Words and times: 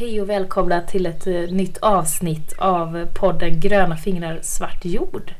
Hej 0.00 0.20
och 0.20 0.30
välkomna 0.30 0.80
till 0.80 1.06
ett 1.06 1.26
eh, 1.26 1.34
nytt 1.34 1.78
avsnitt 1.78 2.52
av 2.58 3.06
podden 3.14 3.60
Gröna 3.60 3.96
fingrar 3.96 4.38
svart 4.42 4.84
jord. 4.84 5.34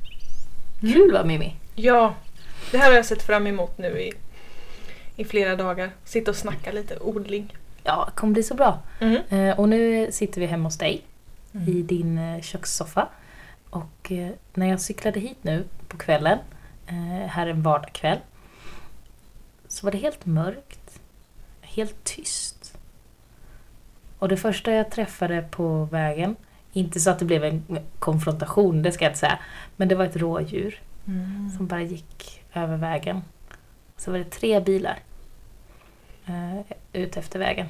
Kul 0.81 1.13
va 1.13 1.25
Mimmi? 1.25 1.57
Ja, 1.75 2.15
det 2.71 2.79
här 2.79 2.89
har 2.89 2.97
jag 2.97 3.07
sett 3.07 3.23
fram 3.23 3.47
emot 3.47 3.79
nu 3.79 4.01
i, 4.01 4.13
i 5.17 5.25
flera 5.25 5.57
dagar. 5.57 5.91
Sitta 6.05 6.31
och 6.31 6.37
snacka 6.37 6.73
lite 6.73 6.99
odling. 6.99 7.57
Ja, 7.83 8.05
det 8.07 8.21
kommer 8.21 8.33
bli 8.33 8.43
så 8.43 8.55
bra. 8.55 8.79
Mm. 9.01 9.23
Eh, 9.31 9.59
Och 9.61 9.69
nu 9.69 10.13
sitter 10.13 10.41
vi 10.41 10.47
hemma 10.47 10.65
hos 10.65 10.79
dig 10.79 11.05
i 11.67 11.83
din 11.83 12.19
eh, 12.19 12.41
kökssoffa. 12.41 13.09
Och 13.71 14.13
eh, 14.13 14.31
när 14.55 14.67
jag 14.67 14.81
cyklade 14.81 15.21
hit 15.21 15.39
nu 15.43 15.65
på 15.89 15.97
kvällen, 15.97 16.39
här 17.27 17.47
en 17.47 17.63
vardagskväll, 17.63 18.19
så 19.69 19.87
var 19.87 19.93
det 19.93 19.99
helt 19.99 20.27
mörkt, 20.27 21.01
helt 21.61 22.05
tyst. 22.05 22.60
Och 24.21 24.29
det 24.29 24.37
första 24.37 24.73
jag 24.73 24.91
träffade 24.91 25.43
på 25.51 25.85
vägen, 25.85 26.37
inte 26.73 27.01
så 27.01 27.11
att 27.11 27.19
det 27.19 27.25
blev 27.25 27.45
en 27.45 27.79
konfrontation, 27.99 28.83
det 28.83 28.93
ska 28.93 29.05
jag 29.05 29.11
inte 29.11 29.19
säga, 29.21 29.39
men 29.77 29.89
det 29.89 29.95
var 29.95 30.05
ett 30.05 30.17
rådjur 30.17 30.81
som 31.57 31.67
bara 31.67 31.83
gick 31.83 32.43
över 32.55 32.77
vägen. 32.77 33.23
Så 33.97 34.11
var 34.11 34.19
det 34.19 34.25
tre 34.31 34.61
bilar 34.61 34.99
eh, 36.27 36.61
ut 36.93 37.17
efter 37.17 37.39
vägen. 37.39 37.67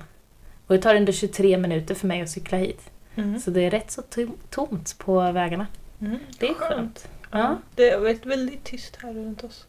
Och 0.66 0.74
det 0.74 0.82
tar 0.82 0.94
under 0.94 1.12
23 1.12 1.58
minuter 1.58 1.94
för 1.94 2.06
mig 2.06 2.22
att 2.22 2.30
cykla 2.30 2.58
hit. 2.58 2.90
Mm. 3.14 3.38
Så 3.40 3.50
det 3.50 3.60
är 3.60 3.70
rätt 3.70 3.90
så 3.90 4.02
tom- 4.02 4.36
tomt 4.50 4.98
på 4.98 5.32
vägarna. 5.32 5.66
Mm. 6.00 6.18
Det 6.38 6.48
är 6.48 6.54
skönt. 6.54 7.08
Ja. 7.30 7.38
Ja. 7.38 7.58
Det 7.74 7.90
är 7.90 7.98
väldigt, 8.00 8.26
väldigt 8.26 8.64
tyst 8.64 8.96
här 9.02 9.12
runt 9.14 9.44
oss. 9.44 9.66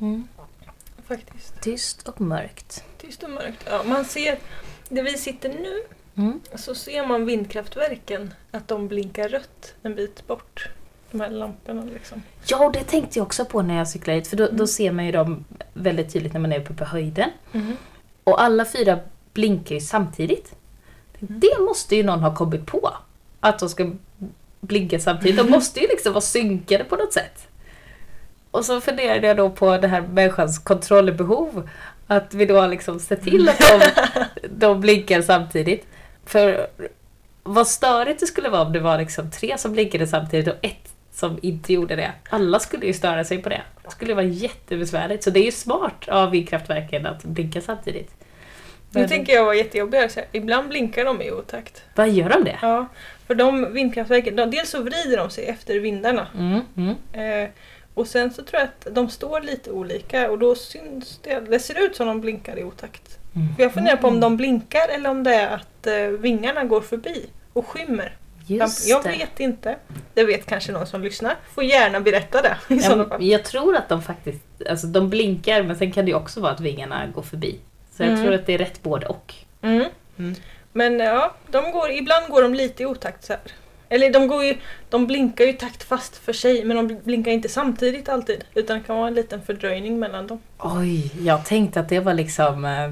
Mm. 0.00 0.28
Faktiskt. 1.06 1.60
Tyst 1.60 2.08
och 2.08 2.20
mörkt. 2.20 2.84
Tyst 2.98 3.22
och 3.22 3.30
mörkt. 3.30 3.66
Ja, 3.70 3.82
man 3.86 4.04
ser, 4.04 4.38
där 4.88 5.02
vi 5.02 5.18
sitter 5.18 5.48
nu, 5.48 5.82
Mm. 6.16 6.40
så 6.54 6.74
ser 6.74 7.06
man 7.06 7.26
vindkraftverken, 7.26 8.34
att 8.50 8.68
de 8.68 8.88
blinkar 8.88 9.28
rött 9.28 9.74
en 9.82 9.94
bit 9.94 10.26
bort. 10.26 10.68
De 11.10 11.20
här 11.20 11.30
lamporna 11.30 11.84
liksom. 11.94 12.22
Ja, 12.46 12.70
det 12.72 12.84
tänkte 12.84 13.18
jag 13.18 13.26
också 13.26 13.44
på 13.44 13.62
när 13.62 13.76
jag 13.76 13.88
cyklade 13.88 14.18
hit. 14.18 14.28
För 14.28 14.36
då, 14.36 14.48
då 14.52 14.66
ser 14.66 14.92
man 14.92 15.06
ju 15.06 15.12
dem 15.12 15.44
väldigt 15.72 16.12
tydligt 16.12 16.32
när 16.32 16.40
man 16.40 16.52
är 16.52 16.60
uppe 16.60 16.74
på 16.74 16.84
höjden. 16.84 17.30
Och 18.24 18.42
alla 18.42 18.64
fyra 18.64 18.98
blinkar 19.32 19.74
ju 19.74 19.80
samtidigt. 19.80 20.54
Det 21.18 21.60
måste 21.60 21.96
ju 21.96 22.02
någon 22.02 22.20
ha 22.20 22.34
kommit 22.34 22.66
på. 22.66 22.90
Att 23.40 23.58
de 23.58 23.68
ska 23.68 23.92
blinka 24.60 24.98
samtidigt. 24.98 25.36
De 25.36 25.50
måste 25.50 25.80
ju 25.80 25.86
liksom 25.86 26.12
vara 26.12 26.20
synkade 26.20 26.84
på 26.84 26.96
något 26.96 27.12
sätt. 27.12 27.48
Och 28.50 28.64
så 28.64 28.80
funderade 28.80 29.26
jag 29.26 29.36
då 29.36 29.50
på 29.50 29.78
det 29.78 29.88
här 29.88 30.00
människans 30.00 30.58
kontrollbehov. 30.58 31.68
Att 32.06 32.34
vi 32.34 32.46
då 32.46 32.60
har 32.60 32.68
liksom 32.68 33.00
sett 33.00 33.22
till 33.22 33.48
att 33.48 33.58
de, 33.58 33.80
de 34.48 34.80
blinkar 34.80 35.22
samtidigt. 35.22 35.86
För 36.26 36.66
vad 37.42 37.66
störigt 37.66 38.20
det 38.20 38.26
skulle 38.26 38.48
vara 38.48 38.62
om 38.62 38.72
det 38.72 38.80
var 38.80 38.98
liksom 38.98 39.30
tre 39.30 39.58
som 39.58 39.72
blinkade 39.72 40.06
samtidigt 40.06 40.48
och 40.48 40.54
ett 40.62 40.94
som 41.12 41.38
inte 41.42 41.72
gjorde 41.72 41.96
det. 41.96 42.12
Alla 42.30 42.60
skulle 42.60 42.86
ju 42.86 42.92
störa 42.92 43.24
sig 43.24 43.42
på 43.42 43.48
det. 43.48 43.62
Det 43.84 43.90
skulle 43.90 44.14
vara 44.14 44.26
jättebesvärligt. 44.26 45.24
Så 45.24 45.30
det 45.30 45.40
är 45.40 45.44
ju 45.44 45.52
smart 45.52 46.08
av 46.08 46.30
vindkraftverken 46.30 47.06
att 47.06 47.24
blinka 47.24 47.60
samtidigt. 47.60 48.10
Nu 48.90 49.00
Men- 49.00 49.08
tänker 49.08 49.32
jag 49.32 49.44
vara 49.44 49.54
jättejobbig. 49.54 49.98
Här, 49.98 50.24
ibland 50.32 50.68
blinkar 50.68 51.04
de 51.04 51.22
i 51.22 51.30
otakt. 51.30 51.82
Vad 51.94 52.08
gör 52.10 52.28
de 52.28 52.44
det? 52.44 52.58
Ja, 52.62 52.86
för 53.26 53.34
de 53.34 53.72
vindkraftverken, 53.72 54.36
de, 54.36 54.50
dels 54.50 54.70
så 54.70 54.82
vrider 54.82 55.16
de 55.16 55.30
sig 55.30 55.44
efter 55.46 55.80
vindarna. 55.80 56.26
Mm, 56.38 56.60
mm. 56.76 57.42
Eh, 57.42 57.50
och 57.94 58.06
sen 58.06 58.30
så 58.32 58.42
tror 58.42 58.60
jag 58.60 58.68
att 58.68 58.94
de 58.94 59.08
står 59.10 59.40
lite 59.40 59.70
olika 59.70 60.30
och 60.30 60.38
då 60.38 60.54
syns 60.54 61.20
det, 61.22 61.40
det 61.40 61.58
ser 61.58 61.84
ut 61.86 61.96
som 61.96 62.06
de 62.06 62.20
blinkar 62.20 62.58
i 62.58 62.64
otakt. 62.64 63.18
Mm. 63.36 63.54
För 63.56 63.62
jag 63.62 63.72
funderar 63.72 63.96
på 63.96 64.08
om 64.08 64.20
de 64.20 64.36
blinkar 64.36 64.88
eller 64.88 65.10
om 65.10 65.22
det 65.24 65.34
är 65.34 65.54
att 65.54 65.86
eh, 65.86 65.94
vingarna 66.20 66.64
går 66.64 66.80
förbi 66.80 67.26
och 67.52 67.66
skymmer. 67.66 68.16
Just 68.46 68.88
jag 68.88 69.02
det. 69.02 69.08
vet 69.10 69.40
inte. 69.40 69.76
Det 70.14 70.24
vet 70.24 70.46
kanske 70.46 70.72
någon 70.72 70.86
som 70.86 71.02
lyssnar. 71.02 71.34
Får 71.54 71.64
gärna 71.64 72.00
berätta 72.00 72.42
det 72.42 72.56
i 72.68 72.74
Ja, 72.76 72.82
sådana 72.82 73.02
men 73.02 73.08
fall. 73.10 73.24
jag 73.26 73.44
tror 73.44 73.76
att 73.76 73.88
de 73.88 74.02
faktiskt, 74.02 74.40
alltså 74.70 74.86
de 74.86 75.10
blinkar 75.10 75.62
men 75.62 75.76
sen 75.76 75.92
kan 75.92 76.06
det 76.06 76.14
också 76.14 76.40
vara 76.40 76.52
att 76.52 76.60
vingarna 76.60 77.06
går 77.06 77.22
förbi. 77.22 77.58
Så 77.96 78.02
jag 78.02 78.10
Mm. 78.10 78.22
tror 78.22 78.34
att 78.34 78.46
det 78.46 78.54
är 78.54 78.58
rätt 78.58 78.82
både 78.82 79.06
och. 79.06 79.34
Mm. 79.62 79.84
Mm. 80.18 80.34
Men 80.72 80.98
ja, 80.98 81.34
de 81.50 81.72
går, 81.72 81.90
ibland 81.90 82.28
går 82.28 82.42
de 82.42 82.54
lite 82.54 82.82
i 82.82 82.86
otakt 82.86 83.24
så 83.24 83.32
här. 83.32 83.42
Eller 83.88 84.10
de, 84.12 84.26
går 84.28 84.44
ju, 84.44 84.54
de 84.90 85.06
blinkar 85.06 85.44
ju 85.44 85.50
i 85.50 85.52
takt 85.54 85.82
fast 85.82 86.16
för 86.16 86.32
sig 86.32 86.64
men 86.64 86.76
de 86.76 87.00
blinkar 87.04 87.30
inte 87.30 87.48
samtidigt 87.48 88.08
alltid. 88.08 88.44
Utan 88.54 88.78
det 88.78 88.84
kan 88.84 88.96
vara 88.96 89.08
en 89.08 89.14
liten 89.14 89.42
fördröjning 89.42 89.98
mellan 89.98 90.26
dem. 90.26 90.40
Oj, 90.58 91.12
jag 91.20 91.44
tänkte 91.44 91.80
att 91.80 91.88
det 91.88 92.00
var 92.00 92.14
liksom 92.14 92.64
eh, 92.64 92.90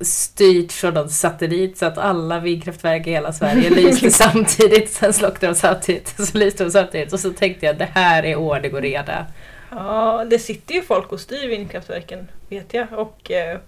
styrt 0.00 0.72
från 0.72 0.94
någon 0.94 1.10
satellit 1.10 1.78
så 1.78 1.86
att 1.86 1.98
alla 1.98 2.40
vindkraftverk 2.40 3.06
i 3.06 3.10
hela 3.10 3.32
Sverige 3.32 3.70
lyste 3.70 4.10
samtidigt. 4.24 4.90
Sen 4.92 5.12
slocknade 5.12 5.54
de 5.54 5.58
samtidigt, 5.58 6.08
så 6.18 6.38
lyste 6.38 6.64
de 6.64 6.70
samtidigt. 6.70 7.12
Och 7.12 7.20
så 7.20 7.30
tänkte 7.32 7.66
jag 7.66 7.78
det 7.78 7.88
här 7.94 8.22
är 8.22 8.36
ordning 8.36 8.74
och 8.74 8.80
reda. 8.82 9.26
Ja, 9.70 10.24
det 10.30 10.38
sitter 10.38 10.74
ju 10.74 10.82
folk 10.82 11.12
och 11.12 11.20
styr 11.20 11.48
vindkraftverken 11.48 12.28
vet 12.48 12.74
jag. 12.74 12.86
Och 12.92 13.30
eh, 13.30 13.58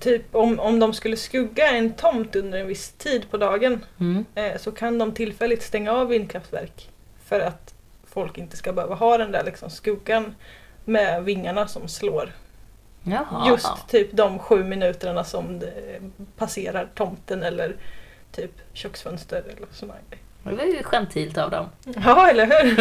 typ 0.00 0.34
om, 0.34 0.60
om 0.60 0.78
de 0.78 0.94
skulle 0.94 1.16
skugga 1.16 1.68
en 1.70 1.92
tomt 1.92 2.36
under 2.36 2.58
en 2.58 2.66
viss 2.66 2.88
tid 2.92 3.30
på 3.30 3.36
dagen 3.36 3.84
Mm. 4.00 4.24
eh, 4.34 4.56
så 4.58 4.72
kan 4.72 4.98
de 4.98 5.12
tillfälligt 5.14 5.62
stänga 5.62 5.92
av 5.92 6.08
vindkraftverk. 6.08 6.90
För 7.28 7.40
att 7.40 7.74
folk 8.10 8.38
inte 8.38 8.56
ska 8.56 8.72
behöva 8.72 8.94
ha 8.94 9.18
den 9.18 9.32
där 9.32 9.44
liksom, 9.44 9.70
skuggan 9.70 10.34
med 10.84 11.24
vingarna 11.24 11.68
som 11.68 11.88
slår. 11.88 12.32
Jaha. 13.10 13.48
Just 13.48 13.88
typ 13.88 14.08
de 14.12 14.38
sju 14.38 14.64
minuterna 14.64 15.24
som 15.24 15.58
det 15.58 16.00
passerar 16.36 16.88
tomten 16.94 17.42
eller 17.42 17.76
typ 18.32 18.50
köksfönster 18.72 19.42
eller 19.56 19.66
sådana. 19.72 19.94
Det 20.42 20.54
var 20.54 20.64
ju 20.64 20.82
gentilt 20.82 21.38
av 21.38 21.50
dem. 21.50 21.66
Ja, 22.04 22.28
eller 22.28 22.46
hur? 22.46 22.76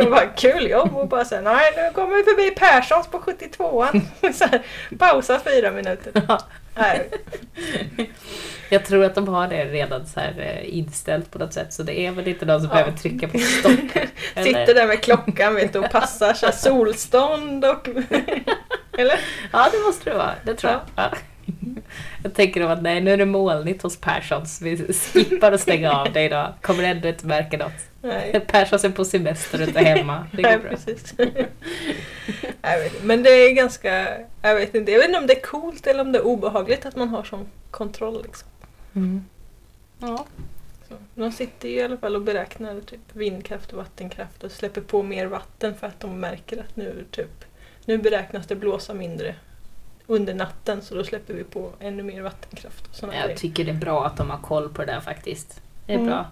Det 0.00 0.10
var 0.10 0.32
kul 0.36 0.70
jobb 0.70 0.96
och 0.96 1.08
bara 1.08 1.24
säga 1.24 1.40
nej 1.40 1.72
nu 1.76 1.94
kommer 1.94 2.16
vi 2.16 2.22
förbi 2.22 2.50
Perssons 2.50 3.06
på 3.06 3.18
72an. 3.18 4.32
Så 4.32 4.44
här, 4.44 4.62
pausa 4.98 5.40
fyra 5.44 5.70
minuter. 5.70 6.38
Nej. 6.74 7.10
Jag 8.68 8.84
tror 8.84 9.04
att 9.04 9.14
de 9.14 9.28
har 9.28 9.48
det 9.48 9.64
redan 9.64 10.06
så 10.06 10.20
här 10.20 10.34
eh, 10.38 10.78
inställt 10.78 11.30
på 11.30 11.38
något 11.38 11.52
sätt 11.52 11.72
så 11.72 11.82
det 11.82 12.00
är 12.00 12.10
väl 12.10 12.28
inte 12.28 12.46
någon 12.46 12.60
som 12.60 12.68
behöver 12.68 12.92
trycka 12.92 13.28
på 13.28 13.38
stopp. 13.38 13.72
Eller? 14.34 14.44
Sitter 14.44 14.74
där 14.74 14.86
med 14.86 15.02
klockan 15.02 15.54
vet 15.54 15.72
du, 15.72 15.78
och 15.78 15.90
passar 15.90 16.34
så 16.34 16.46
här, 16.46 16.52
solstånd 16.52 17.64
och... 17.64 17.88
Eller? 19.00 19.20
Ja, 19.52 19.68
det 19.72 19.78
måste 19.86 20.10
det 20.10 20.16
vara. 20.16 20.34
Det 20.44 20.54
tror 20.54 20.72
jag. 20.72 20.80
Ja. 20.96 21.10
Jag 22.22 22.34
tänker 22.34 22.60
att 22.60 22.82
nej, 22.82 23.00
nu 23.00 23.10
är 23.10 23.16
det 23.16 23.26
molnigt 23.26 23.82
hos 23.82 23.96
Perssons. 23.96 24.62
Vi 24.62 24.92
skippar 24.92 25.52
att 25.52 25.60
stänga 25.60 25.92
av 25.92 26.12
det 26.12 26.22
idag. 26.24 26.54
Kommer 26.60 26.82
ändå 26.82 27.08
inte 27.08 27.26
märka 27.26 27.56
något. 27.56 27.72
Nej. 28.02 28.40
Perssons 28.46 28.84
är 28.84 28.90
på 28.90 29.04
semester 29.04 29.62
och 29.62 29.68
inte 29.68 29.80
hemma. 29.80 30.26
Det 30.32 30.42
går 30.42 30.58
bra. 30.58 30.70
precis. 30.70 31.14
jag 32.62 32.78
vet, 32.78 33.04
men 33.04 33.22
det 33.22 33.30
är 33.30 33.52
ganska... 33.52 34.18
Jag 34.42 34.54
vet 34.54 34.74
inte, 34.74 34.92
jag 34.92 34.98
vet 34.98 35.08
inte 35.08 35.18
om 35.18 35.26
det 35.26 35.36
är 35.36 35.42
coolt 35.42 35.86
eller 35.86 36.00
om 36.00 36.12
det 36.12 36.18
är 36.18 36.26
obehagligt 36.26 36.86
att 36.86 36.96
man 36.96 37.08
har 37.08 37.24
sån 37.24 37.46
kontroll. 37.70 38.22
Liksom. 38.22 38.48
Mm. 38.94 39.24
Ja. 39.98 40.26
Så, 40.88 40.94
de 41.14 41.32
sitter 41.32 41.68
ju 41.68 41.74
i 41.74 41.82
alla 41.82 41.96
fall 41.96 42.16
och 42.16 42.22
beräknar 42.22 42.80
typ 42.80 43.00
vindkraft 43.12 43.72
och 43.72 43.78
vattenkraft 43.78 44.44
och 44.44 44.50
släpper 44.50 44.80
på 44.80 45.02
mer 45.02 45.26
vatten 45.26 45.74
för 45.74 45.86
att 45.86 46.00
de 46.00 46.20
märker 46.20 46.58
att 46.60 46.76
nu, 46.76 47.04
typ, 47.10 47.44
nu 47.84 47.98
beräknas 47.98 48.46
det 48.46 48.54
blåsa 48.56 48.94
mindre 48.94 49.34
under 50.06 50.34
natten 50.34 50.82
så 50.82 50.94
då 50.94 51.04
släpper 51.04 51.34
vi 51.34 51.44
på 51.44 51.70
ännu 51.80 52.02
mer 52.02 52.22
vattenkraft. 52.22 52.86
Och 52.86 52.94
såna 52.94 53.14
Jag 53.14 53.24
grejer. 53.24 53.36
tycker 53.38 53.64
det 53.64 53.70
är 53.70 53.74
bra 53.74 54.06
att 54.06 54.16
de 54.16 54.30
har 54.30 54.38
koll 54.38 54.68
på 54.68 54.84
det 54.84 54.92
där 54.92 55.00
faktiskt. 55.00 55.62
Det 55.86 55.92
är 55.92 55.96
Mm. 55.96 56.08
bra. 56.08 56.26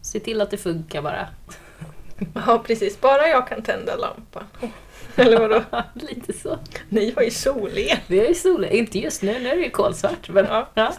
Se 0.00 0.20
till 0.20 0.40
att 0.40 0.50
det 0.50 0.56
funkar 0.56 1.02
bara. 1.02 1.28
Ja 2.34 2.62
precis, 2.66 3.00
bara 3.00 3.28
jag 3.28 3.48
kan 3.48 3.62
tända 3.62 3.96
lampan. 3.96 4.44
Eller 5.16 5.38
vadå? 5.40 5.62
Lite 5.94 6.32
så. 6.32 6.58
Ni 6.88 7.12
har 7.16 7.22
ju 7.22 7.30
solel. 7.30 7.98
Vi 8.06 8.18
har 8.18 8.26
ju 8.26 8.34
sol. 8.34 8.64
Inte 8.64 8.98
just 8.98 9.22
nu, 9.22 9.38
nu 9.38 9.48
är 9.48 9.56
det 9.56 9.62
ju 9.62 9.70
kolsvart. 9.70 10.28
Men, 10.28 10.44
Ja, 10.44 10.68
ja. 10.74 10.92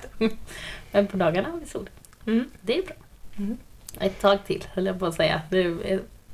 men 0.92 1.08
på 1.08 1.18
dagarna 1.18 1.50
har 1.50 1.58
vi 1.60 1.66
sol. 1.66 1.90
Mm. 2.28 2.50
Det 2.62 2.78
är 2.78 2.82
bra. 2.84 2.96
Mm. 3.38 3.58
Ett 4.00 4.22
tag 4.22 4.38
till 4.46 4.64
höll 4.74 4.86
jag 4.86 5.00
på 5.00 5.06
att 5.06 5.16
säga. 5.16 5.42
Det 5.50 5.78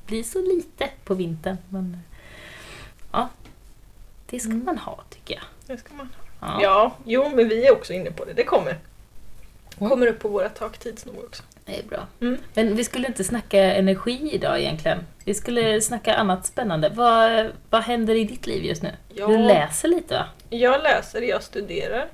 blir 0.08 0.24
så 0.24 0.42
lite 0.42 0.90
på 1.04 1.14
vintern. 1.14 1.58
Men 1.70 1.98
det 4.32 4.40
ska 4.40 4.50
Mm. 4.52 4.66
man 4.66 4.78
ha 4.78 5.04
tycker 5.10 5.34
jag. 5.34 5.44
Det 5.68 5.78
ska 5.78 5.94
man 5.94 6.10
ha. 6.40 6.48
Ja. 6.48 6.60
Ja, 6.62 6.96
jo 7.06 7.30
men 7.36 7.48
vi 7.50 7.68
är 7.68 7.72
också 7.72 7.94
inne 7.94 8.12
på 8.12 8.26
det. 8.26 8.34
Det 8.34 8.44
kommer. 8.44 8.78
Mm. 9.78 9.90
Kommer 9.90 10.08
upp 10.08 10.20
på 10.20 10.28
våra 10.30 10.50
tak 10.50 10.78
tids 10.78 11.06
nog 11.06 11.18
också. 11.18 11.44
Det 11.66 11.80
är 11.80 11.84
bra. 11.84 12.08
Mm. 12.22 12.38
Men 12.54 12.76
vi 12.76 12.84
skulle 12.84 13.08
inte 13.08 13.24
snacka 13.24 13.60
energi 13.74 14.30
idag 14.34 14.60
egentligen. 14.60 15.00
Vi 15.26 15.34
skulle 15.34 15.82
snacka 15.82 16.16
annat 16.16 16.46
spännande. 16.46 16.90
Vad, 16.90 17.52
vad 17.70 17.82
händer 17.84 18.16
i 18.16 18.24
ditt 18.24 18.48
liv 18.48 18.64
just 18.66 18.82
nu? 18.84 18.92
Ja. 19.14 19.28
Du 19.28 19.38
läser 19.38 19.88
lite 19.88 20.14
va? 20.14 20.26
Jag 20.50 20.84
läser, 20.84 21.22
jag 21.22 21.44
studerar. 21.44 22.08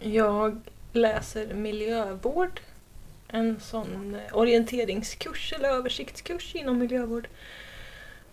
Jag 0.00 0.60
läser 0.92 1.54
miljövård. 1.54 2.60
En 3.28 3.60
sån 3.60 4.14
eh, 4.26 4.36
orienteringskurs 4.36 5.52
eller 5.52 5.68
översiktskurs 5.68 6.54
inom 6.54 6.78
miljövård 6.78 7.28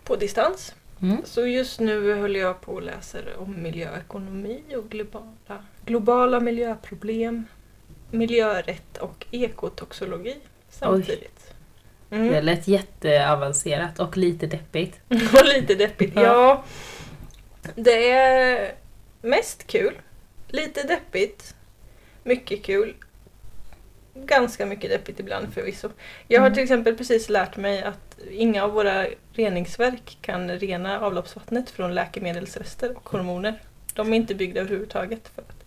på 0.04 0.16
distans. 0.16 0.74
Mm. 1.02 1.22
Så 1.26 1.48
just 1.48 1.80
nu 1.80 2.14
håller 2.14 2.40
jag 2.40 2.62
på 2.62 2.72
och 2.74 2.82
läser 2.82 3.38
om 3.38 3.62
miljöekonomi 3.64 4.64
och 4.76 4.90
globala, 4.90 5.66
globala 5.86 6.40
miljöproblem. 6.40 7.46
miljörätt 8.12 8.98
och 8.98 9.26
ekotoxologi 9.32 10.36
samtidigt. 10.70 11.54
Mm. 12.12 12.28
Det 12.28 12.42
lät 12.42 12.68
jätteavancerat 12.68 14.00
och 14.00 14.18
lite 14.18 14.48
deppigt. 14.48 15.00
Och 15.10 15.46
lite 15.56 15.76
deppigt. 15.76 16.16
Ja. 16.16 16.24
Ja. 16.24 16.64
Det 17.76 18.10
är 18.12 18.76
mest 19.22 19.68
kul. 19.68 19.94
Lite 20.48 20.84
deppigt. 20.84 21.56
Mycket 22.24 22.64
kul. 22.64 22.96
Ganska 24.26 24.66
mycket 24.66 24.90
deppigt 24.90 25.20
ibland 25.20 25.54
förvisso. 25.54 25.90
Jag 26.28 26.42
har 26.42 26.48
Mm. 26.48 26.56
till 26.56 26.64
exempel 26.64 26.96
precis 26.98 27.30
lärt 27.30 27.58
mig 27.58 27.84
att 27.84 28.20
inga 28.32 28.64
av 28.64 28.72
våra 28.72 29.06
reningsverk 29.34 30.18
kan 30.22 30.50
rena 30.52 31.00
avloppsvattnet 31.00 31.70
från 31.70 31.96
läkemedelsrester 31.96 32.98
och 32.98 33.10
hormoner. 33.10 33.62
De 33.94 34.14
är 34.14 34.18
inte 34.18 34.36
byggda 34.36 34.62
överhuvudtaget. 34.62 35.28
För 35.36 35.42
att... 35.42 35.64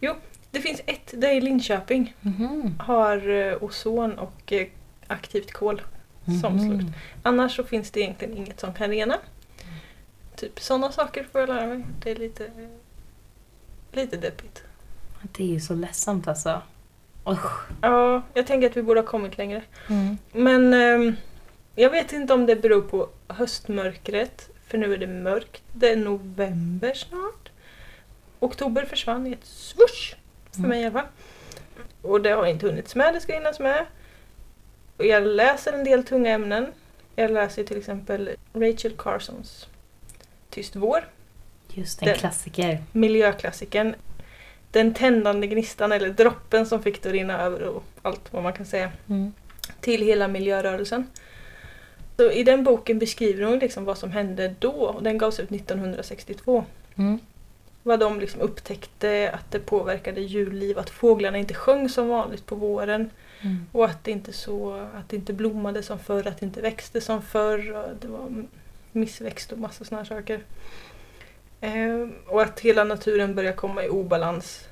Jo, 0.00 0.14
det 0.50 0.60
finns 0.60 0.80
ett. 0.86 1.14
Det 1.16 1.26
är 1.30 1.34
i 1.34 1.40
Linköping. 1.40 2.14
Mhm. 2.20 2.74
Har 2.78 3.28
eh, 3.28 3.62
ozon 3.62 4.18
och 4.18 4.52
eh, 4.52 4.66
aktivt 5.06 5.52
kol 5.52 5.82
som 6.42 6.56
Mhm. 6.56 6.68
slut. 6.78 6.92
Annars 7.22 7.56
så 7.56 7.64
finns 7.64 7.90
det 7.90 8.00
egentligen 8.00 8.36
inget 8.36 8.60
som 8.60 8.74
kan 8.74 8.90
rena. 8.90 9.18
Typ 10.36 10.60
sådana 10.60 10.92
saker 10.92 11.26
får 11.32 11.40
jag 11.40 11.48
lära 11.48 11.66
mig. 11.66 11.84
Det 12.02 12.10
är 12.10 12.16
lite, 12.16 12.50
lite 13.92 14.16
deppigt. 14.16 14.62
Det 15.22 15.42
är 15.44 15.48
ju 15.48 15.60
så 15.60 15.74
ledsamt 15.74 16.28
alltså. 16.28 16.62
Usch. 17.28 17.68
Ja, 17.80 18.22
jag 18.34 18.46
tänker 18.46 18.70
att 18.70 18.76
vi 18.76 18.82
borde 18.82 19.00
ha 19.00 19.06
kommit 19.06 19.38
längre. 19.38 19.62
Mm. 19.90 20.18
Men 20.32 20.74
ehm, 20.74 21.16
jag 21.74 21.90
vet 21.90 22.12
inte 22.12 22.34
om 22.34 22.46
det 22.46 22.56
beror 22.56 22.82
på 22.82 23.08
höstmörkret. 23.28 24.50
För 24.68 24.78
nu 24.78 24.92
är 24.94 24.98
det 24.98 25.06
mörkt. 25.06 25.62
Det 25.72 25.90
är 25.90 25.96
november 25.96 26.94
snart. 26.94 27.48
Oktober 28.38 28.84
försvann 28.84 29.26
i 29.26 29.32
ett 29.32 29.44
swoosh. 29.46 30.14
För 30.52 30.58
Mm. 30.58 30.68
mig 30.70 30.80
i 30.82 30.84
alla 30.84 30.92
fall. 30.92 31.06
Och 32.02 32.20
det 32.20 32.30
har 32.30 32.46
inte 32.46 32.66
hunnits 32.66 32.94
med, 32.94 33.14
det 33.14 33.20
ska 33.20 33.32
hinnas 33.34 33.60
med. 33.60 33.86
Och 34.96 35.06
jag 35.06 35.26
läser 35.26 35.72
en 35.72 35.84
del 35.84 36.04
tunga 36.04 36.30
ämnen. 36.30 36.66
Jag 37.16 37.30
läser 37.30 37.64
till 37.64 37.78
exempel 37.78 38.30
Rachel 38.54 38.92
Carsons 38.98 39.66
Tyst 40.50 40.76
vår. 40.76 41.08
Just 41.68 42.02
en 42.02 42.14
klassiker. 42.14 42.82
miljöklassikern. 42.92 43.94
Den 44.76 44.94
tändande 44.94 45.46
gnistan 45.46 45.92
eller 45.92 46.10
droppen 46.10 46.66
som 46.66 46.82
fick 46.82 47.02
det 47.02 47.08
att 47.08 47.12
rinna 47.12 47.40
över 47.40 47.62
och 47.62 47.84
allt 48.02 48.32
vad 48.32 48.42
man 48.42 48.52
kan 48.52 48.66
säga 48.66 48.90
Mm. 49.08 49.32
till 49.80 50.02
hela 50.02 50.28
miljörörelsen. 50.28 51.06
Så 52.16 52.30
I 52.30 52.42
den 52.42 52.64
boken 52.64 52.98
beskriver 52.98 53.44
hon 53.44 53.58
liksom 53.58 53.84
vad 53.84 53.98
som 53.98 54.10
hände 54.10 54.54
då 54.58 54.70
och 54.70 55.02
den 55.02 55.18
gavs 55.18 55.40
ut 55.40 55.50
1962. 55.50 56.64
Mm. 56.96 57.18
Vad 57.82 58.00
de 58.00 58.20
liksom 58.20 58.40
upptäckte 58.40 59.30
att 59.34 59.50
det 59.50 59.58
påverkade 59.58 60.20
djurliv, 60.20 60.78
att 60.78 60.90
fåglarna 60.90 61.38
inte 61.38 61.54
sjöng 61.54 61.88
som 61.88 62.08
vanligt 62.08 62.46
på 62.46 62.54
våren 62.54 63.10
Mm. 63.42 63.66
och 63.72 63.84
att 63.84 64.04
det 64.04 64.10
inte, 64.10 64.32
så, 64.32 64.72
att 64.74 65.08
det 65.08 65.16
inte 65.16 65.32
blommade 65.32 65.82
som 65.82 65.98
förr, 65.98 66.26
att 66.26 66.40
det 66.40 66.46
inte 66.46 66.60
växte 66.60 67.00
som 67.00 67.22
förr. 67.22 67.72
Och 67.72 67.96
det 68.00 68.08
var 68.08 68.44
missväxt 68.92 69.52
och 69.52 69.58
massa 69.58 69.84
sådana 69.84 70.04
saker. 70.04 70.40
Eh, 71.60 72.08
och 72.26 72.42
att 72.42 72.60
hela 72.60 72.84
naturen 72.84 73.34
börjar 73.34 73.52
komma 73.52 73.84
i 73.84 73.88
obalans. 73.88 74.68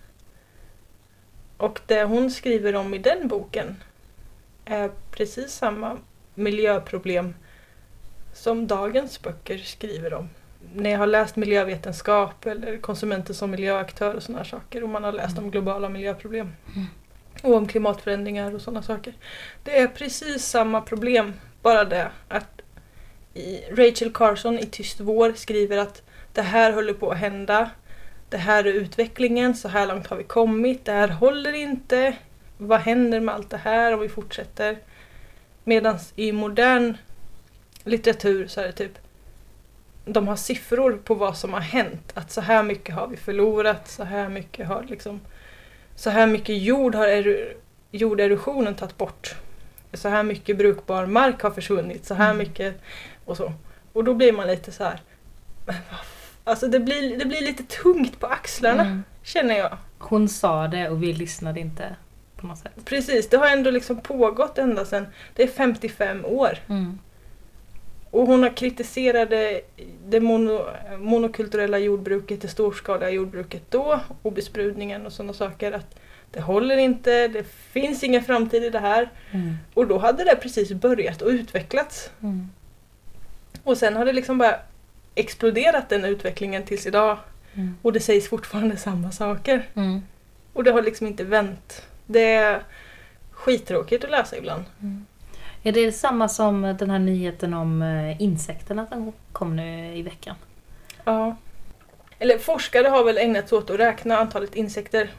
Och 1.56 1.80
det 1.86 2.04
hon 2.04 2.30
skriver 2.30 2.74
om 2.74 2.94
i 2.94 2.98
den 2.98 3.28
boken 3.28 3.76
är 4.64 4.90
precis 5.10 5.52
samma 5.52 5.98
miljöproblem 6.34 7.34
som 8.32 8.66
dagens 8.66 9.22
böcker 9.22 9.58
skriver 9.58 10.14
om. 10.14 10.28
När 10.74 10.90
jag 10.90 10.98
har 10.98 11.06
läst 11.06 11.36
miljövetenskap 11.36 12.46
eller 12.46 12.78
konsumenter 12.78 13.34
som 13.34 13.50
miljöaktör 13.50 14.14
och 14.14 14.22
sådana 14.22 14.44
saker 14.44 14.82
och 14.82 14.88
man 14.88 15.04
har 15.04 15.12
läst 15.12 15.38
om 15.38 15.50
globala 15.50 15.88
miljöproblem 15.88 16.52
Mm. 16.74 16.86
och 17.42 17.54
om 17.54 17.68
klimatförändringar 17.68 18.54
och 18.54 18.60
sådana 18.60 18.82
saker. 18.82 19.14
Det 19.64 19.78
är 19.78 19.86
precis 19.88 20.44
samma 20.44 20.80
problem, 20.80 21.32
bara 21.62 21.84
det 21.84 22.10
att 22.28 22.60
Rachel 23.70 24.12
Carson 24.12 24.58
i 24.58 24.66
Tyst 24.66 25.00
vår 25.00 25.32
skriver 25.32 25.78
att 25.78 26.02
det 26.34 26.42
här 26.42 26.72
håller 26.72 26.92
på 26.92 27.10
att 27.10 27.18
hända. 27.18 27.70
Det 28.28 28.36
här 28.36 28.64
är 28.64 28.72
utvecklingen, 28.72 29.54
så 29.54 29.68
här 29.68 29.86
långt 29.86 30.06
har 30.06 30.16
vi 30.16 30.24
kommit, 30.24 30.84
det 30.84 30.92
här 30.92 31.08
håller 31.08 31.52
inte. 31.52 32.16
Vad 32.58 32.80
händer 32.80 33.20
med 33.20 33.34
allt 33.34 33.50
det 33.50 33.56
här 33.56 33.94
om 33.94 34.00
vi 34.00 34.08
fortsätter? 34.08 34.78
Medan 35.64 35.98
i 36.16 36.32
modern 36.32 36.96
litteratur 37.84 38.46
så 38.46 38.60
är 38.60 38.66
det 38.66 38.72
typ 38.72 38.98
de 40.04 40.28
har 40.28 40.36
siffror 40.36 40.92
på 41.04 41.14
vad 41.14 41.36
som 41.36 41.52
har 41.52 41.60
hänt. 41.60 42.12
Att 42.14 42.30
så 42.30 42.40
här 42.40 42.62
mycket 42.62 42.94
har 42.94 43.06
vi 43.06 43.16
förlorat, 43.16 43.88
så 43.88 44.04
här 44.04 44.28
mycket 44.28 44.66
har 44.66 44.82
liksom 44.88 45.20
så 45.96 46.10
här 46.10 46.26
mycket 46.26 46.62
jord 46.62 46.94
har 46.94 47.06
eru- 47.08 47.54
jorderosionen 47.90 48.74
tagit 48.74 48.98
bort. 48.98 49.34
Så 49.92 50.08
här 50.08 50.22
mycket 50.22 50.58
brukbar 50.58 51.06
mark 51.06 51.42
har 51.42 51.50
försvunnit, 51.50 52.04
så 52.06 52.14
här 52.14 52.24
Mm. 52.30 52.38
mycket 52.38 52.80
och 53.24 53.36
så. 53.36 53.52
Och 53.92 54.04
då 54.04 54.14
blir 54.14 54.32
man 54.32 54.46
lite 54.46 54.72
så 54.72 54.84
här. 54.84 55.00
"Men 55.66 55.76
vad 55.90 56.00
f-" 56.02 56.13
Alltså 56.44 56.66
det 56.68 56.80
blir, 56.80 57.18
det 57.18 57.24
blir 57.24 57.40
lite 57.42 57.62
tungt 57.62 58.20
på 58.20 58.26
axlarna 58.26 58.82
Mm. 58.82 59.02
känner 59.22 59.58
jag. 59.58 59.76
Hon 59.98 60.28
sa 60.28 60.68
det 60.68 60.88
och 60.88 61.02
vi 61.02 61.12
lyssnade 61.12 61.60
inte 61.60 61.96
på 62.36 62.46
något 62.46 62.58
sätt. 62.58 62.72
Precis, 62.84 63.28
det 63.28 63.36
har 63.36 63.48
ändå 63.48 63.70
liksom 63.70 64.00
pågått 64.00 64.58
ända 64.58 64.84
sedan, 64.84 65.06
det 65.34 65.42
är 65.42 65.46
55 65.48 66.24
år. 66.24 66.58
Mm. 66.68 66.98
Och 68.10 68.26
hon 68.26 68.42
har 68.42 68.56
kritiserat 68.56 69.30
det, 70.08 70.20
mono, 70.20 70.66
monokulturella 70.98 71.78
jordbruket, 71.78 72.40
det 72.40 72.48
storskaliga 72.48 73.10
jordbruket 73.10 73.62
då 73.70 74.00
och 74.22 74.32
besprutningen 74.32 75.06
och 75.06 75.12
sådana 75.12 75.32
saker. 75.32 75.72
Att 75.72 75.94
det 76.30 76.40
håller 76.40 76.76
inte, 76.76 77.28
det 77.28 77.46
finns 77.48 78.04
ingen 78.04 78.24
framtid 78.24 78.64
i 78.64 78.70
det 78.70 78.78
här. 78.78 79.10
Mm. 79.30 79.56
Och 79.74 79.86
då 79.86 79.98
hade 79.98 80.24
det 80.24 80.36
precis 80.36 80.72
börjat 80.72 81.22
och 81.22 81.28
utvecklats. 81.28 82.10
Mm. 82.22 82.48
Och 83.64 83.76
sen 83.78 83.96
har 83.96 84.04
det 84.04 84.12
liksom 84.12 84.38
bara 84.38 84.56
exploderat 85.14 85.88
den 85.88 86.04
utvecklingen 86.04 86.62
tills 86.62 86.86
idag. 86.86 87.18
Mm. 87.54 87.76
Och 87.82 87.92
det 87.92 88.00
sägs 88.00 88.28
fortfarande 88.28 88.76
samma 88.76 89.10
saker. 89.10 89.68
Mm. 89.74 90.02
Och 90.52 90.64
det 90.64 90.70
har 90.70 90.82
liksom 90.82 91.06
inte 91.06 91.24
vänt. 91.24 91.82
Det 92.06 92.34
är 92.34 92.62
skittråkigt 93.30 94.04
att 94.04 94.10
läsa 94.10 94.36
ibland. 94.36 94.64
Mm. 94.82 95.06
Är 95.62 95.72
det 95.72 95.92
samma 95.92 96.28
som 96.28 96.76
den 96.78 96.90
här 96.90 96.98
nyheten 96.98 97.54
om 97.54 97.82
eh, 97.82 98.22
insekterna 98.22 98.86
som 98.86 99.12
kom 99.32 99.56
nu 99.56 99.96
i 99.96 100.02
veckan? 100.02 100.36
Ja. 101.04 101.36
Eller 102.18 102.38
forskare 102.38 102.88
har 102.88 103.04
väl 103.04 103.18
ägnat 103.18 103.48
sig 103.48 103.58
åt 103.58 103.70
att 103.70 103.78
räkna 103.78 104.18
antalet 104.18 104.54
insekter 104.54 105.10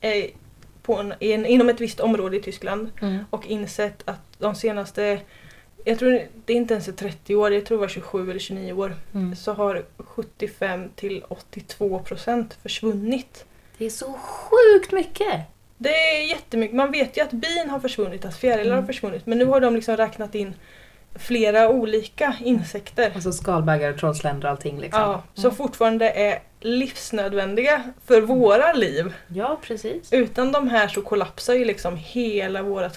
eh, 0.00 0.24
på 0.82 1.12
en, 1.20 1.46
inom 1.46 1.68
ett 1.68 1.80
visst 1.80 2.00
område 2.00 2.36
i 2.36 2.42
Tyskland 2.42 2.90
Mm. 3.02 3.24
och 3.30 3.46
insett 3.46 4.02
att 4.04 4.20
de 4.38 4.54
senaste, 4.54 5.20
jag 5.84 5.98
tror 5.98 6.10
det 6.44 6.52
är 6.52 6.56
inte 6.56 6.74
ens 6.74 6.88
är 6.88 6.92
30 6.92 7.34
år, 7.36 7.52
jag 7.52 7.66
tror 7.66 7.78
det 7.78 7.80
var 7.80 7.88
27 7.88 8.30
eller 8.30 8.40
29 8.40 8.72
år, 8.72 8.94
Mm. 9.14 9.36
så 9.36 9.52
har 9.52 9.82
75 9.98 10.88
till 10.96 11.24
82 11.28 11.98
procent 11.98 12.58
försvunnit. 12.62 13.44
Det 13.78 13.86
är 13.86 13.90
så 13.90 14.12
sjukt 14.12 14.92
mycket! 14.92 15.40
Det 15.78 15.88
är 15.94 16.28
jättemycket, 16.28 16.76
man 16.76 16.90
vet 16.92 17.16
ju 17.16 17.22
att 17.22 17.30
bin 17.30 17.70
har 17.70 17.80
försvunnit, 17.80 18.24
att 18.24 18.36
fjärilar 18.36 18.72
Mm. 18.72 18.78
har 18.78 18.86
försvunnit, 18.86 19.26
men 19.26 19.38
nu 19.38 19.44
har 19.44 19.60
de 19.60 19.74
liksom 19.74 19.96
räknat 19.96 20.34
in 20.34 20.54
flera 21.18 21.68
olika 21.68 22.36
insekter. 22.44 23.12
Alltså 23.14 23.32
skalbaggar 23.32 23.92
trollsländor 23.92 24.44
och 24.44 24.50
allting 24.50 24.80
liksom. 24.80 25.00
Ja, 25.02 25.22
som 25.34 25.44
Mm. 25.44 25.56
fortfarande 25.56 26.10
är 26.10 26.38
livsnödvändiga 26.60 27.82
för 28.06 28.20
våra 28.20 28.72
liv. 28.72 29.14
ja 29.28 29.58
precis. 29.62 30.12
Utan 30.12 30.52
de 30.52 30.68
här 30.68 30.88
så 30.88 31.02
kollapsar 31.02 31.54
ju 31.54 31.64
liksom 31.64 31.96
hela 31.96 32.62
vårt, 32.62 32.92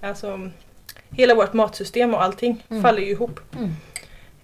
alltså, 0.00 0.50
hela 1.16 1.34
vårt 1.34 1.52
matsystem 1.52 2.14
och 2.14 2.22
allting 2.22 2.64
Mm. 2.70 2.82
faller 2.82 3.02
ju 3.02 3.10
ihop. 3.10 3.40
Mm. 3.56 3.72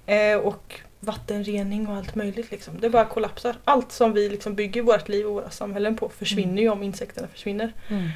Eh, 0.06 0.38
och 0.46 0.80
vattenrening 1.00 1.86
och 1.88 1.96
allt 1.96 2.14
möjligt. 2.14 2.50
Liksom. 2.50 2.80
Det 2.80 2.90
bara 2.90 3.04
kollapsar. 3.04 3.56
Allt 3.64 3.92
som 3.92 4.12
vi 4.12 4.28
liksom 4.28 4.54
bygger 4.54 4.82
vårt 4.82 5.08
liv 5.08 5.26
och 5.26 5.32
våra 5.34 5.50
samhällen 5.50 5.96
på 5.96 6.08
försvinner 6.08 6.62
ju 6.62 6.68
om 6.68 6.82
insekterna 6.82 7.28
försvinner. 7.28 7.72
Mm. 7.88 8.08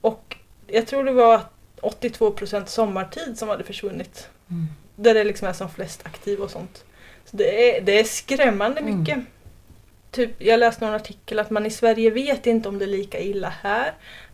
Och 0.00 0.36
jag 0.66 0.86
tror 0.86 1.04
det 1.04 1.12
var 1.12 1.40
82% 1.80 2.66
sommartid 2.66 3.38
som 3.38 3.48
hade 3.48 3.64
försvunnit. 3.64 4.28
Mm. 4.50 4.66
Där 4.96 5.14
det 5.14 5.24
liksom 5.24 5.48
är 5.48 5.52
som 5.52 5.70
flest 5.70 6.00
aktiv 6.06 6.40
och 6.40 6.50
sånt. 6.50 6.84
Så 7.24 7.36
det, 7.36 7.76
är, 7.76 7.80
det 7.80 8.00
är 8.00 8.04
skrämmande 8.04 8.80
Mm. 8.80 8.98
mycket. 9.00 9.18
Typ, 10.10 10.30
jag 10.42 10.60
läste 10.60 10.84
någon 10.84 10.94
artikel 10.94 11.38
att 11.38 11.50
man 11.50 11.66
i 11.66 11.70
Sverige 11.70 12.10
vet 12.10 12.46
inte 12.46 12.68
om 12.68 12.78
det 12.78 12.84
är 12.84 12.88
lika 12.88 13.20
illa 13.20 13.48
här. 13.62 13.92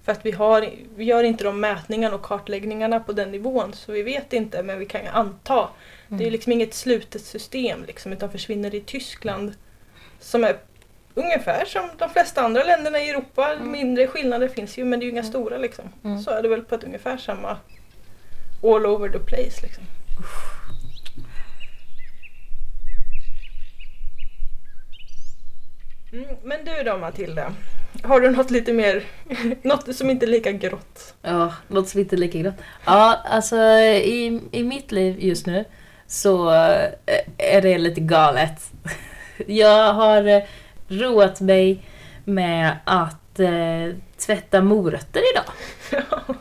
För 0.09 0.13
att 0.13 0.27
vi, 0.27 0.31
har, 0.31 0.69
vi 0.97 1.05
gör 1.05 1.25
inte 1.25 1.45
de 1.45 1.61
mätningarna 1.61 2.15
och 2.15 2.23
kartläggningarna 2.23 3.01
på 3.01 3.13
den 3.13 3.31
nivån. 3.33 3.73
Så 3.73 3.93
vi 3.93 4.03
vet 4.03 4.33
inte 4.33 4.63
men 4.63 4.79
vi 4.79 4.87
kan 4.87 5.01
ju 5.03 5.09
anta. 5.09 5.69
Det 6.09 6.15
är 6.15 6.21
Mm. 6.21 6.33
liksom 6.33 6.53
inget 6.53 6.75
slutet 6.75 7.23
system 7.25 7.85
liksom, 7.87 8.13
utan 8.13 8.31
försvinner 8.31 8.75
i 8.75 8.81
Tyskland. 8.81 9.55
Som 10.21 10.45
är 10.45 10.57
ungefär 11.15 11.65
som 11.65 11.89
de 11.99 12.11
flesta 12.11 12.41
andra 12.43 12.65
länderna 12.65 12.99
i 13.01 13.11
Europa. 13.11 13.53
Mm. 13.55 13.71
Mindre 13.71 14.07
skillnader 14.07 14.49
finns 14.49 14.79
ju 14.79 14.85
men 14.85 15.01
det 15.01 15.05
är 15.05 15.07
ju 15.07 15.11
inga 15.13 15.21
Mm. 15.21 15.33
stora 15.33 15.59
liksom. 15.59 15.85
Mm. 16.05 16.19
Så 16.23 16.31
är 16.31 16.43
det 16.43 16.49
väl 16.49 16.63
på 16.63 16.75
ett 16.75 16.85
ungefär 16.85 17.17
samma 17.17 17.57
all 18.63 18.87
over 18.87 19.09
the 19.09 19.19
place 19.19 19.63
liksom. 19.63 19.85
Mm, 26.13 26.27
men 26.43 26.65
du 26.65 26.83
då 26.83 26.99
Matilda? 26.99 27.53
Har 28.03 28.21
du 28.21 28.31
något 28.31 28.51
lite 28.51 28.73
mer, 28.73 29.05
något 29.63 29.97
som 29.97 30.11
inte 30.11 30.27
är 30.27 30.29
lika 30.29 30.53
grått? 30.53 31.15
Ja, 31.23 31.55
något 31.69 31.89
som 31.89 32.01
inte 32.01 32.17
är 32.17 32.19
lika 32.19 32.43
gott. 32.43 32.55
Ja, 32.85 33.21
alltså 33.25 33.57
i, 33.57 34.41
i 34.53 34.63
mitt 34.63 34.93
liv 34.93 35.17
just 35.19 35.47
nu 35.47 35.65
så 36.07 36.51
eh, 36.51 36.91
är 37.39 37.63
det 37.63 37.79
lite 37.79 38.01
galet. 38.01 38.71
Jag 39.47 39.93
har 39.93 40.25
eh, 40.27 40.43
roat 40.89 41.41
mig 41.41 41.83
med 42.25 42.77
att 42.85 43.41
eh, 43.41 43.97
tvätta 44.19 44.61
morötter 44.61 45.23
idag. 45.33 45.45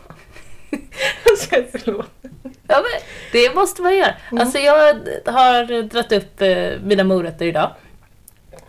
Alltså, 1.29 1.55
förlåt. 1.71 2.12
Ja, 2.43 2.83
men 2.83 3.01
det 3.31 3.55
måste 3.55 3.81
man 3.81 3.97
göra. 3.97 4.13
Mm. 4.31 4.41
Alltså 4.41 4.57
jag 4.57 4.93
har 5.25 5.81
dragit 5.81 6.12
upp 6.12 6.41
eh, 6.41 6.71
mina 6.83 7.03
morötter 7.03 7.45
idag. 7.45 7.71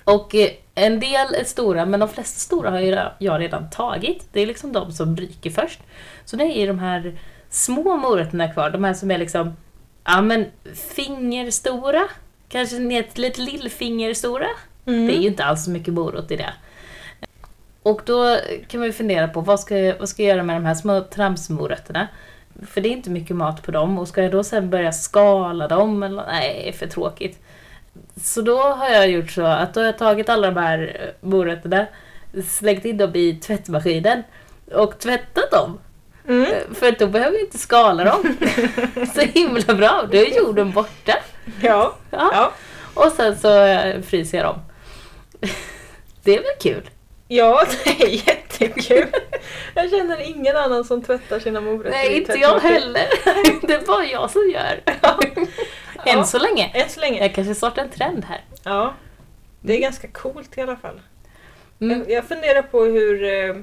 Och 0.05 0.35
eh, 0.35 0.51
en 0.79 1.01
del 1.01 1.35
är 1.35 1.45
stora, 1.45 1.87
men 1.87 2.01
de 2.01 2.09
flesta 2.09 2.39
stora 2.39 2.71
har 2.71 3.13
jag 3.19 3.41
redan 3.41 3.71
tagit. 3.71 4.29
Det 4.33 4.41
är 4.41 4.47
liksom 4.47 4.73
de 4.73 4.93
som 4.93 5.17
ryker 5.17 5.51
först. 5.51 5.81
Så 6.25 6.37
det 6.37 6.45
är 6.45 6.67
de 6.67 6.79
här 6.79 7.19
små 7.51 7.97
morötterna 7.97 8.53
kvar. 8.53 8.71
De 8.71 8.85
här 8.85 8.95
som 8.95 9.11
är 9.11 9.19
liksom, 9.19 9.57
ja 10.05 10.21
men 10.21 10.47
fingerstora. 10.75 12.05
Kanske 12.49 12.79
ner 12.79 13.03
till 13.03 13.23
lite 13.23 13.41
lillfingerstora. 13.41 14.47
Mm. 14.87 15.07
Det 15.07 15.17
är 15.17 15.21
ju 15.21 15.29
inte 15.29 15.45
alls 15.45 15.65
så 15.65 15.71
mycket 15.71 15.95
morot 15.95 16.31
i 16.31 16.37
det. 16.37 16.53
Och 17.83 18.03
då 18.05 18.37
kan 18.69 18.81
man 18.81 18.87
ju 18.87 18.93
fundera 18.93 19.29
på 19.29 19.41
vad 19.41 19.61
ska, 19.61 19.79
jag, 19.79 19.99
vad 19.99 20.09
ska 20.09 20.23
jag 20.23 20.29
göra 20.29 20.43
med 20.43 20.57
de 20.57 20.65
här 20.65 20.75
små 20.75 21.01
tramsmorötterna? 21.01 22.09
För 22.67 22.81
det 22.81 22.89
är 22.89 22.93
inte 22.93 23.11
mycket 23.11 23.37
mat 23.37 23.63
på 23.63 23.71
dem 23.71 23.99
och 23.99 24.09
ska 24.09 24.23
jag 24.23 24.33
då 24.33 24.45
sen 24.45 24.71
börja 24.71 24.93
skala 24.93 25.69
dem? 25.69 26.03
Eller, 26.03 26.27
nej, 26.27 26.73
för 26.73 26.87
tråkigt. 26.87 27.39
Så 28.23 28.41
då 28.43 28.63
har 28.63 28.89
jag 28.89 29.11
gjort 29.11 29.31
så 29.31 29.43
att 29.43 29.75
då 29.75 29.81
har 29.81 29.87
jag 29.87 29.99
tagit 29.99 30.29
alla 30.29 30.51
de 30.51 30.61
här 30.61 30.97
eh, 31.01 31.29
morötterna, 31.29 31.87
slängt 32.49 32.85
in 32.85 32.97
dem 32.97 33.11
i 33.15 33.35
tvättmaskinen 33.35 34.23
och 34.73 34.99
tvättat 34.99 35.51
dem. 35.51 35.79
Mm. 36.29 36.43
Eh, 36.43 36.75
För 36.75 36.93
då 36.99 37.07
behöver 37.07 37.37
jag 37.37 37.45
inte 37.45 37.59
skala 37.59 38.05
dem. 38.05 38.37
Så 39.15 39.21
himla 39.21 39.75
bra, 39.75 40.09
då 40.13 40.19
är 40.19 40.37
jorden 40.37 40.71
borta. 40.71 41.15
Ja. 41.61 41.95
Ja. 42.11 42.31
Ja. 42.33 42.53
Och 42.95 43.13
sen 43.13 43.37
så 43.39 43.63
eh, 43.65 44.03
fryser 44.03 44.39
jag 44.39 44.47
dem. 44.47 44.61
Det 46.23 46.37
är 46.37 46.43
väl 46.43 46.53
kul? 46.61 46.91
ja, 47.29 47.65
det 47.85 48.03
är 48.03 48.09
jättekul. 48.29 49.07
Jag 49.75 49.91
känner 49.91 50.21
ingen 50.21 50.57
annan 50.57 50.85
som 50.85 51.03
tvättar 51.03 51.41
sina 51.41 51.61
morötter 51.61 51.91
Nej, 51.91 52.17
inte 52.17 52.33
jag 52.33 52.59
heller. 52.61 53.07
Det 53.67 53.75
är 53.75 53.87
bara 53.87 54.05
jag 54.05 54.31
som 54.31 54.51
gör. 54.51 54.81
Än 56.07 56.19
Ja. 56.19 56.25
så 56.25 56.39
länge. 56.39 56.71
Än 56.75 56.89
så 56.89 57.01
länge. 57.01 57.21
Jag 57.21 57.35
kanske 57.35 57.55
startar 57.55 57.83
en 57.83 57.91
trend 57.91 58.25
här. 58.25 58.41
Ja. 58.65 58.95
Det 59.61 59.77
är 59.77 59.81
ganska 59.81 60.09
coolt 60.09 60.59
i 60.59 60.61
alla 60.61 60.77
fall. 60.77 61.01
Mm. 61.81 61.99
Jag, 61.99 62.11
jag 62.11 62.25
funderar 62.25 62.63
på 62.63 62.85
hur, 62.85 63.25
eh, 63.25 63.57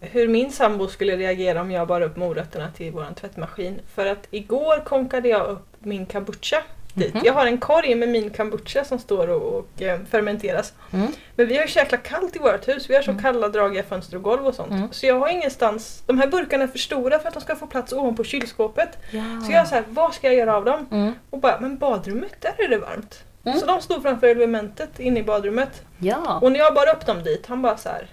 hur 0.00 0.28
min 0.28 0.52
sambo 0.52 0.88
skulle 0.88 1.16
reagera 1.16 1.60
om 1.60 1.70
jag 1.70 1.88
bar 1.88 2.00
upp 2.00 2.16
morötterna 2.16 2.70
till 2.70 2.92
vår 2.92 3.06
tvättmaskin. 3.20 3.80
För 3.94 4.06
att 4.06 4.26
igår 4.30 4.84
konkade 4.84 5.28
jag 5.28 5.46
upp 5.46 5.66
min 5.78 6.06
kombucha 6.06 6.62
dit. 6.94 7.14
Mhm. 7.14 7.22
Jag 7.24 7.32
har 7.32 7.46
en 7.46 7.58
korg 7.58 7.94
med 7.94 8.08
min 8.08 8.30
kombucha 8.30 8.84
som 8.84 8.98
står 8.98 9.28
och, 9.28 9.58
och 9.58 9.82
eh, 9.82 10.00
fermenteras. 10.10 10.72
Mm. 10.92 11.12
Men 11.36 11.46
vi 11.46 11.56
har 11.56 11.62
ju 11.62 11.68
så 11.68 11.78
jäkla 11.78 11.98
kallt 11.98 12.36
i 12.36 12.38
vårt 12.38 12.68
hus. 12.68 12.90
Vi 12.90 12.94
har 12.94 13.02
så 13.02 13.14
kalla 13.14 13.48
dragiga 13.48 13.82
fönster 13.82 14.16
och 14.16 14.22
golv 14.22 14.46
och 14.46 14.54
sånt. 14.54 14.70
Mm. 14.70 14.92
Så 14.92 15.06
jag 15.06 15.20
har 15.20 15.28
ingenstans... 15.28 16.02
De 16.06 16.18
här 16.18 16.26
burkarna 16.26 16.64
är 16.64 16.68
för 16.68 16.78
stora 16.78 17.18
för 17.18 17.28
att 17.28 17.34
de 17.34 17.40
ska 17.40 17.56
få 17.56 17.66
plats 17.66 17.92
ovanpå 17.92 18.24
kylskåpet. 18.24 18.98
Ja. 19.10 19.22
Så 19.46 19.52
jag 19.52 19.68
så 19.68 19.74
här, 19.74 19.84
vad 19.88 20.14
ska 20.14 20.26
jag 20.26 20.36
göra 20.36 20.56
av 20.56 20.64
dem? 20.64 20.86
Mm. 20.90 21.12
Och 21.30 21.38
bara, 21.38 21.60
men 21.60 21.78
badrummet, 21.78 22.34
där 22.40 22.54
är 22.58 22.68
det 22.68 22.78
varmt. 22.78 23.24
Mm. 23.44 23.58
Så 23.58 23.66
de 23.66 23.80
stod 23.80 24.02
framför 24.02 24.26
elementet 24.26 25.00
inne 25.00 25.20
i 25.20 25.22
badrummet. 25.22 25.82
Ja. 25.98 26.38
Och 26.42 26.52
när 26.52 26.58
jag 26.58 26.74
bar 26.74 26.90
upp 26.96 27.06
dem 27.06 27.22
dit, 27.22 27.46
han 27.46 27.62
bara 27.62 27.76
så 27.76 27.88
här. 27.88 28.06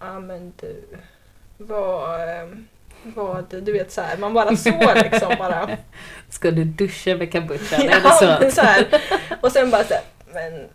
Ja 0.00 0.20
men 0.20 0.52
du, 0.60 0.84
vad, 1.58 2.20
ehm, 2.28 2.66
vad, 3.04 3.44
du 3.62 3.72
vet 3.72 3.92
så 3.92 4.00
här, 4.00 4.16
man 4.16 4.34
bara 4.34 4.56
så 4.56 4.70
liksom 5.02 5.34
bara. 5.38 5.70
Ska 6.28 6.50
du 6.50 6.64
duscha 6.64 7.16
med 7.16 7.32
kombucha? 7.32 7.82
Ja, 7.84 8.10
så? 8.10 8.36
men 8.40 8.52
så 8.52 8.60
här. 8.60 8.86
Och 9.40 9.52
sen 9.52 9.70
bara 9.70 9.84
så 9.84 9.94
här, 9.94 10.02
men 10.34 10.68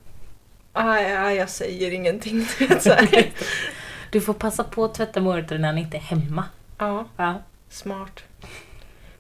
aj, 0.74 1.16
aj, 1.16 1.36
jag 1.36 1.50
säger 1.50 1.92
ingenting. 1.92 2.46
Så 2.80 2.90
här. 2.94 3.32
Du 4.12 4.22
får 4.22 4.34
passa 4.34 4.64
på 4.64 4.86
att 4.86 4.94
tvätta 4.94 5.22
morötter 5.22 5.58
när 5.58 5.68
han 5.68 5.78
inte 5.78 5.98
är 5.98 6.02
hemma. 6.02 6.44
Ja, 6.78 7.06
Ja. 7.18 7.42
smart. 7.70 8.24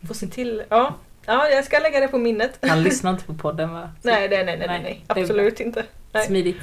Får 0.07 0.13
se 0.13 0.27
till, 0.27 0.63
ja. 0.69 0.95
Ja, 1.25 1.49
jag 1.49 1.65
ska 1.65 1.79
lägga 1.79 1.99
det 1.99 2.07
på 2.07 2.17
minnet. 2.17 2.57
Han 2.61 2.83
lyssnar 2.83 3.11
inte 3.11 3.23
på 3.23 3.33
podden 3.33 3.73
va? 3.73 3.91
Nej, 4.01 4.29
nej, 4.29 4.45
nej, 4.45 4.57
nej, 4.57 4.67
Nej, 4.67 5.03
absolut 5.07 5.59
inte. 5.59 5.83
Nej. 6.11 6.25
Smidigt. 6.25 6.57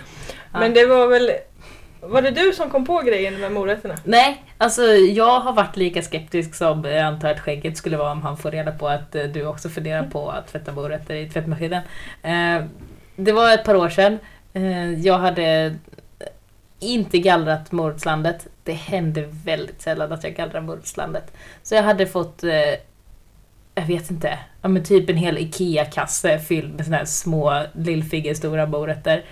Ja. 0.52 0.58
Men 0.60 0.74
det 0.74 0.86
var 0.86 1.06
väl, 1.06 1.32
var 2.08 2.22
det 2.22 2.30
du 2.30 2.52
som 2.52 2.70
kom 2.70 2.84
på 2.84 3.00
grejen 3.00 3.40
med 3.40 3.52
morötterna? 3.52 3.94
Nej, 4.04 4.44
alltså 4.58 4.82
jag 4.92 5.40
har 5.40 5.52
varit 5.52 5.76
lika 5.76 6.02
skeptisk 6.02 6.54
som 6.54 6.84
jag 6.84 6.98
antar 6.98 7.30
att 7.30 7.40
skägget 7.40 7.76
skulle 7.76 7.96
vara 7.96 8.12
om 8.12 8.22
han 8.22 8.36
får 8.36 8.50
reda 8.50 8.72
på 8.72 8.88
att 8.88 9.14
eh, 9.14 9.24
du 9.24 9.46
också 9.46 9.68
funderar 9.68 10.10
på 10.10 10.30
att 10.30 10.48
tvätta 10.52 10.72
morötter 10.72 11.14
i 11.14 11.28
tvättmaskinen. 11.30 11.82
Eh, 12.22 12.64
det 13.16 13.32
var 13.32 13.54
ett 13.54 13.64
par 13.64 13.74
år 13.74 13.88
sedan. 13.88 14.18
Jag 15.02 15.18
hade 15.18 15.76
inte 16.80 17.18
gallrat 17.18 17.72
morotslandet. 17.72 18.46
Det 18.62 18.72
händer 18.72 19.28
väldigt 19.44 19.82
sällan 19.82 20.12
att 20.12 20.24
jag 20.24 20.34
gallrar 20.34 20.60
morotslandet. 20.60 21.32
Så 21.62 21.74
jag 21.74 21.82
hade 21.82 22.06
fått, 22.06 22.42
jag 23.74 23.86
vet 23.86 24.10
inte, 24.10 24.38
ja, 24.62 24.68
men 24.68 24.84
typ 24.84 25.10
en 25.10 25.16
hel 25.16 25.38
IKEA-kasse 25.38 26.38
fylld 26.38 26.74
med 26.74 26.84
såna 26.84 26.96
här 26.96 27.04
små 27.04 27.62
lillfingerstora 27.72 28.66
morötter. 28.66 29.24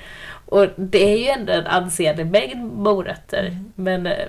Och 0.52 0.68
det 0.76 1.12
är 1.12 1.16
ju 1.16 1.26
ändå 1.26 1.52
en 1.52 1.66
ansenlig 1.66 2.26
mängd 2.26 2.73
morötter. 2.73 3.44
Mm. 3.47 3.73
Men 3.75 4.06
eh, 4.06 4.28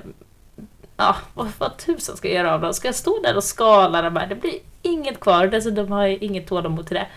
ja, 0.98 1.16
vad, 1.34 1.48
vad 1.58 1.78
tusan 1.78 2.18
ska 2.18 2.28
jag 2.28 2.36
göra 2.36 2.54
av 2.54 2.62
dem? 2.62 2.74
Ska 2.74 2.88
jag 2.88 2.96
stå 2.96 3.20
där 3.24 3.36
och 3.36 3.44
skala 3.44 4.02
de 4.02 4.16
här? 4.16 4.28
Det 4.28 4.36
blir 4.36 4.54
inget 4.82 5.20
kvar. 5.20 5.48
Dessutom 5.48 5.92
har 5.92 6.06
jag 6.06 6.24
inget 6.24 6.48
tålamod 6.48 6.88
till 6.88 6.96
det. 6.96 7.08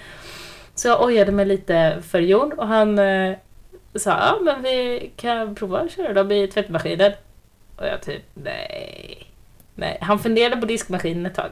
Så 0.75 0.89
jag 0.89 1.03
ojade 1.03 1.33
mig 1.33 1.47
lite 1.47 2.03
för 2.09 2.21
Jon 2.21 2.53
och 2.53 2.67
han 2.67 2.99
eh, 2.99 3.37
sa 3.95 4.11
ja 4.11 4.39
men 4.43 4.63
vi 4.63 5.11
kan 5.17 5.55
prova 5.55 5.79
att 5.79 5.93
köra 5.93 6.13
dem 6.13 6.33
i 6.33 6.49
tvättmaskinen. 6.49 7.13
Och 7.77 7.87
jag 7.87 8.03
typ 8.03 8.23
nej. 8.35 9.27
nej. 9.75 9.99
Han 10.01 10.19
funderade 10.19 10.57
på 10.57 10.67
diskmaskinen 10.67 11.27
ett 11.27 11.35
tag. 11.35 11.51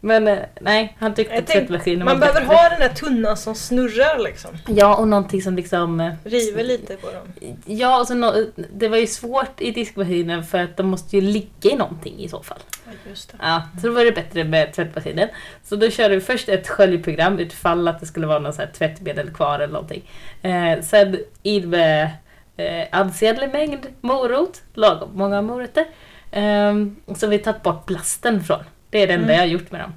Men 0.00 0.28
eh, 0.28 0.38
nej, 0.60 0.96
han 1.00 1.14
tyckte 1.14 1.38
att 1.38 1.46
tvättmaskinen 1.46 2.04
Man 2.04 2.20
behöver 2.20 2.40
bättre. 2.40 2.54
ha 2.56 2.68
den 2.68 2.80
där 2.80 2.88
tunnan 2.88 3.36
som 3.36 3.54
snurrar 3.54 4.18
liksom. 4.18 4.50
Ja, 4.68 4.96
och 4.96 5.08
någonting 5.08 5.42
som 5.42 5.56
liksom... 5.56 6.00
eh, 6.00 6.12
River 6.24 6.62
lite 6.62 6.96
på 6.96 7.06
dem. 7.06 7.56
Ja, 7.64 8.00
och 8.00 8.06
så 8.06 8.14
nå- 8.14 8.44
det 8.74 8.88
var 8.88 8.96
ju 8.96 9.06
svårt 9.06 9.60
i 9.60 9.70
diskmaskinen 9.70 10.44
för 10.44 10.58
att 10.58 10.76
de 10.76 10.86
måste 10.86 11.16
ju 11.16 11.22
ligga 11.22 11.70
i 11.70 11.76
någonting 11.76 12.18
i 12.18 12.28
så 12.28 12.42
fall. 12.42 12.58
Ja, 12.86 12.92
just 13.08 13.32
det. 13.32 13.38
Ja, 13.40 13.62
så 13.80 13.86
då 13.86 13.92
var 13.92 14.04
det 14.04 14.12
bättre 14.12 14.44
med 14.44 14.72
tvättmaskinen. 14.72 15.28
Så 15.64 15.76
då 15.76 15.90
körde 15.90 16.14
vi 16.14 16.20
först 16.20 16.48
ett 16.48 16.68
sköljprogram 16.68 17.38
utifall 17.38 17.88
att 17.88 18.00
det 18.00 18.06
skulle 18.06 18.26
vara 18.26 18.38
någon 18.38 18.52
så 18.52 18.62
här 18.62 18.70
tvättmedel 18.78 19.30
kvar 19.30 19.54
eller 19.60 19.72
någonting. 19.72 20.10
Eh, 20.42 20.80
sen 20.82 21.18
in 21.42 21.70
med 21.70 22.10
eh, 22.56 22.86
ansenlig 22.92 23.50
mängd 23.52 23.86
morot, 24.00 24.62
lagom 24.74 25.08
många 25.14 25.42
morötter. 25.42 25.84
Eh, 26.30 26.74
som 27.16 27.30
vi 27.30 27.38
tagit 27.38 27.62
bort 27.62 27.86
plasten 27.86 28.44
från. 28.44 28.64
Det 28.90 29.02
är 29.02 29.06
det 29.06 29.12
enda 29.12 29.24
Mm. 29.24 29.34
jag 29.36 29.42
har 29.42 29.46
gjort 29.46 29.70
med 29.70 29.80
dem. 29.80 29.92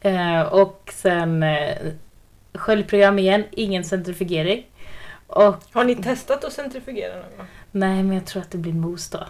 Eh, 0.00 0.40
och 0.42 0.90
sen 0.94 1.42
eh, 1.42 1.76
sköljprogram 2.54 3.18
igen, 3.18 3.44
ingen 3.50 3.84
centrifugering. 3.84 4.66
Och 5.26 5.56
Har 5.72 5.84
ni 5.84 5.96
testat 5.96 6.44
att 6.44 6.52
centrifugera 6.52 7.14
någon 7.14 7.36
gång? 7.36 7.46
nej, 7.70 8.02
men 8.02 8.12
jag 8.16 8.26
tror 8.26 8.42
att 8.42 8.50
det 8.50 8.58
blir 8.58 8.72
mos 8.72 9.10
då. 9.10 9.24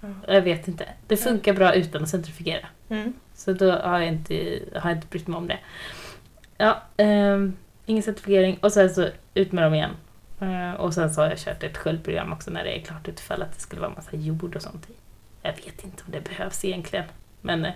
Ja. 0.00 0.08
Jag 0.34 0.42
vet 0.42 0.68
inte. 0.68 0.88
Det 1.06 1.16
funkar 1.16 1.52
bra 1.52 1.74
utan 1.74 2.02
att 2.02 2.08
centrifugera. 2.08 2.66
Mm. 2.88 3.12
Så 3.34 3.52
då 3.52 3.72
har 3.72 3.98
jag 3.98 4.08
inte, 4.08 4.58
har 4.74 4.90
jag 4.90 4.96
inte 4.98 5.06
brytt 5.06 5.26
mig 5.26 5.36
om 5.36 5.46
det. 5.48 5.58
Ja, 6.56 6.82
ehm, 6.96 7.56
ingen 7.86 8.02
certifiering 8.02 8.58
och 8.62 8.72
sen 8.72 8.90
så 8.94 9.08
ut 9.34 9.52
med 9.52 9.64
dem 9.64 9.74
igen. 9.74 9.90
Eh, 10.40 10.72
och 10.80 10.94
sen 10.94 11.14
så 11.14 11.20
har 11.20 11.28
jag 11.28 11.38
kört 11.38 11.62
ett 11.62 11.76
sköljprogram 11.76 12.32
också 12.32 12.50
när 12.50 12.64
det 12.64 12.78
är 12.78 12.82
klart 12.82 13.08
utifall 13.08 13.42
att 13.42 13.54
det 13.54 13.60
skulle 13.60 13.80
vara 13.80 13.90
massa 13.94 14.16
jord 14.16 14.56
och 14.56 14.62
sånt 14.62 14.90
i. 14.90 14.92
Jag 15.42 15.52
vet 15.52 15.84
inte 15.84 16.02
om 16.06 16.12
det 16.12 16.20
behövs 16.28 16.64
egentligen. 16.64 17.04
Men 17.40 17.64
eh, 17.64 17.72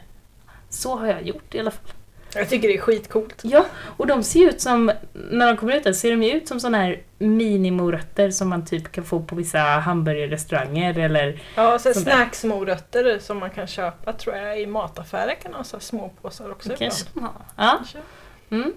så 0.73 0.97
har 0.97 1.07
jag 1.07 1.23
gjort 1.23 1.55
i 1.55 1.61
alla 1.61 1.71
fall. 1.71 1.91
Jag 2.35 2.49
tycker 2.49 2.69
det 2.69 2.75
är 2.75 2.81
skitcoolt. 2.81 3.41
Ja, 3.43 3.64
och 3.97 4.07
de 4.07 4.23
ser 4.23 4.49
ut 4.49 4.61
som, 4.61 4.93
när 5.12 5.47
de 5.47 5.57
kommer 5.57 5.76
ut 5.76 5.85
där, 5.85 5.93
ser 5.93 6.11
de 6.11 6.23
ju 6.23 6.31
ut 6.33 6.49
som 6.49 6.61
såna 6.61 6.79
här 6.79 7.02
minimorötter 7.19 8.31
som 8.31 8.49
man 8.49 8.67
typ 8.67 8.93
kan 8.93 9.05
få 9.05 9.21
på 9.23 9.35
vissa 9.35 9.59
hamburgerrestauranger 9.59 10.99
eller 10.99 11.41
Ja, 11.55 11.71
där. 11.85 11.93
snacksmorötter 11.93 13.19
som 13.19 13.38
man 13.38 13.50
kan 13.50 13.67
köpa 13.67 14.12
tror 14.12 14.37
jag 14.37 14.61
i 14.61 14.67
mataffärer 14.67 15.35
kan 15.35 15.55
ha 15.55 15.64
så 15.64 15.81
små 15.81 16.09
påsar 16.23 16.50
också. 16.50 16.69
kanske 16.79 17.05
ibland. 17.14 17.29
de 17.57 17.62
har. 17.62 17.67
Ja, 17.67 17.76
Kanske. 17.76 17.99
mm, 18.50 18.73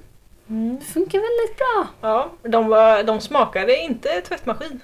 Mm. 0.49 0.79
det 0.79 0.85
funkar 0.85 1.17
väldigt 1.19 1.57
bra. 1.57 1.87
Ja, 2.01 2.31
de, 2.49 2.67
var, 2.67 3.03
de 3.03 3.21
smakade 3.21 3.77
inte 3.77 4.21
tvättmaskin. 4.21 4.79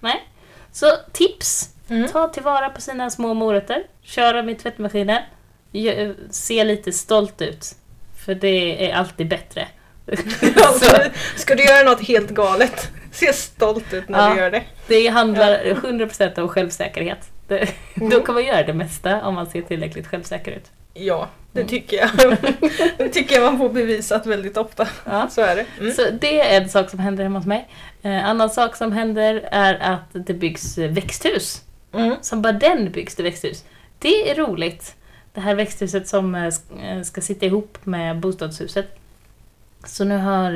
Nej. 0.00 0.26
Så 0.72 0.86
tips! 1.12 1.70
Mm. 1.88 2.08
Ta 2.08 2.28
tillvara 2.28 2.70
på 2.70 2.80
sina 2.80 3.10
små 3.10 3.34
morötter. 3.34 3.82
Kör 4.02 4.34
dem 4.34 4.48
i 4.48 4.54
tvättmaskinen. 4.54 5.22
Gö- 5.74 6.14
Se 6.30 6.64
lite 6.64 6.92
stolt 6.92 7.42
ut. 7.42 7.74
För 8.24 8.34
det 8.34 8.90
är 8.90 8.94
alltid 8.94 9.28
bättre. 9.28 9.68
så, 10.80 10.94
Ska 11.36 11.54
du 11.54 11.64
göra 11.64 11.90
något 11.90 12.00
helt 12.08 12.30
galet 12.30 12.88
Ser 13.12 13.32
stolt 13.32 13.92
ut 13.92 14.08
när 14.08 14.28
Ja. 14.28 14.34
du 14.34 14.40
gör 14.40 14.50
det. 14.50 14.62
Det 14.86 15.06
handlar 15.08 15.64
100% 15.64 16.38
om 16.40 16.48
självsäkerhet. 16.48 17.18
Det, 17.48 17.68
Mm. 17.96 18.10
Då 18.10 18.20
kan 18.20 18.34
man 18.34 18.44
göra 18.44 18.62
det 18.62 18.72
mesta 18.74 19.22
om 19.26 19.34
man 19.34 19.46
ser 19.50 19.62
tillräckligt 19.62 20.06
självsäker 20.06 20.52
ut. 20.52 20.64
Ja, 20.94 21.28
det 21.52 21.60
Mm. 21.60 21.68
tycker 21.70 21.96
jag. 21.96 22.10
det 22.98 23.08
tycker 23.08 23.34
jag 23.34 23.42
man 23.44 23.58
får 23.58 23.68
bevisat 23.68 24.26
väldigt 24.26 24.56
ofta. 24.56 24.88
Ja. 25.04 25.28
Så 25.30 25.40
är 25.40 25.56
det. 25.56 25.66
Mm. 25.80 25.92
Så 25.92 26.02
det 26.20 26.40
är 26.40 26.62
en 26.62 26.68
sak 26.68 26.90
som 26.90 26.98
händer 26.98 27.24
hemma 27.24 27.38
hos 27.38 27.46
mig. 27.46 27.68
En 28.02 28.24
annan 28.24 28.50
sak 28.50 28.76
som 28.76 28.92
händer 28.92 29.48
är 29.52 29.74
att 29.92 30.26
det 30.26 30.34
byggs 30.34 30.78
växthus. 30.78 31.62
Mm. 31.94 32.14
Som 32.20 32.42
bara 32.42 32.52
den 32.52 32.92
byggs 32.92 33.14
det 33.14 33.22
växthus. 33.22 33.64
Det 33.98 34.30
är 34.30 34.34
roligt. 34.34 34.94
Det 35.34 35.40
här 35.40 35.54
växthuset 35.54 36.08
som 36.08 36.34
eh, 36.34 36.52
eh, 36.82 37.02
ska 37.02 37.20
sitta 37.20 37.46
ihop 37.46 37.78
med 37.86 38.20
bostadshuset. 38.20 38.86
Så 39.84 40.04
nu 40.04 40.16
har 40.18 40.52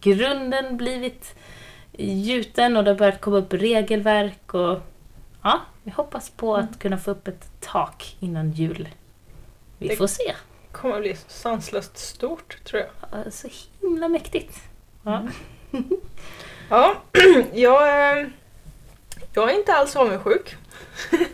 grunden 0.00 0.76
blivit 0.76 1.34
gjuten 1.98 2.76
och 2.76 2.84
det 2.84 2.90
har 2.90 2.98
börjat 2.98 3.20
komma 3.20 3.36
upp 3.36 3.52
regelverk 3.52 4.54
och 4.54 4.80
ja, 5.42 5.60
vi 5.82 5.90
hoppas 5.90 6.30
på 6.30 6.56
att 6.56 6.78
kunna 6.78 6.98
få 6.98 7.10
upp 7.10 7.28
ett 7.28 7.48
tak 7.60 8.16
innan 8.20 8.52
jul. 8.52 8.88
Vi 9.78 9.88
Det- 9.88 9.96
får 9.96 10.06
se. 10.06 10.34
kommer 10.72 11.00
bli 11.00 11.16
sanslöst 11.28 11.98
stort 11.98 12.64
tror 12.64 12.80
jag. 12.82 12.90
Ja, 13.24 13.30
Så 13.30 13.48
himla 13.80 14.08
mäktigt. 14.08 14.56
Ja. 15.02 15.28
Ja, 16.68 16.94
jag, 17.52 18.18
eh, 18.18 18.26
jag 19.34 19.50
är 19.50 19.58
inte 19.58 19.72
alls 19.74 19.96
avundsjuk. 19.96 20.56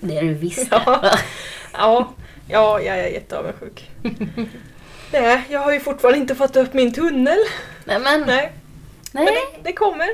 Det 0.00 0.16
är 0.18 0.22
du 0.22 0.34
visst. 0.34 0.68
Ja. 0.70 1.10
Ja, 1.72 2.12
ja 2.48 2.80
jag 2.80 2.98
är 2.98 3.06
jätteavundsjuk. 3.08 3.90
Nej, 5.12 5.42
jag 5.48 5.60
har 5.60 5.72
ju 5.72 5.80
fortfarande 5.80 6.18
inte 6.18 6.34
fått 6.34 6.56
upp 6.56 6.74
min 6.74 6.92
tunnel. 6.94 7.38
Nej 7.84 7.98
men, 7.98 8.20
Nej, 8.26 8.52
men 9.12 9.24
nej. 9.24 9.34
det, 9.54 9.62
det 9.62 9.72
kommer. 9.72 10.08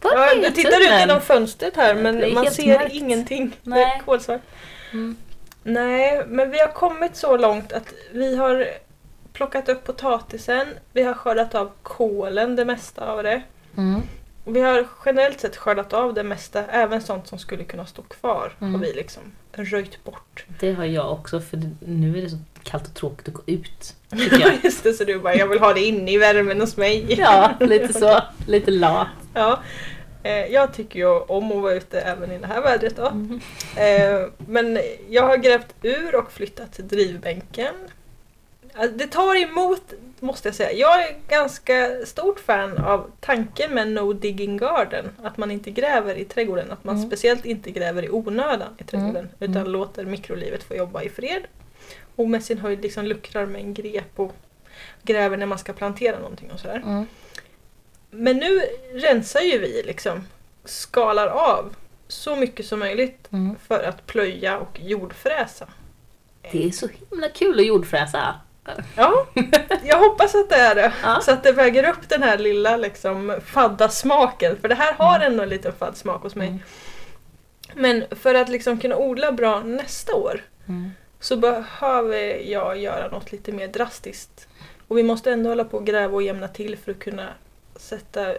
Vad 0.00 0.12
Ja, 0.12 0.32
jag 0.42 0.54
tittar 0.54 0.70
ut 0.70 0.76
tunneln? 0.86 1.00
genom 1.00 1.20
fönstret 1.20 1.76
här 1.76 1.94
men 1.94 2.18
Det 2.18 2.34
man 2.34 2.50
ser 2.50 2.78
mörkt. 2.78 2.92
ingenting. 2.94 3.56
Det 3.62 3.70
Nej. 3.70 3.82
är 3.82 4.02
kolsvart. 4.04 4.40
Mm. 4.92 5.16
Nej, 5.62 6.24
men 6.26 6.50
vi 6.50 6.58
har 6.60 6.68
kommit 6.68 7.16
så 7.16 7.36
långt 7.36 7.72
att 7.72 7.92
vi 8.12 8.36
har 8.36 8.68
plockat 9.32 9.68
upp 9.68 9.84
potatisen, 9.84 10.66
vi 10.92 11.02
har 11.02 11.14
skördat 11.14 11.54
av 11.54 11.70
kålen, 11.82 12.56
det 12.56 12.64
mesta 12.64 13.06
av 13.12 13.22
det. 13.22 13.42
Mm. 13.76 14.00
Vi 14.44 14.60
har 14.60 14.86
generellt 15.06 15.40
sett 15.40 15.56
skördat 15.56 15.92
av 15.92 16.14
det 16.14 16.22
mesta, 16.22 16.64
även 16.66 17.02
sånt 17.02 17.28
som 17.28 17.38
skulle 17.38 17.64
kunna 17.64 17.86
stå 17.86 18.02
kvar 18.02 18.52
Mm. 18.60 18.74
har 18.74 18.80
vi 18.80 18.92
liksom 18.92 19.22
röjt 19.52 20.04
bort. 20.04 20.44
Det 20.60 20.72
har 20.72 20.84
jag 20.84 21.12
också 21.12 21.40
för 21.40 21.60
nu 21.80 22.18
är 22.18 22.22
det 22.22 22.30
så 22.30 22.38
kallt 22.62 22.86
och 22.88 22.94
tråkigt 22.94 23.28
att 23.28 23.34
gå 23.34 23.42
ut. 23.46 23.94
Jag. 24.40 24.52
Just 24.64 24.82
det, 24.82 24.92
så 24.92 25.04
du 25.04 25.18
bara, 25.18 25.34
jag 25.34 25.46
vill 25.48 25.58
ha 25.58 25.72
det 25.72 25.80
inne 25.80 26.12
i 26.12 26.18
värmen 26.18 26.60
hos 26.60 26.76
mig. 26.76 27.14
Ja, 27.18 27.52
lite 27.60 27.92
så. 27.92 28.20
Lite 28.46 28.70
lat. 28.70 29.06
Ja. 29.34 29.60
Eh, 30.22 30.46
Jag 30.46 30.74
tycker 30.74 30.98
ju 30.98 31.06
om 31.06 31.52
att 31.52 31.62
vara 31.62 31.74
ute 31.74 32.00
även 32.00 32.32
i 32.32 32.38
det 32.38 32.46
här 32.46 32.62
vädret 32.62 32.96
då. 32.96 33.06
Mm. 33.06 33.40
Eh, 33.76 34.28
Men 34.46 34.78
jag 35.08 35.22
har 35.22 35.36
grävt 35.36 35.74
ur 35.82 36.14
och 36.14 36.32
flyttat 36.32 36.72
till 36.72 36.88
drivbänken. 36.88 37.74
Alltså, 38.74 38.96
Det 38.96 39.06
tar 39.06 39.36
emot, 39.42 39.92
måste 40.20 40.48
jag 40.48 40.54
säga. 40.54 40.72
Jag 40.72 41.02
är 41.08 41.16
ganska 41.28 41.90
stort 42.06 42.40
fan 42.40 42.78
av 42.78 43.10
tanken 43.20 43.74
med 43.74 43.88
no 43.88 44.12
digging 44.12 44.56
garden. 44.56 45.08
Att 45.22 45.36
man 45.36 45.50
inte 45.50 45.70
gräver 45.70 46.14
i 46.14 46.24
trädgården. 46.24 46.70
Att 46.72 46.84
man 46.84 46.96
Mm. 46.96 47.08
speciellt 47.10 47.44
inte 47.44 47.70
gräver 47.70 48.02
i 48.04 48.10
onödan 48.10 48.74
i 48.78 48.84
trädgården. 48.84 49.16
Mm. 49.16 49.28
Utan 49.50 49.56
Mm. 49.56 49.72
låter 49.72 50.04
mikrolivet 50.04 50.62
få 50.62 50.74
jobba 50.74 51.02
i 51.02 51.08
fred. 51.08 51.42
Och 52.16 52.28
med 52.28 52.44
sin 52.44 52.58
höjd 52.58 52.82
liksom 52.82 53.04
luckrar 53.04 53.46
med 53.46 53.60
en 53.60 53.74
grep 53.74 54.20
och 54.20 54.32
gräver 55.02 55.36
när 55.36 55.46
man 55.46 55.58
ska 55.58 55.72
plantera 55.72 56.18
någonting 56.18 56.50
och 56.50 56.60
sådär. 56.60 56.82
Mm. 56.84 57.06
Men 58.10 58.36
nu 58.36 58.60
rensar 58.94 59.40
ju 59.40 59.58
vi 59.58 59.82
liksom, 59.86 60.26
skalar 60.64 61.26
av 61.26 61.74
så 62.08 62.36
mycket 62.36 62.66
som 62.66 62.78
möjligt 62.78 63.28
Mm. 63.32 63.56
för 63.66 63.82
att 63.84 64.06
plöja 64.06 64.58
och 64.58 64.80
jordfräsa. 64.80 65.68
Det 66.52 66.66
är 66.66 66.70
så 66.70 66.88
himla 67.10 67.28
kul 67.28 67.60
att 67.60 67.66
jordfräsa. 67.66 68.34
Ja, 68.96 69.26
jag 69.84 69.98
hoppas 69.98 70.34
att 70.34 70.48
det 70.48 70.56
är 70.56 70.74
det. 70.74 70.92
Ja. 71.02 71.20
Så 71.22 71.30
att 71.32 71.42
det 71.42 71.52
väger 71.52 71.88
upp 71.88 72.08
den 72.08 72.22
här 72.22 72.38
lilla 72.38 72.76
liksom 72.76 73.38
fadda 73.44 73.88
smaken. 73.88 74.56
För 74.60 74.68
det 74.68 74.74
här 74.74 74.92
har 74.92 75.20
ändå 75.20 75.42
en 75.42 75.48
liten 75.48 75.72
fadd 75.72 75.96
smak 75.96 76.22
hos 76.22 76.34
mig. 76.34 76.48
Mm. 76.48 76.60
Men 77.74 78.04
för 78.10 78.34
att 78.34 78.48
liksom 78.48 78.78
kunna 78.80 78.96
odla 78.96 79.32
bra 79.32 79.60
nästa 79.62 80.14
år 80.14 80.42
Mm. 80.68 80.90
så 81.20 81.36
behöver 81.36 82.50
jag 82.50 82.78
göra 82.78 83.08
något 83.08 83.32
lite 83.32 83.52
mer 83.52 83.68
drastiskt. 83.68 84.48
Och 84.88 84.98
vi 84.98 85.02
måste 85.02 85.32
ändå 85.32 85.50
hålla 85.50 85.64
på 85.64 85.76
och 85.76 85.86
gräva 85.86 86.14
och 86.14 86.22
jämna 86.22 86.48
till 86.48 86.76
för 86.76 86.92
att 86.92 86.98
kunna 86.98 87.28
sätta 87.76 88.34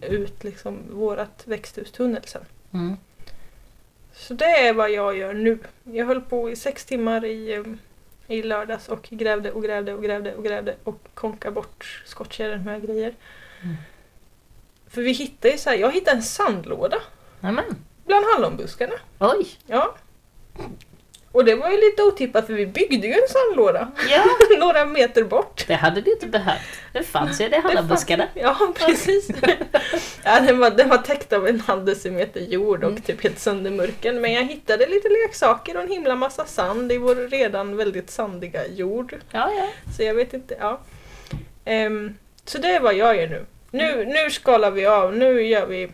ut 0.00 0.44
liksom 0.44 0.78
vårat 0.90 1.42
växthustunnel 1.44 2.22
sen. 2.24 2.44
Mm. 2.72 2.96
Så 4.14 4.34
det 4.34 4.44
är 4.44 4.72
vad 4.72 4.90
jag 4.90 5.16
gör 5.18 5.32
nu. 5.34 5.58
Jag 5.84 6.06
höll 6.06 6.20
på 6.20 6.50
i 6.50 6.56
sex 6.56 6.84
timmar 6.84 7.24
i, 7.24 7.54
eh, 7.54 7.62
i 8.32 8.42
lördags 8.42 8.88
och 8.88 9.02
grävde 9.02 9.52
och 9.52 9.62
grävde 9.62 9.94
och 9.94 10.02
grävde 10.02 10.34
och 10.34 10.44
grävde 10.44 10.76
och 10.84 11.08
konkade 11.14 11.54
bort 11.54 12.02
skottkärran 12.06 12.64
med 12.64 12.82
grejer. 12.86 13.14
Mm. 13.62 13.76
För 14.88 15.02
vi 15.02 15.12
hittade 15.12 15.52
ju 15.52 15.58
så 15.58 15.70
här, 15.70 15.76
jag 15.76 15.92
hittade 15.92 16.16
en 16.16 16.22
sandlåda 16.22 16.96
Nämen. 17.40 17.64
bland 18.06 18.26
hallonbuskarna. 18.34 18.94
Oj. 19.20 19.48
Ja. 19.66 19.94
Och 21.32 21.44
det 21.44 21.54
var 21.54 21.70
ju 21.70 21.76
lite 21.80 22.02
otippat 22.02 22.46
för 22.46 22.52
vi 22.52 22.66
byggde 22.66 23.06
ju 23.06 23.12
en 23.12 23.28
sandlåda 23.28 23.90
Ja, 24.10 24.24
några 24.58 24.84
meter 24.84 25.24
bort. 25.24 25.64
det 25.68 25.74
hade 25.74 26.00
du 26.00 26.12
inte 26.12 26.26
behövt. 26.26 26.60
Det 26.92 27.02
fanns 27.02 27.40
ju 27.40 27.44
i 27.44 27.54
alla 27.64 27.82
buskarna. 27.82 28.26
Ja, 28.34 28.72
precis. 28.74 29.28
ja, 30.24 30.40
den, 30.40 30.58
var, 30.58 30.70
den 30.70 30.88
var 30.88 30.98
täckt 30.98 31.32
av 31.32 31.48
en 31.48 31.60
halv 31.60 31.84
decimeter 31.84 32.40
jord 32.40 32.84
och 32.84 32.90
Mm. 32.90 33.02
typ 33.02 33.22
helt 33.22 33.38
söndermurken. 33.38 34.20
Men 34.20 34.32
jag 34.32 34.44
hittade 34.44 34.86
lite 34.86 35.08
leksaker 35.08 35.76
och 35.76 35.82
en 35.82 35.88
himla 35.90 36.14
massa 36.16 36.44
sand 36.44 36.92
i 36.92 36.98
vår 36.98 37.14
redan 37.14 37.76
väldigt 37.76 38.10
sandiga 38.10 38.66
jord. 38.66 39.14
Ja, 39.30 39.50
ja. 39.58 39.68
Så 39.96 40.02
jag 40.02 40.14
vet 40.14 40.34
inte, 40.34 40.56
ja. 40.60 40.80
Ehm, 41.64 42.14
så 42.44 42.58
det 42.58 42.68
är 42.68 42.80
vad 42.80 42.94
jag 42.94 43.16
gör 43.16 43.28
nu. 43.28 43.44
Nu, 43.70 44.04
nu 44.04 44.30
skalar 44.30 44.70
vi 44.70 44.86
av, 44.86 45.16
nu 45.16 45.42
gör 45.42 45.66
vi 45.66 45.90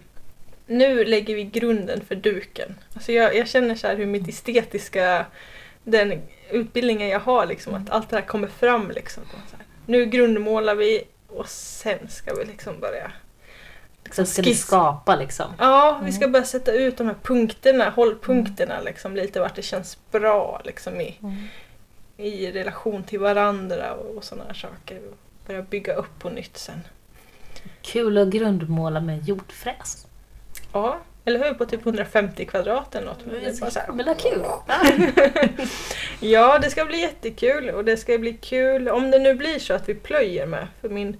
nu 0.68 1.04
lägger 1.04 1.35
vi 1.35 1.44
grunden 1.44 2.00
för 2.09 2.14
duken. 2.14 2.74
Alltså 2.94 3.12
jag, 3.12 3.37
jag 3.37 3.48
känner 3.48 3.74
så 3.74 3.87
här 3.87 3.96
hur 3.96 4.07
mitt 4.07 4.28
estetiska, 4.28 5.26
den 5.85 6.22
utbildningen 6.50 7.09
jag 7.09 7.20
har, 7.20 7.46
liksom, 7.46 7.74
att 7.74 7.90
allt 7.90 8.11
det 8.11 8.16
här 8.16 8.26
kommer 8.26 8.48
fram. 8.48 8.90
Liksom. 8.90 9.22
Nu 9.87 10.07
grundmålar 10.07 10.74
vi 10.74 11.02
och 11.28 11.48
sen 11.48 12.09
ska 12.09 12.35
vi 12.35 12.44
liksom 12.44 12.81
börja 12.81 13.12
Så 14.12 14.24
ska 14.26 14.42
ni 14.42 14.48
skiss. 14.48 14.61
skapa 14.66 15.16
liksom. 15.16 15.46
Ja, 15.59 16.00
vi 16.04 16.12
ska 16.12 16.28
börja 16.28 16.44
sätta 16.46 16.72
ut 16.72 16.96
de 16.96 17.07
här 17.07 17.16
punkterna, 17.22 17.90
hållpunkterna, 17.90 18.81
liksom, 18.81 19.16
lite 19.16 19.40
vart 19.40 19.54
det 19.54 19.62
känns 19.62 19.98
bra 20.11 20.61
liksom, 20.64 21.00
i, 21.00 21.16
Mm. 21.22 21.37
i 22.16 22.52
relation 22.52 23.02
till 23.04 23.20
varandra 23.20 23.94
och, 23.94 24.16
och 24.16 24.24
sådana 24.24 24.44
här 24.46 24.54
saker. 24.54 25.00
Och 25.11 25.16
börja 25.46 25.62
bygga 25.62 25.94
upp 25.94 26.18
på 26.18 26.31
nytt 26.31 26.57
sen. 26.59 26.81
Kul 27.83 28.18
att 28.18 28.28
grundmåla 28.28 29.00
med 29.00 29.28
jordfräs. 29.28 30.07
Ja, 30.72 30.98
eller 31.24 31.44
hur? 31.44 31.54
På 31.54 31.66
typ 31.66 31.87
150 31.87 32.44
kvadrat 32.44 32.94
eller 32.94 33.07
något. 33.07 33.24
Men 33.26 33.35
det 33.35 33.46
är 33.46 33.61
bara 33.61 33.70
så 33.70 33.78
här- 33.78 34.14
kul. 34.14 34.42
Ja, 36.20 36.59
det 36.59 36.70
ska 36.70 36.85
bli 36.85 37.00
jättekul 37.00 37.70
och 37.70 37.85
det 37.85 37.96
ska 37.96 38.18
bli 38.18 38.33
kul 38.33 38.88
om 38.88 39.11
det 39.11 39.18
nu 39.18 39.35
blir 39.35 39.59
så 39.59 39.74
att 39.74 39.88
vi 39.88 39.94
plöjer 39.94 40.46
med. 40.46 40.66
För 40.81 40.88
min, 40.88 41.16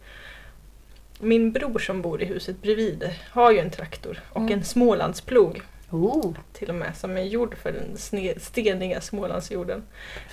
min 1.19 1.53
bror 1.53 1.79
som 1.79 2.03
bor 2.03 2.23
i 2.23 2.25
huset 2.25 2.63
bredvid 2.63 3.11
har 3.31 3.51
ju 3.53 3.59
en 3.59 3.71
traktor 3.71 4.21
och 4.31 4.41
Mm. 4.41 4.53
en 4.53 4.65
Smålandsplog 4.65 5.63
Oh, 5.91 6.35
till 6.53 6.69
och 6.69 6.75
med 6.75 6.97
som 6.97 7.17
är 7.17 7.23
gjord 7.23 7.57
för 7.63 7.73
den 7.73 7.97
steniga 8.41 9.01
Smålandsjorden. 9.01 9.83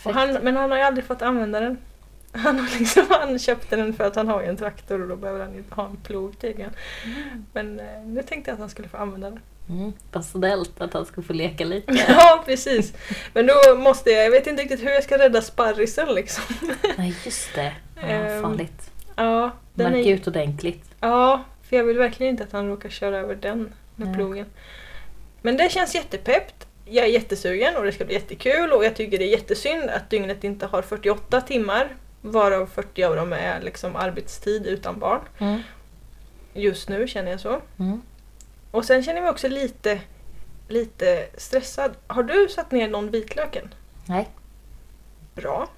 Han, 0.04 0.34
men 0.34 0.56
han 0.58 0.72
har 0.72 0.78
ju 0.78 0.84
aldrig 0.84 1.06
fått 1.06 1.22
använda 1.22 1.60
den. 1.60 1.78
Han, 2.36 2.60
har 2.60 2.80
liksom, 2.80 3.06
han 3.10 3.40
köpte 3.40 3.76
den 3.76 3.94
för 3.94 4.04
att 4.04 4.16
han 4.16 4.28
har 4.28 4.42
ju 4.42 4.48
en 4.48 4.58
traktor 4.58 5.02
och 5.02 5.08
då 5.08 5.16
behöver 5.16 5.40
han 5.46 5.56
inte 5.56 5.76
ha 5.76 5.86
en 5.86 5.96
plog 5.96 6.40
tydligen. 6.40 6.72
Men 7.54 7.80
eh, 7.80 8.02
nu 8.06 8.24
tänkte 8.24 8.52
jag 8.52 8.54
att 8.54 8.60
han 8.60 8.70
skulle 8.70 8.88
få 8.88 8.98
använda 8.98 9.30
den. 9.30 9.40
Mm, 9.70 9.94
snällt 10.24 10.82
att 10.82 10.94
han 10.94 11.06
ska 11.06 11.22
få 11.22 11.34
leka 11.34 11.66
lite. 11.66 11.94
Ja, 12.08 12.44
precis. 12.46 12.94
Men 13.34 13.48
då 13.48 13.76
måste 13.78 14.10
jag, 14.10 14.26
jag 14.26 14.32
vet 14.32 14.48
inte 14.48 14.64
riktigt 14.64 14.84
hur 14.84 14.90
jag 14.90 15.04
ska 15.04 15.18
rädda 15.18 15.42
sparrisen 15.42 16.16
liksom. 16.16 16.44
Nej, 16.98 17.16
just 17.26 17.56
det. 17.56 17.74
Ja, 17.96 18.02
Ehm, 18.02 18.42
farligt. 18.44 18.92
Ja, 19.16 19.52
den 19.74 19.92
Märk 19.92 20.06
är, 20.06 20.14
ut 20.14 20.28
ordentligt. 20.28 20.84
ja, 21.00 21.44
för 21.70 21.76
jag 21.76 21.84
vill 21.84 21.98
verkligen 21.98 22.32
inte 22.32 22.44
att 22.44 22.52
han 22.52 22.68
råkar 22.68 22.90
köra 22.90 23.18
över 23.18 23.36
den 23.36 23.74
med 23.96 24.08
Nej. 24.08 24.16
plogen. 24.16 24.46
Men 25.42 25.58
det 25.58 25.72
känns 25.72 25.96
jättepeppt. 25.96 26.68
Jag 26.86 27.06
är 27.06 27.10
jättesugen 27.10 27.76
och 27.78 27.84
det 27.84 27.92
ska 27.92 28.06
bli 28.06 28.14
jättekul 28.14 28.72
och 28.72 28.86
jag 28.86 28.96
tycker 28.96 29.18
det 29.18 29.24
är 29.26 29.32
jättesynd 29.32 29.90
att 29.90 30.10
dygnet 30.10 30.44
inte 30.44 30.66
har 30.66 30.82
48 30.82 31.42
timmar 31.42 31.96
varav 32.32 32.66
40 32.66 33.04
av 33.04 33.16
dem 33.16 33.34
är 33.34 33.62
liksom 33.62 33.96
arbetstid 33.96 34.66
utan 34.66 35.00
barn. 35.00 35.22
Mm. 35.40 35.62
Just 36.54 36.90
nu 36.90 37.08
känner 37.08 37.32
jag 37.32 37.40
så. 37.40 37.62
Mm. 37.80 38.02
Och 38.72 38.86
sen 38.86 39.04
känner 39.04 39.18
jag 39.18 39.24
mig 39.24 39.32
också 39.32 39.48
lite, 39.48 40.00
lite 40.68 41.28
stressad. 41.38 41.92
Har 42.08 42.24
du 42.24 42.48
satt 42.50 42.72
ner 42.72 42.88
någon 42.88 43.12
vitlök 43.12 43.56
än? 43.56 43.74
Nej. 44.06 44.30
Bra. 45.34 45.70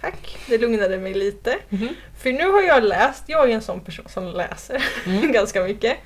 Tack, 0.00 0.38
det 0.48 0.58
lugnade 0.58 0.98
mig 0.98 1.14
lite. 1.14 1.58
Mhm. 1.68 1.88
För 2.18 2.32
nu 2.32 2.46
har 2.50 2.62
jag 2.62 2.82
läst, 2.84 3.24
jag 3.26 3.50
är 3.50 3.54
en 3.54 3.62
sån 3.62 3.80
person 3.80 4.08
som 4.08 4.24
läser 4.26 4.84
Mm. 5.06 5.32
ganska 5.32 5.62
mycket. 5.62 5.96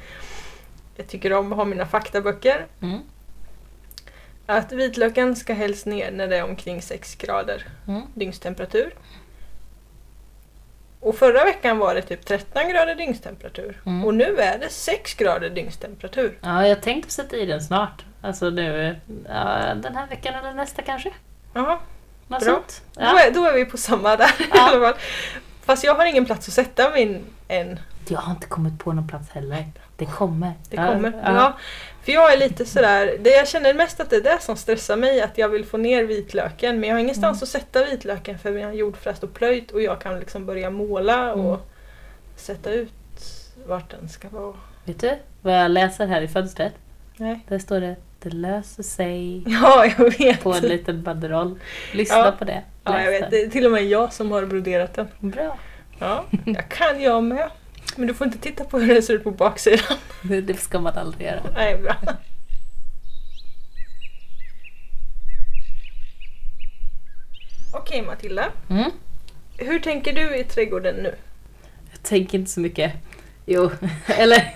jag 0.97 1.07
tycker 1.09 1.33
om 1.33 1.53
att 1.53 1.57
ha 1.59 1.65
mina 1.65 1.87
faktaböcker. 1.87 2.67
Mm. 2.83 2.99
Att 4.47 4.73
vitlöken 4.73 5.37
ska 5.37 5.55
helst 5.55 5.87
ner 5.87 6.11
när 6.11 6.29
det 6.29 6.37
är 6.37 6.45
omkring 6.45 6.83
6 6.83 7.15
grader 7.15 7.69
Mm. 7.89 8.03
dygnstemperatur. 8.15 8.95
Och 11.05 11.15
förra 11.17 11.45
veckan 11.45 11.79
var 11.79 11.95
det 11.95 12.03
typ 12.03 12.27
13 12.27 12.69
grader 12.69 12.95
dygnstemperatur. 12.95 13.81
Mm. 13.87 14.05
Och 14.05 14.15
nu 14.15 14.37
är 14.39 14.59
det 14.59 14.69
6 14.69 15.15
grader 15.15 15.51
dygnstemperatur. 15.51 16.39
Ja, 16.41 16.67
jag 16.67 16.83
tänkte 16.83 17.13
sätta 17.13 17.37
i 17.37 17.47
den 17.47 17.63
snart. 17.63 18.05
Alltså 18.21 18.51
nu, 18.51 18.97
ja, 19.29 19.75
den 19.75 19.97
här 19.97 20.07
veckan 20.07 20.35
eller 20.35 20.55
nästa 20.55 20.83
kanske. 20.83 21.11
Något 21.55 21.79
Bra. 22.29 22.41
sånt. 22.41 22.83
då, 22.95 23.01
Ja. 23.03 23.21
är, 23.21 23.31
då 23.31 23.45
är 23.45 23.53
vi 23.55 23.65
på 23.65 23.77
samma 23.77 24.17
där 24.17 24.27
i 24.39 24.45
Ja. 24.55 24.71
alla 24.71 24.81
fall. 24.93 25.01
Fast 25.65 25.85
jag 25.85 25.95
har 25.95 26.07
ingen 26.07 26.25
plats 26.25 26.49
att 26.49 26.55
sätta 26.55 26.91
min 26.91 27.25
än. 27.49 27.79
Jag 28.09 28.19
har 28.19 28.33
inte 28.33 28.47
kommit 28.47 28.79
på 28.79 28.93
någon 28.93 29.09
plats 29.09 29.31
heller. 29.31 29.65
Det 29.97 30.07
kommer. 30.07 30.53
Det 30.71 30.77
kommer. 30.77 31.13
Ja. 31.25 31.33
Ja. 31.35 31.53
För 32.05 32.13
jag 32.13 32.33
är 32.33 32.39
lite 32.39 32.65
sådär, 32.65 33.17
det 33.21 33.31
jag 33.31 33.49
känner 33.49 33.75
mest 33.75 34.01
att 34.01 34.11
det 34.11 34.17
är 34.17 34.21
det 34.21 34.39
som 34.41 34.57
stressar 34.57 34.97
mig, 34.97 35.21
att 35.21 35.39
jag 35.39 35.49
vill 35.49 35.65
få 35.65 35.77
ner 35.77 36.05
vitlöken. 36.05 36.81
Men 36.81 36.89
jag 36.89 36.97
har 36.97 37.01
ingenstans 37.01 37.39
Mm. 37.39 37.43
att 37.43 37.49
sätta 37.49 37.85
vitlöken 37.85 38.39
för 38.39 38.51
vi 38.51 38.63
har 38.63 38.73
jordfräst 38.73 39.23
och 39.25 39.35
plöjt 39.35 39.71
och 39.71 39.83
jag 39.83 40.01
kan 40.01 40.19
liksom 40.21 40.47
börja 40.47 40.71
måla 40.71 41.33
och 41.35 41.45
Mm. 41.55 41.61
sätta 42.37 42.71
ut 42.73 42.93
vart 43.67 43.91
den 43.91 44.09
ska 44.09 44.29
vara. 44.29 44.55
Vet 44.85 45.01
du 45.01 45.19
vad 45.43 45.55
jag 45.55 45.71
läser 45.71 46.07
här 46.07 46.23
i 46.23 46.29
fönstret? 46.29 46.73
Nej. 47.17 47.41
Där 47.49 47.59
står 47.59 47.81
det 47.81 47.97
Det 48.23 48.31
löser 48.31 48.83
sig 48.83 49.43
Ja, 49.47 49.87
jag 49.99 50.19
vet. 50.19 50.43
på 50.43 50.53
en 50.53 50.63
liten 50.63 51.03
banderoll. 51.03 51.59
Lyssna 51.93 52.17
Ja. 52.19 52.35
på 52.39 52.45
det. 52.45 52.63
Ja, 52.85 53.03
jag 53.03 53.11
vet. 53.11 53.31
Det 53.31 53.43
är 53.43 53.49
till 53.51 53.67
och 53.67 53.73
med 53.73 53.85
jag 53.85 54.13
som 54.13 54.33
har 54.33 54.45
broderat 54.47 54.95
den. 54.95 55.09
Bra. 55.19 55.59
Ja, 55.99 56.25
jag 56.45 56.69
kan 56.69 57.03
jag 57.03 57.25
med. 57.25 57.51
Men 57.97 58.07
du 58.07 58.15
får 58.15 58.27
inte 58.27 58.39
titta 58.39 58.65
på 58.65 58.79
hur 58.79 58.95
det 58.95 59.03
ser 59.03 59.15
ut 59.15 59.25
på 59.25 59.31
baksidan. 59.31 59.97
Det 60.43 60.61
ska 60.61 60.81
man 60.81 60.99
aldrig 60.99 61.27
göra. 61.27 61.43
Nej, 61.55 61.79
bra. 61.79 61.97
Okej 67.73 68.03
Matilda, 68.03 68.45
Mm. 68.71 68.91
hur 69.59 69.79
tänker 69.81 70.13
du 70.13 70.37
i 70.37 70.45
trädgården 70.45 70.95
nu? 70.97 71.15
Jag 71.93 72.03
tänker 72.03 72.39
inte 72.39 72.51
så 72.51 72.61
mycket. 72.61 72.93
Jo, 73.47 73.71
eller... 74.07 74.51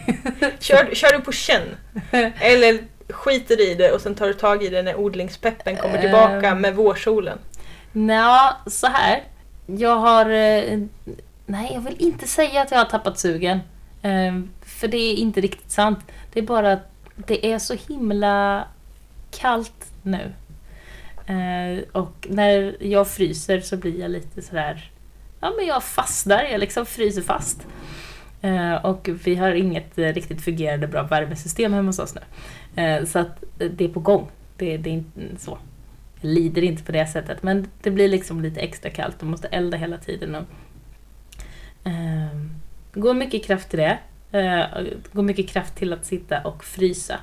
Kör, 0.60 0.94
kör 0.94 1.12
du 1.12 1.20
på 1.20 1.32
känn? 1.32 1.76
Eller 2.40 2.78
skiter 3.08 3.60
i 3.60 3.74
det 3.74 3.92
och 3.92 4.00
sen 4.00 4.14
tar 4.14 4.26
du 4.26 4.34
tag 4.34 4.62
i 4.64 4.68
det 4.68 4.82
när 4.82 4.96
odlingspeppen 4.96 5.76
kommer 5.76 6.00
tillbaka 6.00 6.48
Ehm. 6.48 6.60
med 6.60 6.74
vårsolen? 6.76 7.38
Nja, 7.92 8.56
så 8.66 8.86
här. 8.86 9.22
Jag 9.66 9.96
har... 9.96 10.24
Nej, 11.50 11.70
jag 11.74 11.80
vill 11.80 11.96
inte 11.98 12.26
säga 12.26 12.62
att 12.62 12.70
jag 12.70 12.78
har 12.78 12.84
tappat 12.84 13.18
sugen. 13.18 13.60
Ehm, 14.02 14.50
för 14.60 14.88
det 14.88 14.96
är 14.96 15.14
inte 15.14 15.40
riktigt 15.40 15.70
sant. 15.70 15.98
Det 16.32 16.40
är 16.40 16.44
bara 16.44 16.72
att 16.72 16.92
det 17.14 17.52
är 17.52 17.58
så 17.58 17.74
himla 17.88 18.64
kallt 19.30 19.92
nu. 20.02 20.32
Ehm, 21.26 21.82
och 21.92 22.26
när 22.30 22.76
jag 22.80 23.08
fryser 23.08 23.60
så 23.60 23.76
blir 23.76 24.00
jag 24.00 24.10
lite 24.10 24.42
sådär... 24.42 24.90
Ja, 25.40 25.52
men 25.56 25.66
jag 25.66 25.82
fastnar. 25.82 26.42
Jag 26.42 26.60
liksom 26.60 26.86
fryser 26.86 27.22
fast. 27.22 27.66
Ehm, 28.42 28.84
och 28.84 29.08
vi 29.24 29.34
har 29.34 29.50
inget 29.50 29.98
eh, 29.98 30.12
riktigt 30.12 30.44
fungerande 30.44 30.86
bra 30.86 31.02
värmesystem 31.02 31.72
hemma 31.72 31.88
hos 31.88 31.98
oss 31.98 32.14
nu. 32.14 33.06
Så 33.06 33.18
att 33.18 33.42
eh, 33.58 33.70
det 33.70 33.84
är 33.84 33.88
på 33.88 34.00
gång. 34.00 34.30
Det, 34.56 34.76
det 34.76 34.90
är 34.90 34.94
inte 34.94 35.20
så. 35.38 35.58
Jag 36.20 36.28
lider 36.30 36.62
inte 36.62 36.82
på 36.82 36.92
det 36.92 37.06
sättet, 37.06 37.42
men 37.42 37.70
det 37.82 37.90
blir 37.90 38.08
liksom 38.08 38.40
lite 38.40 38.60
extra 38.60 38.90
kallt. 38.90 39.22
och 39.22 39.26
måste 39.28 39.48
elda 39.48 39.76
hela 39.76 39.98
tiden. 39.98 40.34
Och, 40.34 40.44
det 42.92 43.00
går 43.00 43.14
mycket 43.14 43.44
kraft 43.44 43.68
till 43.70 43.78
det. 43.78 43.98
Eh, 44.32 44.82
det 44.82 45.12
går 45.12 45.22
mycket 45.22 45.48
kraft 45.48 45.76
till 45.76 45.92
att 45.92 46.04
sitta 46.04 46.40
och 46.40 46.64
frysa. 46.64 47.20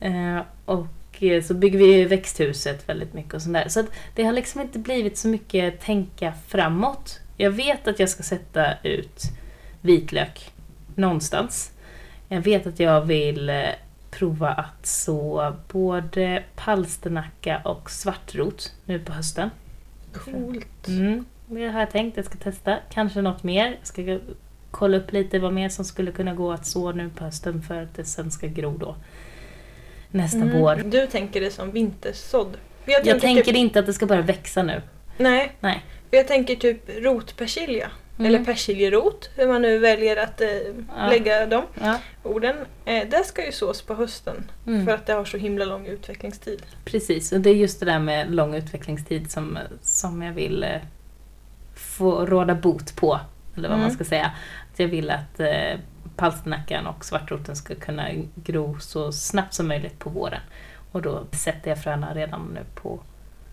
Eh, 0.00 0.40
och 0.64 1.22
eh, 1.22 1.42
så 1.42 1.54
bygger 1.54 1.78
vi 1.78 2.04
växthuset 2.04 2.88
väldigt 2.88 3.14
mycket 3.14 3.34
och 3.34 3.42
sådär. 3.42 3.68
Så 3.68 3.86
det 4.14 4.24
har 4.24 4.32
liksom 4.32 4.60
inte 4.60 4.78
blivit 4.78 5.18
så 5.18 5.28
mycket 5.28 5.80
tänka 5.80 6.32
framåt. 6.48 7.20
Jag 7.36 7.50
vet 7.50 7.88
att 7.88 7.98
jag 7.98 8.08
ska 8.08 8.22
sätta 8.22 8.78
ut 8.82 9.22
vitlök 9.80 10.50
någonstans. 10.94 11.72
Jag 12.28 12.40
vet 12.40 12.66
att 12.66 12.80
jag 12.80 13.00
vill 13.00 13.50
eh, 13.50 13.64
prova 14.10 14.48
att 14.48 14.86
så 14.86 15.52
både 15.72 16.42
palsternacka 16.56 17.60
och 17.64 17.90
svartrot 17.90 18.72
nu 18.84 18.98
på 18.98 19.12
hösten. 19.12 19.50
Coolt. 20.12 20.88
Mm, 20.88 21.24
det 21.48 21.68
har 21.68 21.80
jag 21.80 21.90
tänkt. 21.90 22.16
Jag 22.16 22.26
ska 22.26 22.38
testa. 22.38 22.76
Kanske 22.92 23.22
något 23.22 23.42
mer. 23.42 23.66
Jag 23.78 23.86
ska 23.86 24.18
kolla 24.70 24.96
upp 24.96 25.12
lite 25.12 25.38
vad 25.38 25.52
mer 25.52 25.68
som 25.68 25.84
skulle 25.84 26.12
kunna 26.12 26.34
gå 26.34 26.52
att 26.52 26.66
så 26.66 26.92
nu 26.92 27.10
på 27.10 27.24
hösten 27.24 27.62
för 27.62 27.82
att 27.82 27.94
det 27.94 28.04
sen 28.04 28.30
ska 28.30 28.46
gro 28.46 28.76
då 28.78 28.96
nästa 30.10 30.38
Mm, 30.38 30.60
vår. 30.60 30.74
Du 30.84 31.06
tänker 31.06 31.40
det 31.40 31.50
som 31.50 31.70
vintersådd. 31.70 32.56
Jag, 32.84 32.94
Jag 33.06 33.20
tänker, 33.20 33.20
tänker 33.42 33.56
inte 33.60 33.78
att 33.78 33.86
det 33.86 33.92
ska 33.92 34.06
börja 34.06 34.22
växa 34.22 34.62
nu. 34.62 34.82
Nej, 35.16 35.52
Nej. 35.60 35.84
jag 36.10 36.28
tänker 36.28 36.56
typ 36.56 36.82
rotpersilja. 37.04 37.90
Mm. 38.18 38.26
Eller 38.34 38.44
persiljerot, 38.44 39.30
hur 39.36 39.46
man 39.48 39.62
nu 39.62 39.78
väljer 39.78 40.16
att 40.16 40.40
eh, 40.40 40.48
Ja. 40.96 41.06
lägga 41.10 41.46
de 41.46 41.62
Ja. 41.80 41.98
orden. 42.22 42.56
Eh, 42.84 43.08
det 43.08 43.24
ska 43.26 43.46
ju 43.46 43.52
sås 43.52 43.82
på 43.82 43.94
hösten 43.94 44.50
Mm. 44.66 44.86
för 44.86 44.92
att 44.94 45.06
det 45.06 45.12
har 45.12 45.24
så 45.24 45.36
himla 45.36 45.64
lång 45.64 45.86
utvecklingstid. 45.86 46.62
Precis, 46.84 47.32
och 47.32 47.40
det 47.40 47.50
är 47.50 47.54
just 47.54 47.80
det 47.80 47.86
där 47.86 47.98
med 47.98 48.34
lång 48.34 48.54
utvecklingstid 48.54 49.30
som, 49.30 49.58
som 49.82 50.22
jag 50.22 50.32
vill 50.32 50.62
eh, 50.62 50.70
få 51.98 52.26
råda 52.26 52.54
bot 52.54 52.96
på. 52.96 53.20
Eller 53.56 53.68
vad 53.68 53.78
man 53.78 53.86
Mm. 53.86 53.94
ska 53.94 54.04
säga. 54.04 54.32
Att 54.72 54.78
jag 54.78 54.88
vill 54.88 55.10
att 55.10 55.40
eh, 55.40 55.78
palsternackan 56.16 56.86
och 56.86 57.04
svartroten 57.04 57.56
ska 57.56 57.74
kunna 57.74 58.08
gro 58.34 58.78
så 58.80 59.12
snabbt 59.12 59.54
som 59.54 59.68
möjligt 59.68 59.98
på 59.98 60.10
våren. 60.10 60.40
Och 60.92 61.02
då 61.02 61.24
sätter 61.32 61.70
jag 61.70 61.82
fröna 61.82 62.14
redan 62.14 62.50
nu 62.54 62.60
på 62.74 63.00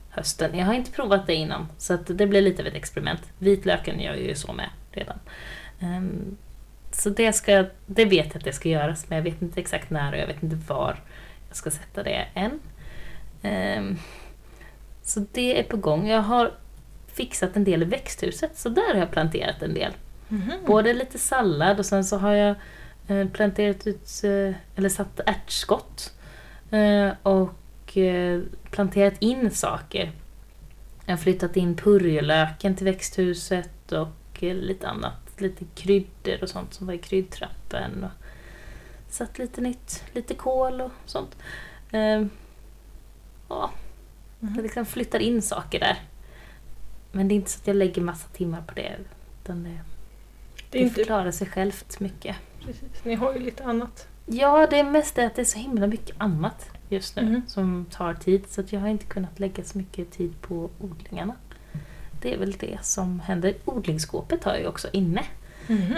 hösten. 0.10 0.58
Jag 0.58 0.65
har 0.65 0.73
inte 0.73 0.91
provat 0.91 1.27
det 1.27 1.34
innan, 1.36 1.67
så 1.77 1.93
att 1.93 2.17
det 2.17 2.27
blir 2.27 2.41
lite 2.41 2.62
av 2.62 2.67
ett 2.67 2.73
experiment. 2.75 3.21
Vitlöken 3.38 3.99
gör 3.99 4.13
jag 4.13 4.21
ju 4.23 4.36
så 4.36 4.53
med 4.53 4.69
redan. 4.91 5.19
Ehm, 5.79 6.38
så 6.91 7.10
det, 7.10 7.34
ska, 7.34 7.65
det 7.86 8.05
vet 8.05 8.25
jag 8.27 8.38
att 8.38 8.43
det 8.43 8.53
ska 8.53 8.69
göras, 8.69 9.10
men 9.10 9.15
jag 9.17 9.23
vet 9.23 9.41
inte 9.41 9.60
exakt 9.60 9.89
när 9.89 10.13
och 10.13 10.19
jag 10.19 10.27
vet 10.27 10.43
inte 10.43 10.55
var 10.67 10.99
jag 11.47 11.58
ska 11.58 11.71
sätta 11.71 12.03
det 12.03 12.25
än. 12.34 12.60
Ehm, 13.41 13.97
så 15.03 15.25
det 15.31 15.60
är 15.60 15.63
på 15.63 15.77
gång. 15.77 16.08
Jag 16.08 16.21
har 16.21 16.51
fixat 17.15 17.56
en 17.56 17.63
del 17.63 17.82
i 17.82 17.86
växthuset, 17.86 18.58
så 18.58 18.69
där 18.69 18.93
har 18.93 18.99
jag 18.99 19.12
planterat 19.12 19.62
en 19.62 19.73
del. 19.73 19.91
Både 20.65 20.93
lite 20.93 21.19
sallad 21.19 21.80
och 21.80 21.86
sen 21.86 22.06
så 22.06 22.17
har 22.17 22.34
jag 22.34 22.56
eh, 23.08 23.28
planterat 23.28 23.88
ut, 23.88 24.23
eh, 24.23 24.56
eller 24.75 24.89
satt 24.89 25.19
ärtskott. 25.25 26.13
Eh, 26.71 27.10
och 27.23 27.51
planterat 28.71 29.13
in 29.19 29.51
saker. 29.51 30.12
Jag 31.06 31.12
har 31.12 31.17
flyttat 31.17 31.58
in 31.58 31.75
purjolöken 31.75 32.75
till 32.75 32.86
växthuset 32.86 33.91
och 33.91 34.43
lite 34.43 34.88
annat. 34.88 35.13
Lite 35.38 35.65
kryddor 35.75 36.43
och 36.43 36.49
sånt 36.49 36.73
som 36.73 36.88
var 36.88 36.93
i 36.93 36.97
kryddtrappen. 36.97 38.04
Och 38.04 38.25
satt 39.10 39.38
lite 39.38 39.62
nytt, 39.62 40.04
lite 40.13 40.34
kål 40.34 40.82
och 40.82 40.91
sånt. 41.06 41.38
Eh, 41.91 42.25
ja, 43.49 43.71
jag 44.39 44.63
liksom 44.63 44.86
flyttar 44.86 45.19
in 45.19 45.41
saker 45.41 45.80
där. 45.80 45.99
Men 47.15 47.28
det 47.28 47.34
är 47.34 47.36
inte 47.36 47.51
så 47.51 47.60
att 47.62 47.67
jag 47.67 47.75
lägger 47.75 48.01
massa 48.01 48.28
timmar 48.28 48.62
på 48.67 48.73
det. 48.73 48.95
Utan 49.43 49.63
det, 49.63 49.80
Det 50.71 50.84
det 50.84 50.89
förklarar 50.89 51.32
sig 51.32 51.47
självt 51.47 51.99
mycket. 51.99 52.36
precis. 52.65 53.04
Ni 53.04 53.15
har 53.15 53.34
ju 53.34 53.39
lite 53.39 53.63
annat. 53.63 54.08
Ja, 54.25 54.67
det 54.69 54.80
är 54.80 54.84
mest 54.84 55.15
det 55.15 55.25
att 55.25 55.36
det 55.36 55.41
är 55.41 55.45
så 55.45 55.60
himla 55.60 55.88
mycket 55.88 56.15
annat 56.17 56.69
just 56.89 57.15
nu 57.15 57.21
Mhm. 57.21 57.41
som 57.47 57.86
tar 57.91 58.13
tid. 58.13 58.43
Så 58.49 58.62
att 58.62 58.73
jag 58.73 58.80
har 58.80 58.88
inte 58.88 59.06
kunnat 59.06 59.39
lägga 59.39 59.63
så 59.63 59.78
mycket 59.78 60.12
tid 60.12 60.41
på 60.41 60.69
odlingarna. 60.80 61.36
Det 62.21 62.34
är 62.34 62.38
väl 62.38 62.51
det 62.51 62.78
som 62.82 63.19
händer. 63.19 63.54
Odlingsskåpet 63.65 64.43
har 64.43 64.51
jag 64.51 64.62
ju 64.62 64.67
också 64.67 64.88
inne. 64.91 65.23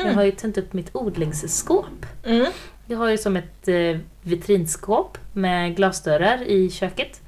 Jag 0.04 0.14
har 0.14 0.24
ju 0.24 0.32
tänt 0.32 0.58
upp 0.58 0.74
mitt 0.74 0.96
odlingsskåp. 0.96 2.06
Mm. 2.26 2.46
Jag 2.86 2.98
har 2.98 3.10
ju 3.10 3.18
som 3.18 3.36
ett 3.38 3.68
eh, 3.68 3.98
vitrinskåp 4.22 5.18
med 5.34 5.76
glasdörrar 5.76 6.42
i 6.44 6.70
köket. 6.70 7.22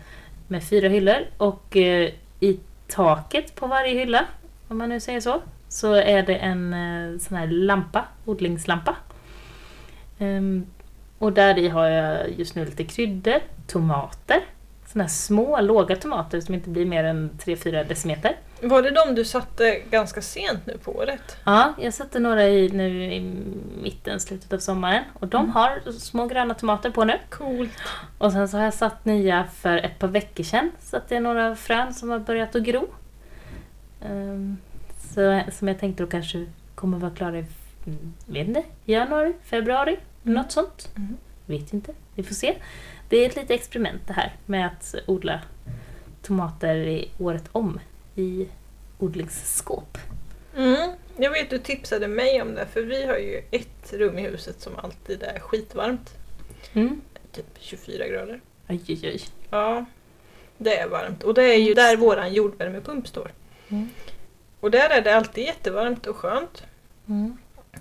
Med 0.47 0.63
fyra 0.63 0.89
hyllor 0.89 1.17
och 1.37 1.77
eh, 1.77 2.11
i 2.39 2.59
taket 2.89 3.55
på 3.55 3.67
varje 3.67 3.99
hylla, 3.99 4.25
om 4.67 4.77
man 4.77 4.89
nu 4.89 4.99
säger 4.99 5.19
så, 5.19 5.41
så 5.67 5.93
är 5.93 6.23
det 6.23 6.35
en 6.35 6.73
eh, 6.73 7.19
sån 7.19 7.37
här 7.37 7.47
lampa, 7.47 8.05
odlingslampa. 8.25 8.95
Ehm, 10.19 10.65
och 11.19 11.33
där 11.33 11.57
i 11.57 11.69
har 11.69 11.87
jag 11.87 12.29
just 12.37 12.55
nu 12.55 12.65
lite 12.65 12.83
kryddor, 12.83 13.39
tomater, 13.67 14.41
såna 14.91 15.03
här 15.03 15.09
små 15.09 15.61
låga 15.61 15.95
tomater 15.95 16.41
som 16.41 16.53
inte 16.55 16.69
blir 16.69 16.85
mer 16.85 17.03
än 17.03 17.29
3-4 17.43 17.87
decimeter. 17.87 18.35
Var 18.61 18.81
det 18.81 18.91
de 18.91 19.15
du 19.15 19.25
satte 19.25 19.79
ganska 19.89 20.21
sent 20.21 20.65
nu 20.65 20.77
på 20.77 20.91
året? 20.91 21.37
Ja, 21.45 21.73
jag 21.81 21.93
satte 21.93 22.19
några 22.19 22.47
i 22.47 22.69
nu 22.69 23.03
i 23.13 23.35
mitten, 23.83 24.19
slutet 24.19 24.53
av 24.53 24.57
sommaren. 24.57 25.03
Och 25.13 25.27
de 25.27 25.49
har 25.49 25.91
små 25.91 26.25
gröna 26.25 26.53
tomater 26.53 26.89
på 26.89 27.05
nu. 27.05 27.13
Coolt. 27.29 27.71
Och 28.17 28.31
sen 28.31 28.47
så 28.49 28.57
har 28.57 28.63
jag 28.63 28.73
satt 28.73 29.05
nya 29.05 29.43
för 29.55 29.77
ett 29.77 29.99
par 29.99 30.07
veckor 30.07 30.43
sedan. 30.43 30.71
Så 30.79 30.97
att 30.97 31.09
det 31.09 31.15
är 31.15 31.19
några 31.19 31.55
frön 31.55 31.93
som 31.93 32.09
har 32.09 32.19
börjat 32.19 32.55
att 32.55 32.63
gro. 32.63 32.87
Ehm, 34.01 34.57
så, 35.13 35.41
som 35.51 35.67
jag 35.67 35.79
tänkte 35.79 36.03
då 36.03 36.09
kanske 36.09 36.45
kommer 36.75 36.97
vara 36.97 37.11
klara 37.11 37.37
i 37.37 37.45
mm, 37.85 38.13
vet 38.25 38.47
inte, 38.47 38.63
januari, 38.85 39.33
februari, 39.43 39.97
Mm. 40.23 40.33
något 40.41 40.51
sånt. 40.51 40.89
Mm. 40.95 41.17
Vet 41.45 41.73
inte, 41.73 41.91
vi 42.15 42.23
får 42.23 42.35
se. 42.35 42.55
Det 43.09 43.17
är 43.17 43.29
ett 43.29 43.35
litet 43.35 43.51
experiment 43.51 44.01
det 44.07 44.13
här 44.13 44.35
med 44.45 44.67
att 44.67 44.95
odla 45.07 45.41
tomater 46.21 46.75
i 46.75 47.11
året 47.19 47.49
om 47.51 47.79
i 48.15 48.47
odlingsskåp. 48.99 49.97
Mm. 50.55 50.91
Jag 51.17 51.31
vet 51.31 51.49
du 51.49 51.57
tipsade 51.57 52.07
mig 52.07 52.41
om 52.41 52.55
det 52.55 52.65
för 52.65 52.81
vi 52.81 53.05
har 53.05 53.17
ju 53.17 53.41
ett 53.51 53.93
rum 53.93 54.17
i 54.17 54.21
huset 54.21 54.61
som 54.61 54.73
alltid 54.75 55.23
är 55.23 55.39
skitvarmt. 55.39 56.13
Mm. 56.73 57.01
Typ 57.31 57.45
24 57.59 58.07
grader. 58.07 58.41
Oj, 58.67 58.81
oj, 58.87 58.99
oj. 59.03 59.21
Ja, 59.49 59.85
det 60.57 60.77
är 60.77 60.87
varmt. 60.87 61.23
Och 61.23 61.33
det 61.33 61.43
är 61.43 61.57
ju 61.57 61.73
där 61.73 61.97
våran 61.97 62.33
jordvärmepump 62.33 63.07
står. 63.07 63.31
Mm. 63.69 63.89
Och 64.59 64.71
där 64.71 64.89
är 64.89 65.01
det 65.01 65.15
alltid 65.15 65.45
jättevarmt 65.45 66.07
och 66.07 66.15
skönt. 66.15 66.63
Mm. 67.07 67.37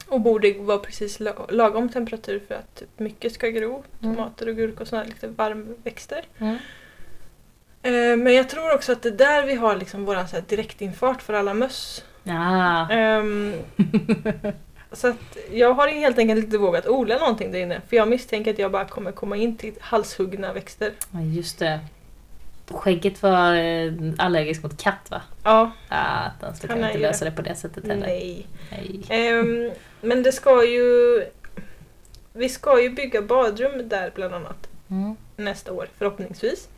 Och 0.09 0.21
borde 0.21 0.53
vara 0.53 0.79
precis 0.79 1.21
la- 1.21 1.47
lagom 1.49 1.89
temperatur 1.89 2.43
för 2.49 2.55
att 2.55 2.75
typ 2.77 2.99
mycket 2.99 3.33
ska 3.33 3.49
gro. 3.49 3.85
Mm. 4.03 4.17
Tomater 4.17 4.49
och 4.49 4.57
gurka 4.57 4.81
och 4.83 4.89
sådana 4.89 5.07
lite 5.07 5.29
varmväxter. 5.29 6.25
Mm. 6.39 6.55
Eh, 7.83 8.17
men 8.25 8.35
jag 8.35 8.49
tror 8.49 8.75
också 8.75 8.93
att 8.93 9.03
det 9.03 9.09
är 9.09 9.13
där 9.13 9.47
vi 9.47 9.55
har 9.55 9.77
liksom 9.77 10.05
våran 10.05 10.29
så 10.29 10.37
här 10.37 10.45
direktinfart 10.49 11.23
för 11.23 11.33
alla 11.35 11.55
möss. 11.55 12.05
Ja. 12.23 12.91
Ehm, 12.91 13.55
så 14.93 15.09
att 15.09 15.37
jag 15.53 15.75
har 15.75 15.89
helt 15.89 16.19
enkelt 16.19 16.45
inte 16.45 16.59
vågat 16.59 16.87
odla 16.87 17.19
någonting 17.19 17.53
där 17.53 17.59
inne. 17.59 17.81
För 17.89 17.97
jag 17.97 18.09
misstänker 18.09 18.51
att 18.53 18.59
jag 18.59 18.73
bara 18.73 18.85
kommer 18.85 19.13
komma 19.13 19.37
in 19.37 19.57
till 19.57 19.75
halshuggna 19.81 20.53
växter. 20.53 20.93
Ja, 21.13 21.21
just 21.21 21.59
det. 21.59 21.81
Skägget 22.71 23.23
var 23.23 23.55
eh, 23.55 23.93
allergisk 24.19 24.63
mot 24.63 24.83
katt 24.83 25.11
va? 25.11 25.23
Ja, 25.45 25.71
Ja, 25.89 26.31
den 26.41 26.71
är 26.71 26.87
inte 26.87 26.99
ju 26.99 27.03
lösa 27.03 27.25
det 27.25 27.31
på 27.31 27.43
det 27.43 27.55
sättet 27.55 27.87
heller. 27.87 28.07
nej. 28.07 28.47
Nej. 28.71 29.01
Ehm, 29.09 29.71
men 30.01 30.23
det 30.23 30.33
ska 30.33 30.65
ju... 30.65 31.25
Vi 32.33 32.49
ska 32.49 32.83
ju 32.83 32.91
bygga 32.91 33.23
badrum 33.23 33.89
där 33.89 34.13
bland 34.15 34.35
annat 34.35 34.69
Mm. 34.91 35.17
nästa 35.37 35.73
år 35.73 35.89
förhoppningsvis. 35.99 36.69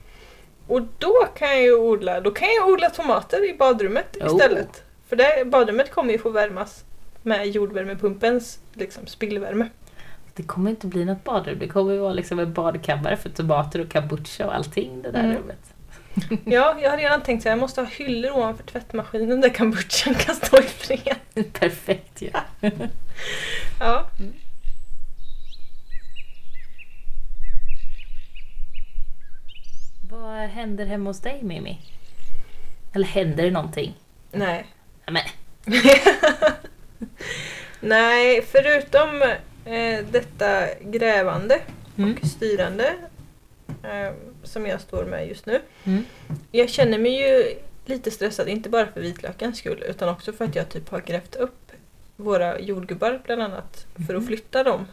Och 0.66 0.82
då 0.98 1.26
kan 1.36 1.48
jag 1.48 1.62
ju 1.62 1.74
odla, 1.76 2.20
då 2.20 2.30
kan 2.30 2.48
jag 2.60 2.68
odla 2.68 2.90
tomater 2.90 3.50
i 3.50 3.54
badrummet 3.54 4.16
Oh. 4.20 4.26
istället. 4.26 4.82
För 5.08 5.16
det, 5.16 5.44
badrummet 5.46 5.90
kommer 5.90 6.12
ju 6.12 6.18
få 6.18 6.30
värmas 6.30 6.84
med 7.22 7.46
jordvärmepumpens 7.46 8.58
liksom, 8.72 9.06
spillvärme. 9.06 9.68
Det 10.34 10.42
kommer 10.42 10.70
inte 10.70 10.86
bli 10.86 11.04
något 11.04 11.24
badrum. 11.24 11.58
Det 11.58 11.68
kommer 11.68 11.92
ju 11.92 11.98
vara 11.98 12.12
liksom 12.12 12.38
en 12.38 12.52
badkammare 12.52 13.16
för 13.16 13.28
tomater 13.30 13.80
och 13.80 13.92
kombucha 13.92 14.46
och 14.46 14.54
allting 14.54 15.02
det 15.02 15.10
där 15.10 15.24
Mm. 15.24 15.36
rummet. 15.36 15.74
Ja, 16.44 16.78
jag 16.82 16.90
har 16.90 16.96
redan 16.96 17.22
tänkt 17.22 17.40
att 17.40 17.50
jag 17.50 17.58
måste 17.58 17.80
ha 17.80 17.88
hyllor 17.88 18.30
ovanför 18.30 18.64
tvättmaskinen 18.64 19.40
där 19.40 19.48
kombuchan 19.48 20.14
kan 20.14 20.34
stå 20.34 20.58
i 20.58 20.62
fred. 20.62 21.16
Perfekt 21.52 22.22
ju. 22.22 22.30
Ja. 23.80 24.10
Vad 30.10 30.48
händer 30.48 30.86
hemma 30.86 31.10
hos 31.10 31.20
dig 31.20 31.42
Mimi? 31.42 31.78
Eller 32.92 33.06
händer 33.06 33.44
det 33.44 33.50
någonting? 33.50 33.94
Nej. 34.32 34.66
Ja, 35.04 35.12
Men, 35.12 35.22
Nej, 37.80 38.42
förutom 38.42 39.22
eh, 39.64 40.04
detta 40.10 40.66
grävande 40.80 41.60
mm. 41.98 42.16
och 42.22 42.28
styrande 42.28 42.94
eh, 43.82 44.12
som 44.44 44.66
jag 44.66 44.80
står 44.80 45.04
med 45.04 45.28
just 45.28 45.46
nu. 45.46 45.60
Mm. 45.84 46.04
Jag 46.50 46.68
känner 46.70 46.98
mig 46.98 47.22
ju 47.22 47.54
lite 47.84 48.10
stressad, 48.10 48.48
inte 48.48 48.68
bara 48.68 48.86
för 48.86 49.00
vitlökens 49.00 49.58
skull 49.58 49.84
utan 49.88 50.08
också 50.08 50.32
för 50.32 50.44
att 50.44 50.54
jag 50.54 50.68
typ 50.68 50.88
har 50.88 51.00
grävt 51.00 51.34
upp 51.36 51.72
våra 52.16 52.60
jordgubbar 52.60 53.20
bland 53.24 53.42
annat 53.42 53.86
för 53.94 54.02
att 54.14 54.20
Mhm. 54.20 54.26
flytta 54.26 54.64
dem 54.64 54.86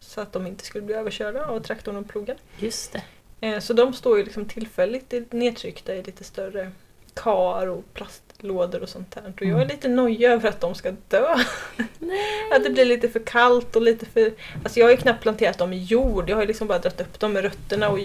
så 0.00 0.20
att 0.20 0.32
de 0.32 0.46
inte 0.46 0.64
skulle 0.64 0.84
bli 0.84 0.94
överkörda 0.94 1.46
av 1.46 1.60
traktorn 1.60 1.96
och 1.96 2.08
plogen. 2.08 2.36
Just 2.58 2.92
det. 2.92 3.02
Eh, 3.46 3.58
så 3.60 3.72
de 3.72 3.92
står 3.92 4.18
ju 4.18 4.24
liksom 4.24 4.44
tillfälligt 4.44 5.32
nedtryckta 5.32 5.94
i 5.94 6.02
lite 6.02 6.24
större 6.24 6.70
kar 7.14 7.66
och 7.66 7.84
plastlådor 7.94 8.82
och 8.82 8.88
sånt 8.88 9.10
där. 9.14 9.32
Och 9.36 9.42
jag 9.42 9.48
är 9.50 9.54
Mm. 9.54 9.68
lite 9.68 9.88
nojig 9.88 10.22
över 10.22 10.48
att 10.48 10.60
de 10.60 10.74
ska 10.74 10.92
dö. 11.08 11.26
Att 12.52 12.64
det 12.64 12.70
blir 12.70 12.84
lite 12.84 13.08
för 13.08 13.20
kallt 13.20 13.76
och 13.76 13.82
lite 13.82 14.06
för... 14.06 14.32
Alltså 14.64 14.78
jag 14.80 14.86
har 14.86 14.90
ju 14.90 14.96
knappt 14.96 15.22
planterat 15.22 15.58
dem 15.58 15.72
i 15.72 15.84
jord. 15.84 16.30
Jag 16.30 16.36
har 16.36 16.42
ju 16.42 16.46
liksom 16.48 16.68
bara 16.68 16.78
dragit 16.78 17.00
upp 17.00 17.20
dem 17.20 17.32
med 17.32 17.42
rötterna 17.42 17.88
och 17.88 17.98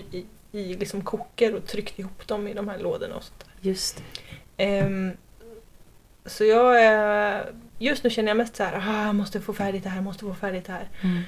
i, 0.53 0.73
liksom 0.73 1.01
koker 1.03 1.55
och 1.55 1.67
tryckt 1.67 1.99
ihop 1.99 2.27
dem 2.27 2.47
i 2.47 2.53
de 2.53 2.67
här 2.67 2.79
lådorna 2.79 3.15
och 3.15 3.23
sånt 3.23 3.39
där. 3.39 3.69
Just. 3.69 4.03
Ehm, 4.57 5.11
så 6.25 6.43
jag 6.45 6.83
är... 6.83 7.53
Just 7.79 8.03
nu 8.03 8.09
känner 8.09 8.27
jag 8.29 8.37
mest 8.37 8.55
så 8.55 8.63
här, 8.63 8.77
ah, 8.89 9.05
jag 9.05 9.15
måste 9.15 9.41
få 9.41 9.53
färdigt 9.53 9.83
det 9.83 9.89
här, 9.89 10.01
måste 10.01 10.25
få 10.25 10.33
färdigt 10.35 10.65
det 10.65 10.71
här. 10.71 10.89
Mm. 11.03 11.21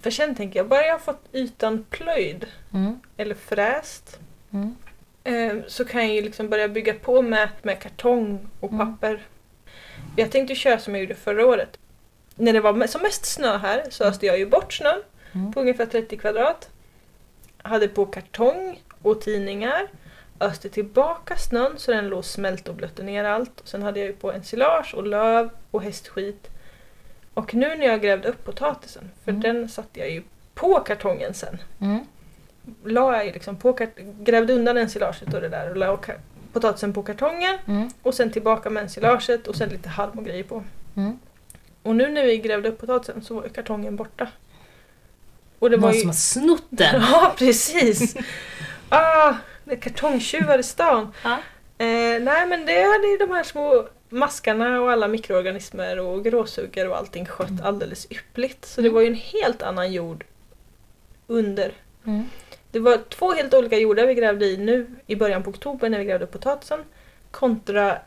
För 0.00 0.10
sen 0.10 0.34
tänker 0.34 0.58
jag, 0.60 0.68
bara 0.68 0.86
jag 0.86 0.92
har 0.94 0.98
fått 0.98 1.24
ytan 1.32 1.84
plöjd 1.90 2.46
Mm. 2.74 3.00
eller 3.16 3.34
fräst 3.34 4.18
Mm. 4.52 4.74
eh, 5.24 5.64
så 5.66 5.84
kan 5.84 6.02
jag 6.06 6.14
ju 6.14 6.22
liksom 6.22 6.48
börja 6.48 6.68
bygga 6.68 6.94
på 6.94 7.22
med, 7.22 7.48
med 7.62 7.80
kartong 7.82 8.48
och 8.60 8.72
Mm. 8.72 8.86
papper. 8.96 9.22
Jag 10.16 10.30
tänkte 10.30 10.54
köra 10.54 10.78
som 10.78 10.94
jag 10.94 11.00
gjorde 11.02 11.14
förra 11.14 11.46
året. 11.46 11.78
När 12.34 12.52
det 12.52 12.60
var 12.60 12.86
som 12.86 13.02
mest 13.02 13.24
snö 13.26 13.56
här 13.58 13.84
så 13.90 14.04
öste 14.04 14.26
jag 14.26 14.38
ju 14.38 14.46
bort 14.46 14.72
snön 14.72 15.02
Mm. 15.32 15.52
på 15.52 15.60
ungefär 15.60 15.86
30 15.86 16.16
kvadrat. 16.16 16.68
Hade 17.64 17.88
på 17.88 18.06
kartong 18.06 18.82
och 19.02 19.20
tidningar. 19.20 19.86
Öste 20.40 20.68
tillbaka 20.68 21.36
snön 21.36 21.72
så 21.76 21.90
den 21.92 22.08
låg 22.08 22.18
och 22.18 22.24
smälte 22.24 22.70
och 22.70 22.76
blötte 22.76 23.02
ner 23.02 23.24
allt. 23.24 23.60
Och 23.60 23.68
sen 23.68 23.82
hade 23.82 24.00
jag 24.00 24.06
ju 24.06 24.12
på 24.12 24.32
ensilage 24.32 24.94
och 24.94 25.06
löv 25.06 25.50
och 25.70 25.82
hästskit. 25.82 26.50
Och 27.34 27.54
nu 27.54 27.74
när 27.76 27.86
jag 27.86 28.02
grävde 28.02 28.28
upp 28.28 28.44
potatisen, 28.44 29.10
för 29.24 29.30
Mm. 29.30 29.42
den 29.42 29.68
satte 29.68 30.00
jag 30.00 30.10
ju 30.10 30.22
på 30.54 30.80
kartongen 30.80 31.34
sen. 31.34 31.58
Mm. 31.80 32.06
La 32.84 33.24
jag 33.24 33.34
liksom 33.34 33.56
på 33.56 33.72
kart- 33.72 33.98
grävde 33.98 34.52
undan 34.52 34.76
ensilaget 34.76 35.34
och 35.34 35.40
det 35.40 35.48
där 35.48 35.70
och 35.70 35.76
la 35.76 35.98
potatisen 36.52 36.92
på 36.92 37.02
kartongen. 37.02 37.58
Mm. 37.66 37.90
Och 38.02 38.14
sen 38.14 38.30
tillbaka 38.30 38.70
med 38.70 38.82
ensilaget 38.82 39.46
och 39.46 39.56
sen 39.56 39.68
lite 39.68 39.88
halm 39.88 40.18
och 40.18 40.24
grejer 40.24 40.44
på. 40.44 40.64
Mm. 40.96 41.18
Och 41.82 41.96
nu 41.96 42.08
när 42.08 42.24
vi 42.26 42.38
grävde 42.38 42.68
upp 42.68 42.78
potatisen 42.80 43.22
så 43.22 43.34
var 43.34 43.42
ju 43.42 43.48
kartongen 43.48 43.96
borta. 43.96 44.28
Och 45.64 45.70
det 45.70 45.76
var 45.76 45.88
Någon 45.88 45.94
ju... 45.94 46.00
som 46.00 46.08
har 46.08 46.14
snott 46.14 46.64
den. 46.68 47.02
Ja, 47.12 47.34
precis! 47.38 48.16
ah, 48.88 49.34
det 49.64 49.72
är 49.72 49.76
kartongtjuvar 49.80 50.58
i 50.58 50.62
stan. 50.62 51.12
Eh, 51.24 51.36
nej, 52.20 52.46
men 52.46 52.66
det 52.66 52.78
är 52.80 53.18
de 53.18 53.34
här 53.34 53.42
små 53.42 53.88
maskarna 54.08 54.80
och 54.80 54.90
alla 54.92 55.08
mikroorganismer 55.08 55.98
och 55.98 56.24
gråsuggare 56.24 56.88
och 56.88 56.96
allting 56.96 57.26
skött 57.26 57.50
Mm. 57.50 57.64
alldeles 57.66 58.06
yppligt. 58.10 58.64
Så 58.64 58.80
det 58.80 58.90
var 58.90 59.00
ju 59.00 59.06
en 59.06 59.14
helt 59.14 59.62
annan 59.62 59.92
jord 59.92 60.24
under. 61.26 61.72
Mm. 62.06 62.24
Det 62.70 62.78
var 62.78 62.98
två 63.08 63.32
helt 63.32 63.54
olika 63.54 63.76
jordar 63.78 64.06
vi 64.06 64.14
grävde 64.14 64.46
i 64.46 64.56
nu 64.56 64.86
i 65.06 65.16
början 65.16 65.42
på 65.42 65.50
oktober 65.50 65.88
när 65.88 65.98
vi 65.98 66.04
grävde 66.04 66.26
potatisen 66.26 66.80
kontra 67.30 67.98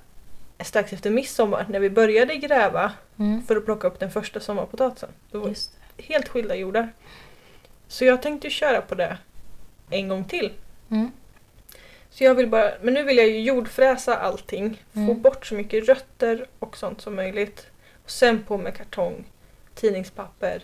strax 0.60 0.93
efter 0.93 1.10
midsommar 1.10 1.65
när 1.70 1.80
vi 1.80 1.89
började 1.89 2.36
gräva 2.36 2.91
Mm. 3.20 3.43
för 3.48 3.56
att 3.56 3.65
plocka 3.65 3.88
upp 3.88 4.00
den 4.00 4.12
första 4.12 4.39
sommarpotatisen. 4.39 5.10
Det 5.32 5.38
var 5.38 5.48
Just 5.50 5.72
helt 5.98 6.28
skilda 6.28 6.56
jordar. 6.56 6.89
Så 7.88 8.06
jag 8.06 8.21
tänkte 8.21 8.50
köra 8.50 8.82
på 8.82 8.95
det 8.95 9.17
en 9.89 10.08
gång 10.08 10.23
till. 10.23 10.54
Mm. 10.91 11.12
Så 12.10 12.23
jag 12.23 12.36
vill 12.36 12.47
bara, 12.47 12.71
men 12.82 12.93
nu 12.93 13.04
vill 13.04 13.17
jag 13.17 13.28
ju 13.28 13.41
jordfräsa 13.41 14.15
allting, 14.17 14.84
få 14.93 15.00
Mm. 15.00 15.21
bort 15.21 15.45
så 15.45 15.56
mycket 15.56 15.88
rötter 15.88 16.47
och 16.60 16.78
sånt 16.78 17.02
som 17.02 17.15
möjligt. 17.15 17.67
Och 18.04 18.10
sen 18.12 18.43
på 18.43 18.58
med 18.58 18.76
kartong, 18.78 19.26
tidningspapper, 19.76 20.62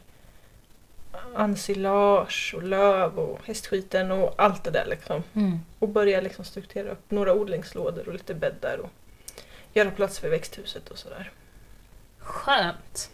ensilage 1.38 2.53
och 2.55 2.63
löv 2.63 3.19
och 3.19 3.39
hästskiten 3.45 4.12
och 4.12 4.33
allt 4.38 4.63
det 4.63 4.71
där 4.71 4.86
liksom. 4.86 5.23
Mm. 5.33 5.59
Och 5.79 5.89
börja 5.89 6.21
liksom 6.21 6.45
strukturera 6.45 6.91
upp 6.91 7.12
några 7.12 7.33
odlingslådor 7.33 8.07
och 8.07 8.13
lite 8.13 8.33
bäddar 8.33 8.77
och 8.77 8.89
göra 9.73 9.91
plats 9.91 10.19
för 10.19 10.29
växthuset 10.29 10.89
och 10.89 10.97
sådär. 10.97 11.31
Skönt. 12.19 13.09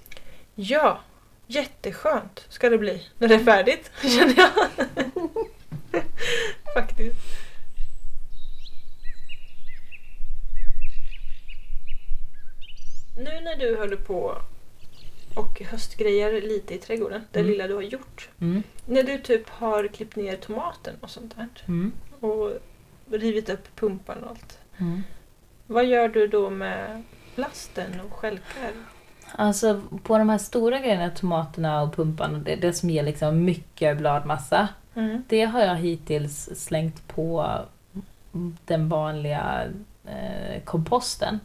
Ja, 0.56 1.00
jätteskönt 1.50 2.46
ska 2.50 2.70
det 2.70 2.78
bli 2.78 3.08
när 3.18 3.28
det 3.28 3.36
är 3.36 3.40
färdigt, 3.44 3.92
känner 4.02 4.36
jag. 4.38 4.52
Faktiskt. 6.74 7.18
Nu 13.18 13.42
när 13.42 13.56
du 13.56 13.78
håller 13.78 13.96
på 13.96 14.38
och 15.36 15.62
höstgrejer 15.62 16.42
lite 16.42 16.76
i 16.76 16.78
trädgården, 16.78 17.22
det 17.32 17.40
Mm. 17.40 17.52
lilla 17.52 17.68
du 17.68 17.74
har 17.74 17.82
gjort. 17.82 18.30
Mm. 18.42 18.64
När 18.86 19.04
du 19.04 19.18
typ 19.18 19.50
har 19.50 19.88
klippt 19.88 20.16
ner 20.16 20.36
tomaten 20.38 20.96
och 21.02 21.10
sånt 21.10 21.36
där 21.36 21.48
Mm. 21.68 21.92
och 22.20 22.54
rivit 23.12 23.50
upp 23.50 23.76
pumpan 23.76 24.24
och 24.24 24.30
allt. 24.30 24.58
Mm. 24.78 25.04
Vad 25.68 25.86
gör 25.86 26.08
du 26.08 26.28
då 26.28 26.50
med 26.50 27.04
plasten 27.36 28.00
och 28.00 28.14
stjälkar? 28.14 28.72
Alltså 29.36 29.82
på 30.04 30.18
de 30.18 30.30
här 30.30 30.38
stora 30.38 30.80
grejerna, 30.80 31.10
tomaterna 31.10 31.82
och 31.82 31.96
pumpan, 31.96 32.44
det, 32.44 32.56
det 32.56 32.74
som 32.74 32.90
ger 32.90 33.04
liksom 33.04 33.46
mycket 33.46 33.98
bladmassa. 33.98 34.68
Mm. 34.96 35.24
Det 35.28 35.46
har 35.46 35.60
jag 35.60 35.76
hittills 35.76 36.50
slängt 36.56 37.08
på 37.08 37.60
den 38.66 38.90
vanliga 38.90 39.64
eh, 40.06 40.64
komposten. 40.64 41.40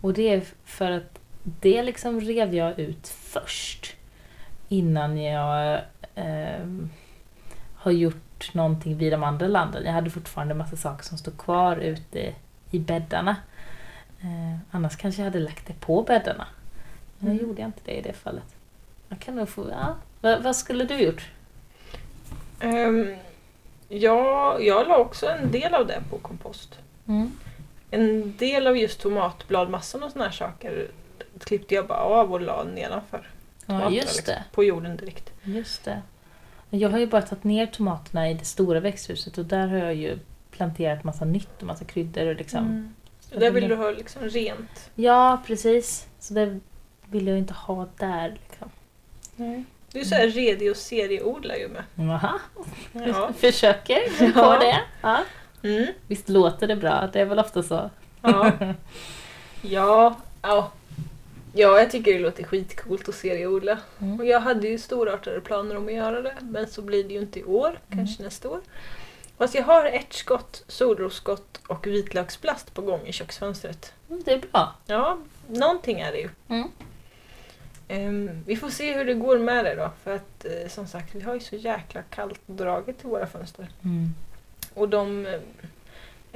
Och 0.00 0.12
det 0.12 0.28
är 0.28 0.42
för 0.64 0.90
att 0.90 1.18
det 1.42 1.82
liksom 1.82 2.20
rev 2.20 2.54
jag 2.54 2.78
ut 2.78 3.08
först. 3.08 3.96
Innan 4.68 5.22
jag... 5.22 5.80
ehm, 6.14 6.90
har 7.84 7.92
gjort 7.92 8.54
någonting 8.54 8.96
vid 8.96 9.12
de 9.12 9.22
andra 9.22 9.46
landen. 9.46 9.84
Jag 9.84 9.92
hade 9.92 10.10
fortfarande 10.10 10.54
massa 10.54 10.76
saker 10.76 11.04
som 11.04 11.18
stod 11.18 11.38
kvar 11.38 11.76
ute 11.76 12.34
i 12.70 12.78
bäddarna. 12.78 13.36
Eh, 14.20 14.58
annars 14.70 14.96
kanske 14.96 15.22
jag 15.22 15.26
hade 15.30 15.38
lagt 15.38 15.66
det 15.66 15.80
på 15.80 16.02
bäddarna. 16.02 16.46
Men 17.18 17.30
Mm. 17.30 17.38
jag 17.38 17.48
gjorde 17.48 17.62
inte 17.62 17.80
det 17.84 17.92
i 17.92 18.02
det 18.02 18.12
fallet. 18.12 18.44
Jag 19.08 19.20
kan 19.20 19.36
nog 19.36 19.48
få, 19.48 19.70
ja. 19.70 19.96
vad, 20.20 20.42
vad 20.42 20.56
skulle 20.56 20.84
du 20.84 20.98
gjort? 20.98 21.30
Um, 22.62 23.16
ja, 23.88 24.58
jag 24.60 24.88
la 24.88 24.98
också 24.98 25.26
en 25.26 25.50
del 25.52 25.74
av 25.74 25.86
det 25.86 26.02
på 26.10 26.18
kompost. 26.18 26.78
Mm. 27.08 27.32
En 27.90 28.36
del 28.36 28.66
av 28.66 28.76
just 28.76 29.00
tomatbladmassan 29.00 30.02
och 30.02 30.12
såna 30.12 30.24
här 30.24 30.32
saker 30.32 30.88
klippte 31.44 31.74
jag 31.74 31.86
bara 31.86 31.98
av 31.98 32.32
och 32.32 32.40
la 32.40 32.64
nedanför. 32.64 33.28
Ja, 33.66 33.90
just 33.90 34.16
liksom, 34.16 34.34
det. 34.34 34.44
På 34.52 34.64
jorden 34.64 34.96
direkt. 34.96 35.32
Just 35.42 35.84
det. 35.84 36.02
Jag 36.70 36.90
har 36.90 36.98
ju 36.98 37.06
bara 37.06 37.22
tagit 37.22 37.44
ner 37.44 37.66
tomaterna 37.66 38.30
i 38.30 38.34
det 38.34 38.44
stora 38.44 38.80
växthuset 38.80 39.38
och 39.38 39.44
där 39.44 39.66
har 39.68 39.76
jag 39.76 39.94
ju 39.94 40.18
planterat 40.50 41.04
massa 41.04 41.24
nytt 41.24 41.60
och 41.60 41.66
massa 41.66 41.84
kryddor 41.84 42.26
och 42.26 42.34
liksom. 42.36 42.64
Mm. 42.64 42.94
Där 43.30 43.50
vill 43.50 43.68
du 43.68 43.74
ha 43.74 43.90
liksom 43.90 44.22
rent. 44.22 44.90
Ja, 44.94 45.42
precis. 45.46 46.06
Så 46.18 46.34
det 46.34 46.60
vill 47.10 47.26
jag 47.26 47.38
inte 47.38 47.54
ha 47.54 47.88
där 47.98 48.30
liksom. 48.42 48.70
Du 49.92 50.00
är 50.00 50.04
så 50.04 50.14
här 50.14 50.28
redig 50.28 50.70
och 50.70 50.76
serieodlar 50.76 51.54
ju 51.54 51.68
med. 51.68 51.84
Jaha, 51.94 52.38
Ja. 52.92 53.32
försöker 53.38 54.20
mig 54.20 54.32
Ja. 54.36 54.42
på 54.42 54.64
det. 54.64 54.80
Ja. 55.02 55.18
Mm. 55.62 55.86
Visst 56.08 56.28
låter 56.28 56.66
det 56.66 56.76
bra? 56.76 57.08
Det 57.12 57.20
är 57.20 57.24
väl 57.24 57.38
ofta 57.38 57.62
så. 57.62 57.90
Ja. 58.22 58.50
ja. 59.62 60.16
Ja. 60.42 60.72
Ja, 61.56 61.78
jag 61.78 61.90
tycker 61.90 62.12
det 62.12 62.18
låter 62.18 62.44
skitcoolt 62.44 63.08
att 63.08 63.14
serieodla. 63.14 63.78
Mm. 64.00 64.20
Och 64.20 64.26
jag 64.26 64.40
hade 64.40 64.68
ju 64.68 64.78
storartade 64.78 65.40
planer 65.40 65.76
om 65.76 65.86
att 65.86 65.92
göra 65.92 66.22
det, 66.22 66.34
men 66.40 66.66
så 66.66 66.82
blir 66.82 67.04
det 67.04 67.14
ju 67.14 67.20
inte 67.20 67.40
i 67.40 67.44
år, 67.44 67.78
kanske 67.90 68.22
nästa 68.22 68.48
år. 68.48 68.60
Fast 69.38 69.54
jag 69.54 69.64
har 69.64 69.84
ärtskott, 69.84 70.64
solrosskott 70.68 71.60
och 71.66 71.86
vitlöksblast 71.86 72.74
på 72.74 72.82
gång 72.82 73.00
i 73.06 73.12
köksfönstret. 73.12 73.92
Mm, 74.10 74.22
Det 74.24 74.32
är 74.32 74.38
bra. 74.52 74.74
Ja, 74.86 75.18
någonting 75.48 76.00
är 76.00 76.12
det 76.12 76.18
ju. 76.18 76.28
Mm. 76.48 76.68
Ehm, 77.88 78.30
vi 78.46 78.56
får 78.56 78.68
se 78.70 78.94
hur 78.94 79.04
det 79.04 79.14
går 79.14 79.38
med 79.38 79.64
det 79.64 79.74
då, 79.74 79.90
för 80.04 80.14
att 80.14 80.44
eh, 80.44 80.68
som 80.68 80.86
sagt, 80.86 81.14
vi 81.14 81.20
har 81.20 81.34
ju 81.34 81.40
så 81.40 81.56
jäkla 81.56 82.02
kallt 82.02 82.40
draget 82.46 82.98
till 82.98 83.08
våra 83.08 83.26
fönster. 83.26 83.68
Mm. 83.84 84.14
Och 84.74 84.88
de 84.88 85.26
eh, 85.26 85.40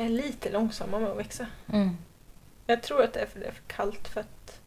är 0.05 0.09
lite 0.09 0.51
långsamma 0.53 0.99
med 0.99 1.11
att 1.11 1.17
växa. 1.19 1.47
Mm. 1.73 1.97
Jag 2.67 2.83
tror 2.83 3.03
att 3.03 3.13
det 3.13 3.21
är 3.21 3.27
för 3.27 3.41
det 3.41 3.47
är 3.47 3.53
för 3.53 3.63
kallt 3.67 4.09
för 4.09 4.21
att... 4.21 4.61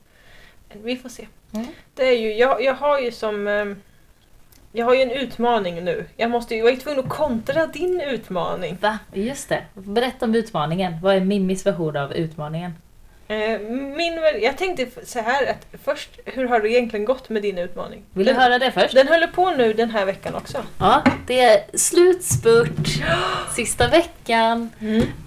Men 0.70 0.84
vi 0.84 0.98
får 0.98 1.10
se. 1.10 1.28
Mm. 1.54 1.68
Det 1.96 2.04
är 2.04 2.18
ju, 2.20 2.34
jag, 2.34 2.64
jag 2.64 2.74
har 2.74 3.00
ju 3.00 3.12
som... 3.12 3.48
eh, 3.48 3.66
Jag 4.72 4.86
har 4.86 4.96
ju 4.96 5.02
en 5.02 5.12
utmaning 5.12 5.84
nu. 5.84 6.06
Jag 6.18 6.32
måste 6.32 6.56
jag 6.56 6.70
är 6.70 6.76
tvungen 6.78 7.00
att 7.00 7.10
kontra 7.10 7.68
din 7.68 8.02
utmaning. 8.02 8.78
Va? 8.82 9.00
Just 9.14 9.50
det. 9.50 9.64
Berätta 9.74 10.26
om 10.26 10.36
utmaningen. 10.36 10.94
Vad 11.02 11.16
är 11.16 11.20
Mimmis 11.20 11.66
version 11.66 11.98
av 11.98 12.14
utmaningen? 12.14 12.74
Eh, 13.32 13.60
Min, 13.70 14.20
jag 14.42 14.58
tänkte 14.58 14.88
så 15.06 15.20
här 15.20 15.48
att 15.52 15.68
först, 15.84 16.10
hur 16.26 16.48
har 16.48 16.60
det 16.60 16.70
egentligen 16.70 17.06
gått 17.06 17.30
med 17.30 17.42
din 17.42 17.58
utmaning? 17.58 18.04
Vill 18.14 18.26
du 18.26 18.34
den, 18.34 18.42
höra 18.42 18.60
det 18.60 18.72
först? 18.72 18.94
den 18.94 19.08
håller 19.08 19.28
på 19.28 19.52
nu 19.52 19.74
den 19.74 19.90
här 19.90 20.06
veckan 20.06 20.36
också. 20.36 20.58
Ja, 20.80 21.04
det 21.28 21.40
är 21.40 21.78
slutspurt. 21.78 23.04
Sista 23.56 23.88
veckan. 23.88 24.70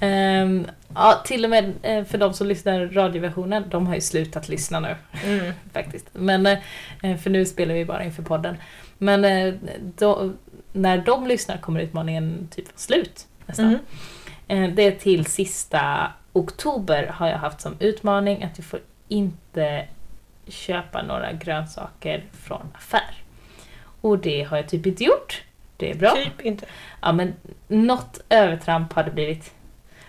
Ehm, 0.01 0.67
ja, 0.95 1.23
till 1.25 1.45
och 1.45 1.51
med 1.51 1.73
eh, 1.83 2.05
för 2.05 2.19
de 2.19 2.33
som 2.35 2.47
lyssnar 2.47 2.87
radioversionen, 2.87 3.65
de 3.69 3.87
har 3.87 3.95
ju 3.95 4.01
slutat 4.01 4.49
lyssna 4.49 4.81
nu 4.81 4.97
Mm. 5.25 5.53
faktiskt. 5.73 6.07
Men, 6.13 6.47
eh, 6.47 7.17
för 7.23 7.31
nu 7.31 7.45
spelar 7.45 7.75
vi 7.75 7.85
bara 7.85 8.05
inför 8.05 8.23
podden. 8.23 8.57
Men 8.99 9.59
då, 9.99 10.33
när 10.73 10.99
de 10.99 11.27
lyssnar 11.27 11.57
kommer 11.57 11.81
utmaningen 11.81 12.49
typ 12.55 12.67
slut 12.77 13.27
nästan. 13.47 13.79
Mm. 14.49 14.75
Det 14.75 14.83
är 14.83 14.91
till 14.93 15.27
sista 15.27 16.13
oktober 16.35 17.07
har 17.07 17.29
jag 17.29 17.39
haft 17.39 17.61
som 17.61 17.77
utmaning 17.79 18.43
att 18.43 18.59
jag 18.59 18.65
får 18.65 18.81
inte 19.09 19.87
köpa 20.47 21.03
några 21.03 21.33
grönsaker 21.33 22.25
från 22.33 22.67
affär. 22.75 23.15
Och 24.01 24.19
det 24.19 24.43
har 24.43 24.57
jag 24.57 24.69
typ 24.69 24.87
inte 24.87 25.05
gjort. 25.05 25.43
Det 25.77 25.91
är 25.91 25.95
bra. 25.95 26.11
Typ 26.11 26.41
inte. 26.41 26.67
Ja 27.03 27.13
men 27.13 27.35
något 27.69 28.21
övertramp 28.29 28.93
har 28.93 29.05
det 29.05 29.11
blivit. 29.11 29.55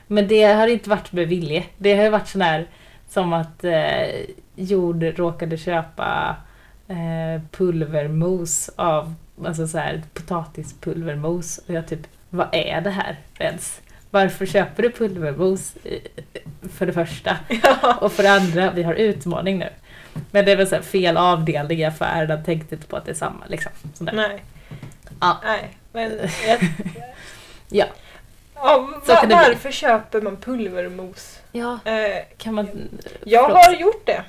Men 0.07 0.27
det 0.27 0.43
har 0.43 0.67
inte 0.67 0.89
varit 0.89 1.11
med 1.11 1.27
vilje. 1.27 1.63
Det 1.77 1.95
har 1.95 2.03
ju 2.03 2.09
varit 2.09 2.27
sån 2.27 2.41
här 2.41 2.67
som 3.09 3.33
att 3.33 3.63
eh, 3.63 4.25
jord 4.55 5.03
råkade 5.03 5.57
köpa 5.57 6.35
eh, 6.87 7.41
pulvermos 7.51 8.69
av, 8.75 9.13
alltså 9.45 9.67
så 9.67 9.77
här 9.77 10.03
potatispulvermos 10.13 11.57
och 11.57 11.73
jag 11.73 11.87
typ, 11.87 12.07
vad 12.29 12.47
är 12.51 12.81
det 12.81 12.89
här 12.89 13.19
ens? 13.39 13.81
Varför 14.15 14.45
köper 14.45 14.83
du 14.83 14.91
pulvermos? 14.91 15.73
För 16.77 16.85
det 16.85 16.93
första. 16.93 17.37
Ja. 17.63 17.97
Och 18.01 18.11
för 18.11 18.23
det 18.23 18.31
andra, 18.31 18.71
vi 18.71 18.83
har 18.83 18.93
utmaning 18.93 19.59
nu. 19.59 19.69
Men 20.31 20.45
det 20.45 20.51
är 20.51 20.55
väl 20.55 20.67
så 20.67 20.81
fel 20.81 21.17
avdelning 21.17 21.79
i 21.79 21.85
affären, 21.85 22.27
de 22.29 22.43
tänkte 22.43 22.75
inte 22.75 22.87
på 22.87 22.95
att 22.97 23.05
det 23.05 23.11
är 23.11 23.15
samma. 23.15 23.45
Liksom. 23.47 23.71
Sådär. 23.93 24.13
Nej. 24.13 24.43
Ja. 25.21 25.37
Nej. 25.43 25.77
Men 25.91 26.11
Ja. 27.69 27.85
ja, 28.55 28.89
Så 29.05 29.13
va, 29.13 29.19
kan 29.19 29.29
det 29.29 29.35
bli. 29.35 29.45
varför 29.47 29.71
köper 29.71 30.21
man 30.21 30.37
pulvermos? 30.37 31.39
ja, 31.51 31.79
Eh, 31.85 32.23
kan 32.37 32.53
man... 32.53 32.89
jag 33.23 33.45
förlåt. 33.45 33.65
har 33.65 33.73
gjort 33.73 34.05
det. 34.05 34.23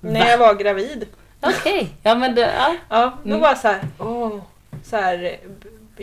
När 0.00 0.20
Va? 0.20 0.26
jag 0.30 0.38
var 0.38 0.54
gravid. 0.54 1.06
Okej, 1.40 1.88
ja 2.02 2.14
men 2.14 2.34
det, 2.34 2.40
ja. 2.58 2.76
Ja, 2.88 3.12
då 3.22 3.28
Mm. 3.28 3.40
var 3.40 3.54
så 3.54 3.68
här, 3.68 3.80
åh, 3.98 4.38
så 4.84 4.96
här 4.96 5.36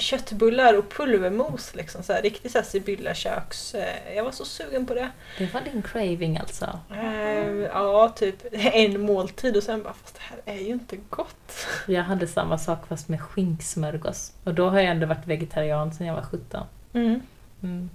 köttbullar 0.02 0.78
och 0.78 0.90
pulvermos 0.90 1.76
liksom. 1.76 2.04
Så 2.04 2.14
här, 2.14 2.22
riktigt 2.22 2.52
så 2.52 2.58
här 2.58 2.66
Sibylla 2.66 3.14
köks. 3.14 3.76
eh, 3.76 4.16
Jag 4.16 4.24
var 4.24 4.32
så 4.32 4.46
sugen 4.46 4.86
på 4.86 4.94
det. 4.94 5.10
Det 5.38 5.54
var 5.54 5.62
din 5.62 5.82
craving 5.82 6.38
alltså. 6.38 6.80
Eh, 6.96 7.48
ja, 7.74 8.10
typ 8.16 8.36
en 8.52 9.02
måltid 9.02 9.58
och 9.58 9.64
sen 9.64 9.84
bara, 9.84 9.94
fast 9.94 10.16
det 10.16 10.22
här 10.22 10.56
är 10.58 10.62
ju 10.62 10.74
inte 10.74 10.96
gott. 11.10 11.66
Jag 11.88 12.04
hade 12.04 12.28
samma 12.28 12.58
sak 12.58 12.88
fast 12.88 13.08
med 13.08 13.22
skinksmörgås. 13.22 14.32
Och 14.44 14.54
då 14.54 14.70
har 14.70 14.80
jag 14.80 14.92
ändå 14.92 15.08
varit 15.08 15.28
vegetarian 15.28 15.94
sedan 15.94 16.08
jag 16.08 16.14
var 16.16 16.22
17. 16.24 16.66
Mm. 16.94 17.22
Mm. 17.64 17.90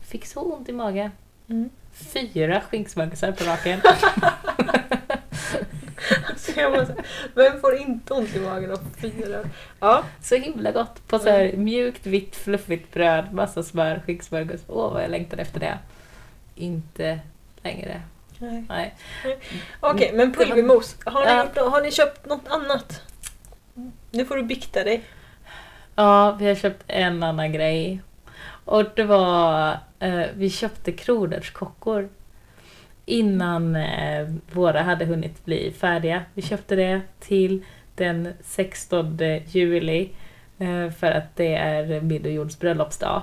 Fick 0.00 0.26
så 0.26 0.40
ont 0.40 0.68
i 0.68 0.72
magen. 0.72 1.10
Mm. 1.48 1.70
Fyra 1.92 2.60
skinksmörgåsar 2.60 3.32
på 3.32 3.44
raken. 3.44 3.80
Så 6.36 6.60
jag 6.60 6.70
här, 6.70 6.94
vem 7.34 7.60
får 7.60 7.76
inte 7.76 8.14
ont 8.14 8.36
i 8.36 8.40
magen 8.40 8.70
av 8.70 8.78
fyra? 9.00 9.38
Ja, 9.80 10.04
Så 10.20 10.34
himla 10.36 10.70
gott. 10.72 11.08
På 11.08 11.18
så 11.18 11.30
här 11.30 11.52
mjukt, 11.56 12.06
vitt, 12.06 12.36
fluffigt 12.36 12.92
bröd, 12.94 13.32
massa 13.32 13.62
smör, 13.62 14.02
skinksmörgås. 14.06 14.60
Åh 14.66 14.92
vad 14.92 15.02
jag 15.02 15.10
längtade 15.10 15.42
efter 15.42 15.60
det. 15.60 15.78
Inte 16.54 17.18
längre. 17.62 18.02
nej. 18.38 18.64
Nej. 18.68 18.94
Okej, 19.80 20.12
men 20.14 20.32
Det 20.32 20.38
var- 20.38 20.44
pulvermos. 20.44 20.96
Har 21.04 21.24
ni, 21.44 21.50
Ja. 21.54 21.68
har 21.68 21.82
ni 21.82 21.90
köpt 21.92 22.26
något 22.26 22.48
annat? 22.48 23.02
Nu 24.10 24.24
får 24.24 24.36
du 24.36 24.42
bikta 24.42 24.84
dig. 24.84 25.02
Ja, 25.94 26.32
vi 26.40 26.46
har 26.46 26.54
köpt 26.54 26.84
en 26.86 27.22
annan 27.22 27.52
grej. 27.52 28.00
Och 28.64 28.84
det 28.96 29.04
var, 29.04 29.70
eh, 29.98 30.22
vi 30.34 30.50
köpte 30.50 30.92
kronärtskockor 30.92 32.08
innan 33.06 33.76
eh, 33.76 34.28
våra 34.52 34.82
hade 34.82 35.04
hunnit 35.04 35.44
bli 35.44 35.72
färdiga. 35.72 36.22
Vi 36.34 36.42
köpte 36.42 36.76
det 36.76 37.00
till 37.20 37.64
den 37.94 38.32
16 38.44 39.18
juli 39.46 40.08
eh, 40.58 40.90
för 40.90 41.10
att 41.10 41.36
det 41.36 41.54
är 41.54 42.00
min 42.00 42.24
och 42.24 42.30
Jons 42.32 42.58
bröllopsdag. 42.60 43.22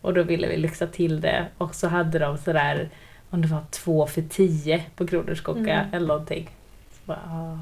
Och 0.00 0.14
då 0.14 0.22
ville 0.22 0.48
vi 0.48 0.56
lyxa 0.56 0.86
till 0.86 1.20
det 1.20 1.46
och 1.58 1.74
så 1.74 1.88
hade 1.88 2.18
de 2.18 2.38
sådär, 2.38 2.88
om 3.30 3.42
det 3.42 3.48
var 3.48 3.62
två 3.70 4.06
för 4.06 4.22
tio 4.22 4.84
på 4.96 5.06
kronärtskocka 5.06 5.60
Mm. 5.80 5.94
eller 5.94 6.06
någonting. 6.06 6.48
Så 6.90 6.98
bara, 7.04 7.20
ah, 7.26 7.58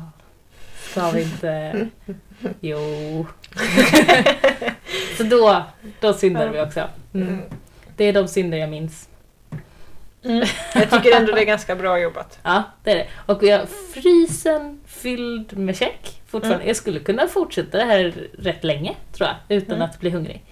ska 0.91 1.11
vi 1.11 1.23
inte? 1.23 1.89
Jo. 2.61 3.27
så 5.17 5.23
då, 5.23 5.65
då 6.01 6.13
syndade 6.13 6.51
vi 6.51 6.61
också. 6.61 6.89
Mm. 7.15 7.29
Mm. 7.29 7.41
Det 7.97 8.05
är 8.05 8.13
de 8.13 8.29
synder 8.29 8.59
jag 8.59 8.71
minns. 8.71 9.09
Mm. 10.29 10.47
Jag 10.75 10.91
tycker 10.91 11.17
ändå 11.17 11.33
det 11.33 11.41
är 11.41 11.45
ganska 11.45 11.77
bra 11.77 11.99
jobbat. 12.01 12.39
Ja, 12.43 12.63
det 12.83 12.91
är 12.91 12.95
det. 12.97 13.07
Och 13.27 13.43
jag 13.43 13.59
har 13.59 13.67
frysen 13.67 14.81
fylld 14.87 15.57
med 15.59 15.77
check 15.77 16.23
fortfarande. 16.27 16.57
Mm. 16.57 16.67
Jag 16.67 16.77
skulle 16.77 17.01
kunna 17.01 17.27
fortsätta 17.29 17.79
det 17.79 17.85
här 17.85 18.29
rätt 18.39 18.65
länge, 18.65 18.95
tror 19.13 19.29
jag, 19.29 19.57
utan 19.59 19.77
Mm. 19.77 19.89
att 19.91 20.01
bli 20.01 20.11
hungrig. 20.11 20.45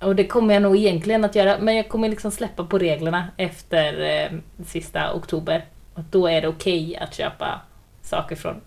Och 0.00 0.16
det 0.16 0.26
kommer 0.26 0.54
jag 0.54 0.62
nog 0.62 0.76
egentligen 0.76 1.24
att 1.24 1.34
göra, 1.34 1.58
men 1.60 1.76
jag 1.76 1.88
kommer 1.88 2.08
liksom 2.08 2.30
släppa 2.30 2.64
på 2.64 2.78
reglerna 2.78 3.28
efter 3.36 4.00
eh, 4.00 4.38
sista 4.66 5.14
oktober. 5.14 5.64
Och 5.94 6.02
då 6.10 6.26
är 6.26 6.40
det 6.42 6.48
okej 6.48 6.96
att 6.96 7.14
köpa 7.14 7.60
saker 8.02 8.36
från 8.36 8.60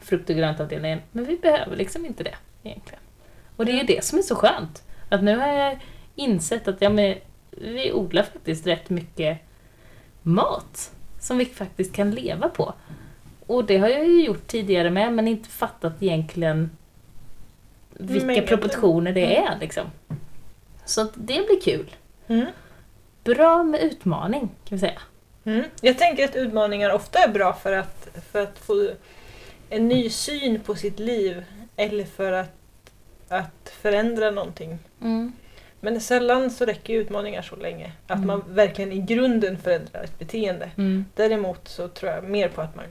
frukt 0.00 0.30
och 0.30 0.36
gröntavdelningen. 0.36 1.00
Men 1.12 1.24
vi 1.24 1.36
behöver 1.36 1.76
liksom 1.76 2.06
inte 2.06 2.24
det 2.24 2.34
egentligen. 2.62 3.00
Och 3.56 3.64
det 3.66 3.72
är 3.72 3.76
ju 3.76 3.82
det 3.84 4.04
som 4.04 4.18
är 4.18 4.22
så 4.22 4.34
skönt. 4.34 4.82
Att 5.08 5.22
nu 5.22 5.36
har 5.36 5.48
jag 5.48 5.78
insett 6.14 6.68
att 6.68 6.82
ja, 6.82 6.88
men, 6.88 7.14
vi 7.50 7.92
odlar 7.92 8.22
faktiskt 8.22 8.66
rätt 8.66 8.90
mycket 8.90 9.38
mat 10.22 10.92
som 11.20 11.38
vi 11.38 11.44
faktiskt 11.44 11.92
kan 11.94 12.10
leva 12.10 12.48
på. 12.48 12.74
Och 13.46 13.64
det 13.64 13.78
har 13.78 13.88
jag 13.88 14.08
ju 14.08 14.24
gjort 14.24 14.46
tidigare 14.46 14.90
med, 14.90 15.12
men 15.12 15.28
inte 15.28 15.48
fattat 15.48 16.02
egentligen 16.02 16.70
vilka 17.90 18.26
Mängden. 18.26 18.46
proportioner 18.46 19.12
det 19.12 19.36
är 19.36 19.58
liksom. 19.60 19.86
Så 20.84 21.00
att 21.00 21.12
det 21.14 21.46
blir 21.46 21.60
kul. 21.60 21.90
Mm. 22.26 22.46
Bra 23.24 23.62
med 23.62 23.80
utmaning 23.80 24.40
kan 24.40 24.78
vi 24.78 24.78
säga. 24.78 25.00
Mm. 25.44 25.64
Jag 25.80 25.98
tänker 25.98 26.24
att 26.24 26.36
utmaningar 26.36 26.90
ofta 26.90 27.18
är 27.18 27.28
bra 27.28 27.52
för 27.52 27.72
att, 27.72 28.08
för 28.32 28.42
att 28.42 28.58
få 28.58 28.90
en 29.68 29.88
ny 29.88 30.10
syn 30.10 30.60
på 30.60 30.74
sitt 30.74 30.98
liv 30.98 31.44
eller 31.76 32.04
för 32.04 32.32
att, 32.32 32.56
att 33.28 33.72
förändra 33.82 34.30
någonting. 34.30 34.78
Men 35.80 36.00
sällan 36.00 36.50
så 36.50 36.64
räcker 36.64 36.94
utmaningar 36.94 37.42
så 37.42 37.56
länge. 37.56 37.92
Att 38.06 38.16
Mm. 38.16 38.26
man 38.26 38.42
verkligen 38.48 38.92
i 38.92 39.00
grunden 39.00 39.58
förändrar 39.58 40.02
ett 40.02 40.18
beteende. 40.18 40.70
Mm. 40.76 41.04
Däremot 41.14 41.68
så 41.68 41.88
tror 41.88 42.12
jag 42.12 42.24
mer 42.24 42.48
på 42.48 42.60
att 42.60 42.76
man 42.76 42.84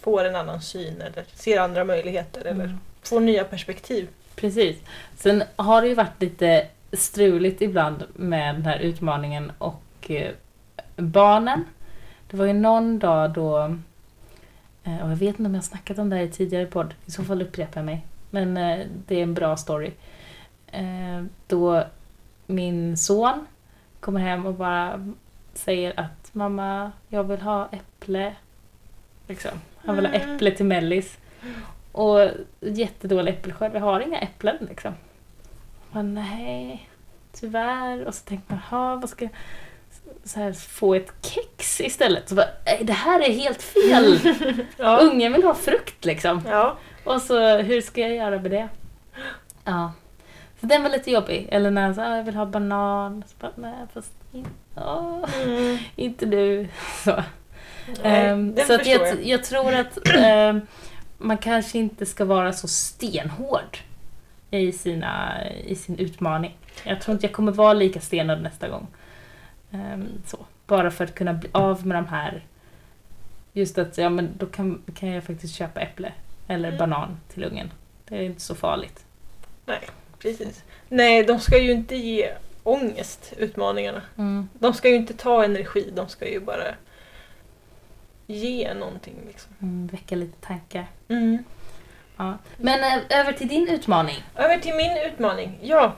får 0.00 0.24
en 0.24 0.36
annan 0.36 0.60
syn 0.62 1.00
eller 1.00 1.24
ser 1.34 1.60
andra 1.60 1.84
möjligheter 1.84 2.40
eller 2.40 2.64
Mm. 2.64 2.78
får 3.02 3.20
nya 3.20 3.44
perspektiv. 3.44 4.08
Precis. 4.36 4.76
Sen 5.16 5.42
har 5.56 5.82
det 5.82 5.88
ju 5.88 5.94
varit 5.94 6.20
lite 6.22 6.66
struligt 6.92 7.62
ibland 7.62 8.04
med 8.14 8.54
den 8.54 8.64
här 8.66 8.78
utmaningen 8.78 9.52
och 9.58 10.10
eh, 10.10 10.30
barnen. 10.96 11.64
Det 12.30 12.36
var 12.36 12.46
ju 12.46 12.52
någon 12.52 12.98
dag 12.98 13.30
då, 13.32 13.58
eh, 14.84 15.02
och 15.04 15.10
jag 15.10 15.16
vet 15.16 15.28
inte 15.38 15.42
om 15.44 15.54
jag 15.54 15.64
snackat 15.64 15.98
om 15.98 16.10
det 16.10 16.16
här 16.16 16.22
i 16.22 16.28
tidigare 16.30 16.66
podd, 16.66 16.94
i 17.06 17.10
så 17.10 17.24
fall 17.24 17.42
upprepar 17.42 17.80
jag 17.80 17.86
mig. 17.86 18.06
Men 18.30 18.56
eh, 18.56 18.86
det 19.06 19.14
är 19.18 19.22
en 19.22 19.34
bra 19.34 19.56
story. 19.56 19.90
Då 21.46 21.84
min 22.54 22.96
son 22.96 23.46
kommer 24.00 24.20
hem 24.20 24.46
och 24.46 24.54
bara 24.54 25.12
säger 25.54 26.00
att 26.00 26.34
mamma, 26.34 26.92
jag 27.08 27.24
vill 27.24 27.40
ha 27.40 27.68
äpple. 27.72 28.34
Liksom. 29.28 29.50
Han 29.84 29.96
vill 29.96 30.06
ha 30.06 30.12
Mm. 30.14 30.34
äpple 30.34 30.50
till 30.50 30.66
mellis. 30.66 31.18
Och 31.92 32.28
jättedålig 32.60 33.32
äppelskörd, 33.32 33.72
vi 33.72 33.78
har 33.78 34.00
inga 34.00 34.18
äpplen 34.18 34.56
liksom. 34.68 34.94
Men 35.92 36.14
nej, 36.14 36.88
tyvärr. 37.32 38.04
Och 38.04 38.14
så 38.14 38.24
tänkte 38.24 38.52
man, 38.52 38.62
"Ha, 38.70 38.96
vad 38.96 39.10
ska 39.10 39.24
jag 39.24 39.32
så 40.24 40.40
här, 40.40 40.52
få 40.52 40.94
ett 40.94 41.12
kex 41.26 41.80
istället? 41.80 42.28
Så 42.28 42.34
bara, 42.34 42.46
"Nej, 42.66 42.78
det 42.84 42.92
här 42.92 43.20
är 43.20 43.32
helt 43.32 43.62
fel! 43.62 44.18
Ja. 44.76 44.98
Ungen 45.00 45.32
vill 45.32 45.44
ha 45.44 45.54
frukt 45.54 46.04
liksom. 46.04 46.42
ja. 46.48 46.76
Och 47.04 47.22
så, 47.22 47.56
hur 47.58 47.80
ska 47.80 48.00
jag 48.00 48.14
göra 48.14 48.38
med 48.40 48.50
det? 48.50 48.68
Ja. 49.64 49.92
Så 50.60 50.66
den 50.66 50.82
var 50.82 50.90
lite 50.90 51.10
jobbig. 51.10 51.48
Eller 51.52 51.70
när 51.70 51.82
han 51.82 51.94
sa, 51.94 52.02
"Ah, 52.02 52.16
jag 52.16 52.24
vill 52.24 52.34
ha 52.36 52.46
banan. 52.46 53.24
Så 53.26 53.34
bara, 53.40 53.52
nej, 53.56 53.74
fast 53.94 54.12
in, 54.32 54.46
åh, 54.76 55.24
Mm. 55.42 55.78
inte 55.96 56.26
du. 56.26 56.68
Så. 57.04 57.22
Nej, 58.02 58.26
den 58.28 58.56
så 58.66 58.74
att 58.74 58.80
förstår 58.86 59.06
jag, 59.06 59.26
jag 59.26 59.44
tror 59.44 59.74
att 59.74 59.98
ehm, 60.16 60.60
man 61.18 61.38
kanske 61.38 61.78
inte 61.78 62.06
ska 62.06 62.24
vara 62.24 62.52
så 62.52 62.68
stenhård 62.68 63.78
i, 64.50 64.72
sina, 64.72 65.32
i 65.50 65.74
sin 65.74 65.98
utmaning. 65.98 66.56
Jag 66.84 67.00
tror 67.00 67.12
inte 67.14 67.26
jag 67.26 67.34
kommer 67.34 67.52
vara 67.52 67.72
lika 67.72 68.00
stenhård 68.00 68.40
nästa 68.40 68.68
gång. 68.68 68.86
Ehm, 69.70 70.08
så. 70.26 70.38
Bara 70.66 70.90
för 70.90 71.04
att 71.04 71.14
kunna 71.14 71.32
bli 71.32 71.48
av 71.52 71.86
med 71.86 71.96
de 71.96 72.08
här... 72.08 72.44
Just 73.52 73.78
att 73.78 73.98
ja, 73.98 74.08
men 74.08 74.28
då 74.38 74.46
kan, 74.46 74.82
kan 74.94 75.08
jag 75.08 75.24
faktiskt 75.24 75.54
köpa 75.54 75.80
äpple 75.80 76.12
eller 76.48 76.68
Mm. 76.68 76.78
banan 76.78 77.16
till 77.28 77.44
ungen. 77.44 77.70
Det 78.08 78.16
är 78.16 78.22
inte 78.22 78.40
så 78.40 78.54
farligt. 78.54 79.04
Precis. 80.22 80.62
Nej, 80.88 81.22
de 81.22 81.40
ska 81.40 81.58
ju 81.58 81.72
inte 81.72 81.96
ge 81.96 82.32
ångest, 82.62 83.32
utmaningarna. 83.36 84.02
De 84.52 84.74
ska 84.74 84.88
ju 84.88 84.94
inte 84.94 85.14
ta 85.14 85.44
energi, 85.44 85.90
de 85.94 86.08
ska 86.08 86.28
ju 86.28 86.40
bara 86.40 86.74
ge 88.26 88.74
någonting. 88.74 89.14
Liksom. 89.26 89.52
Mm, 89.62 89.86
väcka 89.86 90.16
lite 90.16 90.46
tankar. 90.46 90.86
Mm. 91.08 91.44
Ja. 92.16 92.38
Men 92.56 92.80
eh, 92.80 93.18
över 93.20 93.32
till 93.32 93.48
din 93.48 93.68
utmaning. 93.68 94.22
Över 94.36 94.58
till 94.58 94.74
min 94.74 94.96
utmaning. 94.96 95.58
Ja. 95.62 95.96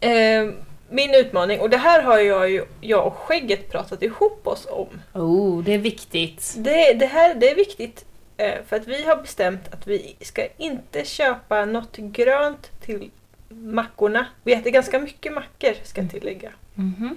Eh, 0.00 0.50
min 0.88 1.14
utmaning, 1.14 1.60
och 1.60 1.70
det 1.70 1.76
här 1.76 2.02
har 2.02 2.18
jag, 2.18 2.50
ju, 2.50 2.64
jag 2.80 3.06
och 3.06 3.14
Skägget 3.14 3.70
pratat 3.70 4.02
ihop 4.02 4.46
oss 4.46 4.66
om. 4.70 5.20
Oh, 5.22 5.64
det 5.64 5.72
är 5.72 5.78
viktigt. 5.78 6.54
Det, 6.56 6.92
det 6.92 7.06
här 7.06 7.34
det 7.34 7.50
är 7.50 7.54
viktigt 7.54 8.04
eh, 8.36 8.54
för 8.66 8.76
att 8.76 8.86
vi 8.86 9.04
har 9.04 9.16
bestämt 9.16 9.74
att 9.74 9.86
vi 9.86 10.16
ska 10.20 10.46
inte 10.56 11.04
köpa 11.04 11.64
något 11.64 11.96
grönt 11.96 12.70
till 12.84 13.10
mackorna. 13.48 14.26
Vi 14.42 14.52
äter 14.52 14.70
ganska 14.70 14.98
mycket 14.98 15.32
mackor 15.32 15.74
ska 15.84 16.00
jag 16.00 16.10
tillägga. 16.10 16.52
Mhm. 16.74 17.16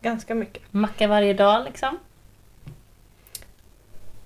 Ganska 0.00 0.34
mycket. 0.34 0.62
Macka 0.70 1.08
varje 1.08 1.34
dag 1.34 1.64
liksom. 1.64 1.98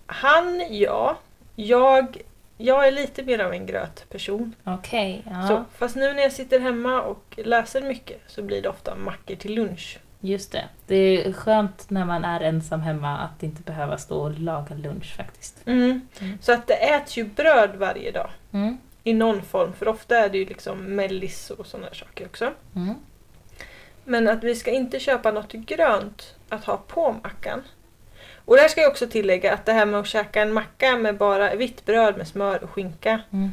Han, 0.07 0.67
ja. 0.71 1.19
Jag, 1.57 2.23
jag 2.57 2.87
är 2.87 2.93
lite 2.93 3.23
mer 3.23 3.39
av 3.39 3.53
en 3.53 3.67
grötperson. 3.67 4.55
Okej, 4.65 5.23
ja. 5.31 5.49
Så, 5.49 5.65
fast 5.79 5.97
nu 5.97 6.13
när 6.13 6.23
jag 6.23 6.33
sitter 6.33 6.61
hemma 6.61 7.03
och 7.03 7.39
läser 7.45 7.83
mycket 7.83 8.21
så 8.27 8.43
blir 8.43 8.63
det 8.63 8.69
ofta 8.69 8.95
mackor 8.97 9.35
till 9.35 9.55
lunch. 9.55 9.99
Just 10.21 10.53
det. 10.53 10.65
Det 10.87 10.95
är 10.97 11.33
skönt 11.33 11.91
när 11.91 12.05
man 12.05 12.25
är 12.25 12.41
ensam 12.41 12.81
hemma 12.81 13.19
att 13.19 13.43
inte 13.43 13.63
behöva 13.63 13.99
stå 13.99 14.21
och 14.21 14.39
laga 14.39 14.75
lunch 14.75 15.17
faktiskt. 15.17 15.63
Mm. 15.67 16.01
Mm. 16.21 16.39
Så 16.41 16.53
att 16.53 16.67
det 16.67 16.75
äts 16.75 17.17
ju 17.17 17.25
bröd 17.25 17.71
varje 17.77 18.11
dag. 18.11 18.31
Mm. 18.53 18.79
I 19.05 19.13
någon 19.15 19.43
form, 19.43 19.73
för 19.73 19.89
ofta 19.89 20.19
är 20.19 20.29
det 20.29 20.39
ju 20.39 20.45
liksom 20.45 20.79
mellis 20.79 21.51
och 21.51 21.67
sådana 21.67 21.95
saker 21.95 22.27
också. 22.27 22.53
Mm. 22.77 22.95
Men 24.05 24.29
att 24.29 24.45
vi 24.45 24.55
ska 24.55 24.71
inte 24.71 25.01
köpa 25.01 25.31
något 25.33 25.53
grönt 25.53 26.35
att 26.49 26.65
ha 26.65 26.77
på 26.77 27.13
mackan. 27.23 27.63
Och 28.45 28.57
där 28.57 28.69
ska 28.69 28.81
jag 28.81 28.91
också 28.91 29.07
tillägga 29.07 29.53
att 29.55 29.67
det 29.67 29.73
här 29.73 29.87
med 29.87 30.01
att 30.01 30.07
käka 30.07 30.43
en 30.43 30.53
macka 30.53 30.97
med 30.97 31.17
bara 31.17 31.55
vitt 31.55 31.85
bröd 31.87 32.17
med 32.17 32.29
smör 32.29 32.63
och 32.65 32.71
skinka. 32.71 33.21
Mm. 33.33 33.51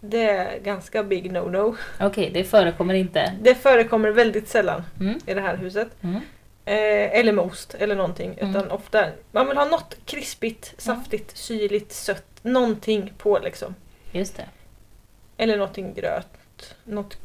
Det 0.00 0.22
är 0.30 0.58
ganska 0.58 1.02
big 1.02 1.32
no-no. 1.32 1.76
Okej, 2.00 2.30
det 2.34 2.44
förekommer 2.44 2.94
inte. 2.94 3.32
Det 3.42 3.54
förekommer 3.54 4.10
väldigt 4.10 4.48
sällan 4.48 4.82
Mm. 5.00 5.18
i 5.26 5.34
det 5.34 5.40
här 5.40 5.56
huset. 5.56 5.88
Mm. 6.02 6.16
Eh, 6.64 7.18
eller 7.18 7.32
med 7.32 7.44
ost 7.44 7.74
eller 7.74 7.96
någonting. 7.96 8.34
Mm. 8.38 8.50
Utan 8.50 8.70
ofta, 8.70 9.06
man 9.32 9.48
vill 9.48 9.56
ha 9.56 9.64
något 9.64 9.96
krispigt, 10.04 10.74
saftigt, 10.78 11.36
syrligt, 11.36 11.92
sött. 11.92 12.24
Någonting 12.42 13.12
på 13.18 13.38
liksom. 13.38 13.74
Just 14.14 14.36
det. 14.36 14.48
Eller 15.36 15.56
någonting 15.56 15.94
gröt. 15.94 16.28
Något, 16.84 17.18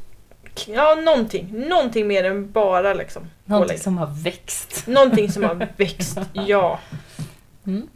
ja, 0.67 0.95
någonting. 0.95 1.49
Någonting 1.69 2.07
mer 2.07 2.23
än 2.23 2.51
bara 2.51 2.93
liksom. 2.93 3.29
Någonting 3.45 3.67
pålägg. 3.67 3.81
som 3.83 3.97
har 3.97 4.23
växt. 4.23 4.87
Någonting 4.87 5.31
som 5.31 5.43
har 5.43 5.67
växt, 5.77 6.19
ja. 6.33 6.79
Mm. 7.65 7.89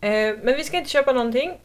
Eh, 0.00 0.38
men 0.42 0.56
vi 0.56 0.64
ska 0.64 0.76
inte 0.76 0.90
köpa 0.90 1.12
någonting 1.12 1.58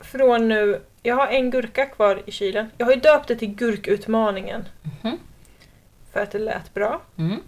från 0.00 0.48
nu. 0.48 0.82
Jag 1.02 1.14
har 1.14 1.26
en 1.26 1.50
gurka 1.50 1.86
kvar 1.86 2.22
i 2.26 2.30
kylen. 2.32 2.70
Jag 2.78 2.86
har 2.86 2.92
ju 2.92 3.00
döpt 3.00 3.28
det 3.28 3.36
till 3.36 3.54
gurkutmaningen. 3.54 4.68
Mhm. 5.02 5.18
För 6.12 6.20
att 6.22 6.30
det 6.30 6.38
lät 6.38 6.74
bra. 6.74 7.02
Mm. 7.18 7.40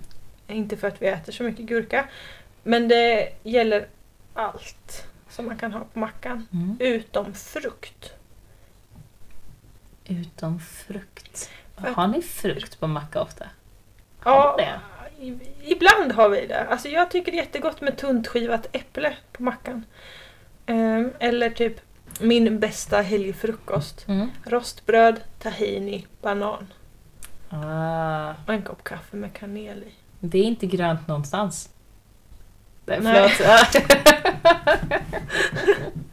Inte 0.48 0.76
för 0.76 0.88
att 0.88 1.02
vi 1.02 1.06
äter 1.06 1.32
så 1.32 1.42
mycket 1.42 1.66
gurka. 1.66 2.08
Men 2.62 2.88
det 2.88 3.28
gäller 3.42 3.86
allt 4.34 5.06
som 5.30 5.46
man 5.46 5.56
kan 5.56 5.72
ha 5.72 5.80
på 5.92 5.98
mackan. 5.98 6.46
Mm. 6.52 6.76
Utom 6.80 7.34
frukt. 7.34 8.12
Utom 10.09 10.61
frukt. 10.61 11.50
Har 11.76 12.07
ni 12.07 12.22
frukt 12.22 12.80
på 12.80 12.86
macka 12.86 13.20
ofta? 13.22 13.44
Ja, 14.24 14.55
det? 14.59 14.80
ibland 15.64 16.12
har 16.12 16.28
vi 16.28 16.46
det. 16.46 16.66
Alltså 16.68 16.88
jag 16.88 17.11
tycker 17.11 17.32
det 17.32 17.38
är 17.38 17.42
jättegott 17.42 17.80
med 17.80 17.96
tunt 17.98 18.26
skivat 18.28 18.66
äpple 18.72 19.16
på 19.32 19.42
mackan. 19.42 19.84
Ehm, 20.66 21.12
eller 21.18 21.50
typ 21.50 21.80
min 22.20 22.61
bästa 22.61 23.00
helgfrukost. 23.00 24.09
Mm. 24.09 24.30
Rostbröd, 24.44 25.20
tahini, 25.38 26.07
banan. 26.22 26.66
Ah, 27.48 28.34
Och 28.46 28.55
en 28.55 28.62
kopp 28.62 28.84
kaffe 28.84 29.16
med 29.16 29.32
kanel 29.32 29.82
i. 29.82 29.92
det 30.20 30.38
är 30.38 30.44
inte 30.44 30.66
grönt 30.66 31.09
någonstans. 31.09 31.68
Nej, 32.86 33.00
Nej. 33.00 33.28
förlåt. 33.28 33.84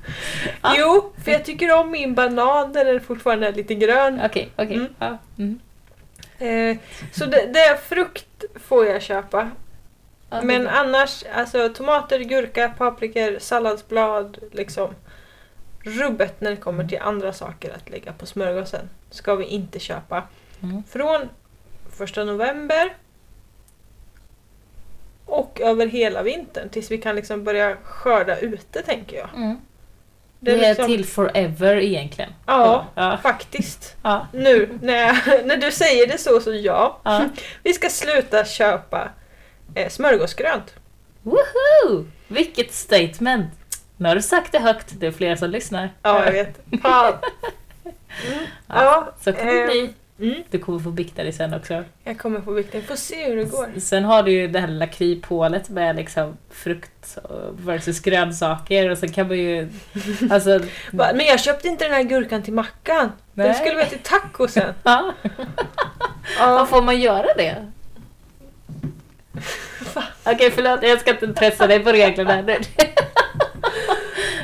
Ja. 0.62 0.76
Jo, 0.78 1.14
för 1.24 1.32
jag 1.32 1.46
tycker 1.46 1.80
om 1.80 1.92
min 1.92 2.16
banan 2.16 2.74
den 2.74 3.02
fortfarande 3.02 3.48
är 3.48 3.54
lite 3.54 3.76
grön. 3.76 4.22
Okej, 4.26 4.50
okej. 4.56 4.76
Mm. 4.76 4.96
Ja. 5.00 5.18
Mm. 5.38 5.60
Eh, 6.40 6.78
så 7.12 7.26
det, 7.26 7.46
det 7.54 7.80
frukt 7.84 8.44
får 8.56 8.86
jag 8.86 9.02
köpa. 9.02 9.52
Ja, 10.30 10.42
Men 10.42 10.68
annars, 10.68 11.24
alltså 11.36 11.70
tomater, 11.70 12.20
gurka, 12.20 12.70
paprikor, 12.78 13.40
salladsblad, 13.40 14.38
liksom 14.52 14.96
rubbet 15.84 16.42
när 16.42 16.50
det 16.50 16.58
kommer 16.58 16.88
till 16.88 17.00
andra 17.02 17.34
saker 17.34 17.74
att 17.76 17.90
lägga 17.90 18.14
på 18.14 18.26
smörgåsen 18.26 18.90
ska 19.10 19.36
vi 19.36 19.46
inte 19.46 19.80
köpa. 19.80 20.24
Mm. 20.64 20.84
Från 20.84 21.30
första 21.92 22.24
november 22.24 22.94
och 25.26 25.62
över 25.62 25.88
hela 25.88 26.24
vintern 26.24 26.70
tills 26.70 26.92
vi 26.92 26.98
kan 26.98 27.16
liksom 27.16 27.44
börja 27.44 27.78
skörda 27.84 28.38
ute 28.38 28.82
tänker 28.82 29.18
jag. 29.18 29.30
Mm. 29.36 29.58
Det 30.44 30.52
är 30.52 30.58
är 30.58 30.70
liksom- 30.70 30.88
till 30.88 31.06
forever 31.06 31.76
egentligen. 31.76 32.34
Ja, 32.46 32.86
Ja. 32.96 33.18
faktiskt. 33.24 33.96
Ja. 34.04 34.28
Nu 34.34 34.80
när, 34.82 35.44
när 35.46 35.58
du 35.58 35.72
säger 35.72 36.08
det 36.08 36.18
så, 36.18 36.40
så 36.40 36.54
ja. 36.54 37.00
ja. 37.04 37.26
Vi 37.64 37.74
ska 37.74 37.90
sluta 37.90 38.46
köpa 38.46 39.10
eh, 39.76 39.90
smörgåsgrönt. 39.90 40.74
Woho! 41.24 42.06
Vilket 42.28 42.74
statement! 42.74 43.52
Nu 43.98 44.08
har 44.08 44.16
du 44.16 44.22
sagt 44.22 44.52
det 44.52 44.60
högt, 44.60 44.88
det 45.00 45.08
är 45.08 45.12
flera 45.12 45.38
som 45.38 45.50
lyssnar. 45.50 45.90
Ja, 46.02 46.26
jag 46.26 46.32
vet. 46.32 46.60
Fan. 46.82 47.14
Mm. 48.28 48.46
Ja, 48.68 49.14
Så 49.22 49.34
kommer 49.34 49.54
det 49.54 49.66
bli. 49.66 49.94
Mm. 50.22 50.44
Du 50.50 50.60
kommer 50.60 50.80
få 50.80 50.90
bikta 50.92 51.24
dig 51.24 51.32
sen 51.34 51.54
också. 51.54 51.84
Jag 52.04 52.18
kommer 52.20 52.42
få 52.42 52.52
vikten. 52.52 52.82
Får 52.84 52.96
se 52.96 53.26
hur 53.26 53.36
det 53.36 53.44
går. 53.44 53.80
Sen 53.80 54.04
har 54.04 54.24
du 54.24 54.32
ju 54.32 54.48
det 54.48 54.60
här 54.60 54.68
lilla 54.68 54.88
kryphålet 54.88 55.70
med 55.70 55.96
liksom 55.96 56.38
frukt 56.50 57.18
versus 57.52 58.00
grönsaker 58.00 58.90
och 58.90 58.98
sen 58.98 59.12
kan 59.12 59.28
man 59.28 59.38
ju... 59.38 59.70
Alltså... 60.30 60.60
Men 60.92 61.26
jag 61.26 61.40
köpte 61.40 61.68
inte 61.68 61.84
den 61.86 61.94
här 61.94 62.04
gurkan 62.04 62.44
till 62.44 62.54
mackan. 62.54 63.12
Den 63.34 63.48
Nej. 63.48 63.56
skulle 63.56 63.76
vara 63.76 63.86
till 63.86 64.00
tacosen. 64.04 64.74
Ja, 64.84 65.14
Ja. 66.40 66.66
får 66.66 66.82
man 66.82 67.00
göra 67.02 67.28
det? 67.38 67.56
Okej, 70.24 70.52
förlåt. 70.52 70.84
Jag 70.84 71.00
ska 71.02 71.12
inte 71.12 71.28
pressa 71.28 71.68
dig 71.68 71.80
på 71.80 71.92
reglerna. 71.92 72.44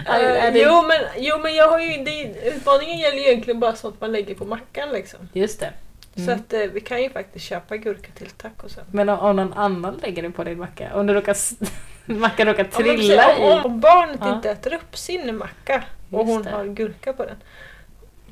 Är- 0.07 0.19
är 0.19 0.47
Eh, 0.47 0.53
det- 0.53 0.59
jo, 0.59 0.83
men, 0.87 0.97
jo 1.17 1.37
men 1.39 1.55
jag 1.55 1.67
har 1.67 1.79
ju, 1.79 2.03
det, 2.03 2.33
utmaningen 2.55 2.97
gäller 2.99 3.17
ju 3.17 3.23
egentligen 3.27 3.59
bara 3.59 3.75
sånt 3.75 4.01
man 4.01 4.11
lägger 4.11 4.35
på 4.35 4.45
mackan 4.45 4.89
liksom. 4.89 5.19
Just 5.33 5.59
det. 5.59 5.73
Så 6.15 6.21
Mm. 6.21 6.35
att 6.39 6.53
eh, 6.53 6.59
vi 6.59 6.79
kan 6.81 7.03
ju 7.03 7.09
faktiskt 7.09 7.45
köpa 7.45 7.77
gurka 7.77 8.07
till 8.17 8.29
tacosen. 8.29 8.85
Men 8.91 9.09
om, 9.09 9.19
om 9.19 9.35
någon 9.35 9.53
annan 9.53 9.99
lägger 10.03 10.21
det 10.23 10.29
på 10.31 10.43
din 10.43 10.59
macka, 10.59 10.89
om 10.95 11.07
du 11.07 11.13
råkar, 11.13 11.35
mackan 12.05 12.47
råkar 12.47 12.63
Om, 12.63 12.69
man 12.73 12.83
trilla 12.97 13.23
säger, 13.23 13.39
i... 13.49 13.51
om, 13.53 13.65
om 13.65 13.79
barnet 13.79 14.17
Ja. 14.21 14.35
inte 14.35 14.49
äter 14.51 14.73
upp 14.73 14.97
sin 14.97 15.37
macka 15.37 15.83
och 16.11 16.19
Just 16.19 16.31
hon 16.31 16.43
det. 16.43 16.49
har 16.49 16.65
gurka 16.65 17.13
på 17.13 17.25
den. 17.25 17.35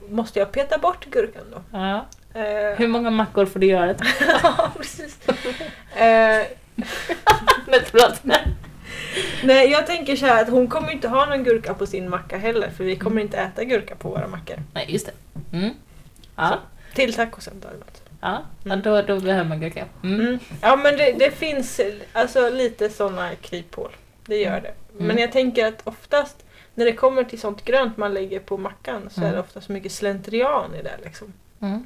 Måste 0.10 0.40
jag 0.40 0.52
peta 0.52 0.78
bort 0.78 1.06
gurkan 1.06 1.44
då? 1.52 1.62
Ja. 1.78 2.06
Eh, 2.42 2.78
Hur 2.78 2.88
många 2.88 3.10
mackor 3.10 3.46
får 3.46 3.60
du 3.60 3.68
göra? 3.68 3.96
ja, 4.44 4.72
precis. 4.78 5.18
Eh, 5.96 6.42
förlåt. 7.86 8.22
Nej, 9.44 9.72
jag 9.72 9.88
tänker 9.88 10.16
så 10.16 10.26
här 10.26 10.42
att 10.44 10.50
hon 10.50 10.68
kommer 10.68 10.92
inte 10.92 11.08
ha 11.08 11.26
någon 11.26 11.44
gurka 11.44 11.74
på 11.74 11.86
sin 11.86 12.10
macka 12.10 12.38
heller 12.38 12.70
för 12.70 12.84
vi 12.84 12.96
kommer 12.96 13.22
inte 13.22 13.38
äta 13.38 13.64
gurka 13.64 13.96
på 13.96 14.10
våra 14.10 14.28
mackor. 14.28 14.56
Nej, 14.74 14.86
just 14.90 15.06
det. 15.06 15.58
Mm. 15.58 15.70
Ja, 16.36 16.60
Till 16.96 17.14
tacosen 17.14 17.54
däremot. 17.62 18.02
ja. 18.22 18.44
ja 18.64 18.76
då, 18.76 19.02
då 19.02 19.20
behöver 19.20 19.50
man 19.50 19.60
gurka. 19.60 19.86
Mm. 20.04 20.20
Mm. 20.20 20.40
Ja 20.62 20.76
men 20.76 20.98
det, 20.98 21.12
det 21.20 21.32
finns 21.32 21.82
alltså 22.14 22.50
lite 22.50 22.90
sådana 22.90 23.36
kryphål. 23.36 23.92
Det 24.26 24.38
gör 24.42 24.62
det. 24.62 24.74
Men 24.98 25.06
Mm. 25.10 25.18
jag 25.22 25.32
tänker 25.32 25.66
att 25.66 25.82
oftast 25.84 26.46
när 26.76 26.86
det 26.86 26.94
kommer 26.94 27.24
till 27.24 27.40
sånt 27.40 27.66
grönt 27.66 27.98
man 27.98 28.14
lägger 28.14 28.40
på 28.40 28.58
mackan 28.58 29.10
så 29.12 29.20
är 29.22 29.26
det 29.26 29.30
Mm. 29.30 29.40
ofta 29.42 29.62
så 29.62 29.72
mycket 29.72 29.92
slentrian 29.92 30.76
i 30.76 30.82
det 30.84 30.98
liksom. 31.04 31.34
Mm. 31.62 31.86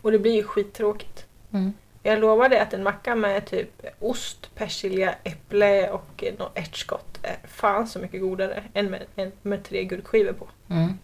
Och 0.00 0.12
det 0.12 0.18
blir 0.18 0.32
ju 0.34 0.42
skittråkigt. 0.42 1.26
Mm. 1.52 1.72
Jag 2.06 2.18
lovar 2.18 2.48
dig 2.48 2.58
att 2.58 2.72
en 2.72 2.82
macka 2.82 3.14
med 3.14 3.46
typ 3.46 3.86
ost, 4.00 4.54
persilja, 4.54 5.14
äpple 5.24 5.90
och 5.90 6.24
något 6.38 6.58
ärtskott 6.58 7.18
är 7.22 7.48
fan 7.48 7.86
så 7.86 7.98
mycket 7.98 8.20
godare 8.20 8.62
än 8.74 8.90
med, 8.90 9.02
än 9.16 9.32
med 9.42 9.64
tre 9.64 9.84
gurkskivor 9.84 10.32
på. 10.32 10.48
Mm. 10.68 10.98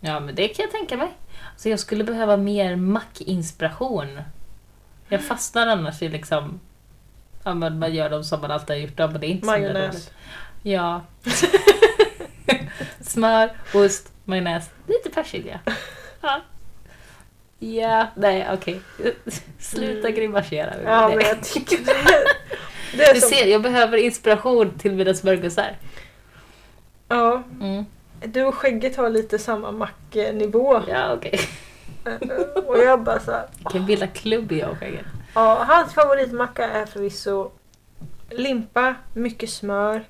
Ja, 0.00 0.20
men 0.20 0.34
det 0.34 0.48
kan 0.48 0.62
jag 0.62 0.72
tänka 0.72 0.96
mig. 0.96 1.08
Så 1.56 1.68
jag 1.68 1.80
skulle 1.80 2.04
behöva 2.04 2.36
mer 2.36 2.76
mackinspiration. 2.76 4.20
Jag 5.08 5.24
fastnar 5.24 5.66
annars 5.66 6.02
i 6.02 6.08
liksom... 6.08 6.60
Ja, 7.44 7.54
men 7.54 7.78
man 7.78 7.94
gör 7.94 8.10
dem 8.10 8.24
som 8.24 8.40
man 8.40 8.50
alltid 8.50 8.76
har 8.76 8.82
gjort 8.82 8.96
dem, 8.96 9.12
men 9.12 9.20
det 9.20 9.26
är 9.26 9.30
inte 9.30 9.46
Majonnäs. 9.46 10.10
Ja. 10.62 11.00
Smör, 13.00 13.50
ost, 13.74 14.12
majonnäs, 14.24 14.70
lite 14.86 15.10
persilja. 15.10 15.60
Ja. 16.20 16.40
Ja, 17.72 18.06
nej 18.14 18.48
okej. 18.52 18.80
Sluta 19.58 20.08
Mm. 20.08 20.14
grimasera. 20.14 20.74
Ja 20.84 21.08
Nej. 21.08 21.16
men 21.16 21.26
jag 21.26 21.42
tycker 21.42 21.76
det, 21.76 21.94
det 22.96 23.04
är 23.04 23.14
Du 23.14 23.20
som... 23.20 23.28
ser, 23.30 23.46
jag 23.46 23.62
behöver 23.62 23.98
inspiration 23.98 24.70
till 24.78 24.92
mina 24.92 25.14
smörgåsar. 25.14 25.76
Ja, 27.08 27.42
Mm. 27.60 27.84
du 28.24 28.44
och 28.44 28.54
skägget 28.54 28.96
har 28.96 29.10
lite 29.10 29.38
samma 29.38 29.72
macknivå. 29.72 30.82
Ja, 30.88 31.12
okej. 31.14 31.40
Eh, 32.04 32.38
Och 32.66 32.78
jag 32.78 33.02
bara 33.02 33.20
så 33.20 33.30
här, 33.30 33.46
Vi 33.58 33.64
kan 33.64 33.86
bilda 33.86 34.06
klubb 34.06 34.52
jag 34.52 34.70
och 34.70 34.78
skägget. 34.78 35.06
Ja, 35.34 35.64
hans 35.68 35.94
favoritmacka 35.94 36.68
är 36.68 36.86
förvisso 36.86 37.50
limpa, 38.30 38.94
mycket 39.14 39.50
smör, 39.50 40.04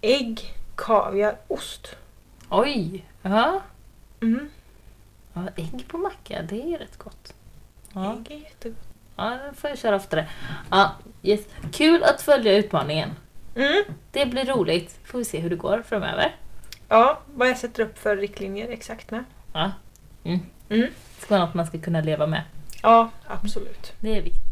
ägg, 0.00 0.54
kaviar, 0.76 1.36
ost. 1.48 1.96
Oj! 2.50 3.04
Ja. 3.22 3.60
Mm. 4.22 4.48
Ja. 5.34 5.48
Ägg 5.56 5.88
på 5.88 5.98
macka, 5.98 6.42
det 6.42 6.74
är 6.74 6.78
rätt 6.78 6.96
gott. 6.98 7.34
Ja, 7.92 8.16
Ägg 8.16 8.30
är 8.30 8.36
jättegott. 8.44 8.78
ja 9.16 9.30
det 9.30 9.60
får 9.60 9.70
jag 9.70 9.78
köra 9.78 9.96
oftare. 9.96 10.28
Ja, 10.70 10.92
yes. 11.22 11.40
Kul 11.72 12.02
att 12.02 12.22
följa 12.22 12.56
utmaningen. 12.56 13.10
Mm. 13.56 13.82
Det 14.10 14.26
blir 14.26 14.44
roligt. 14.44 14.98
Får 15.04 15.18
vi 15.18 15.24
se 15.24 15.38
hur 15.40 15.50
det 15.50 15.56
går 15.56 15.82
framöver. 15.88 16.36
Ja, 16.88 17.20
vad 17.34 17.48
jag 17.48 17.58
sätter 17.58 17.82
upp 17.82 17.98
för 17.98 18.16
riktlinjer 18.16 18.68
exakt 18.68 19.10
med. 19.10 19.24
Ja. 19.52 19.70
Mm. 20.24 20.40
Mm. 20.68 20.88
Det 21.18 21.22
ska 21.26 21.34
vara 21.34 21.44
något 21.46 21.54
man 21.54 21.66
ska 21.66 21.78
kunna 21.80 22.00
leva 22.00 22.26
med. 22.26 22.42
Ja, 22.82 23.10
absolut. 23.26 23.92
Det 24.00 24.16
är 24.16 24.22
viktigt. 24.22 24.42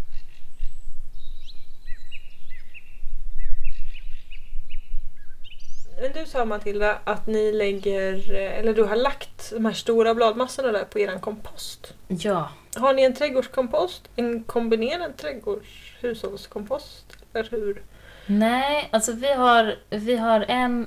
Men 6.00 6.09
du 6.20 6.26
sa 6.26 6.44
Matilda 6.44 6.98
att 7.04 7.26
ni 7.26 7.52
lägger, 7.52 8.34
eh, 8.34 8.58
eller 8.58 8.74
du 8.74 8.84
har 8.84 8.96
lagt 8.96 9.50
de 9.50 9.64
här 9.64 9.72
stora 9.72 10.14
bladmassorna 10.14 10.72
där 10.72 10.84
på 10.84 10.98
eran 10.98 11.20
kompost. 11.20 11.94
Ja. 12.08 12.48
Har 12.76 12.94
ni 12.94 13.02
en 13.02 13.14
trädgårdskompost? 13.14 14.08
En 14.16 14.42
kombinerad 14.44 15.16
trädgårdshushållskompost? 15.16 17.16
Eller 17.34 17.50
hur? 17.50 17.82
Nej, 18.26 18.88
alltså 18.92 19.12
vi 19.12 19.32
har, 19.32 19.74
vi 19.90 20.16
har 20.16 20.44
en 20.48 20.86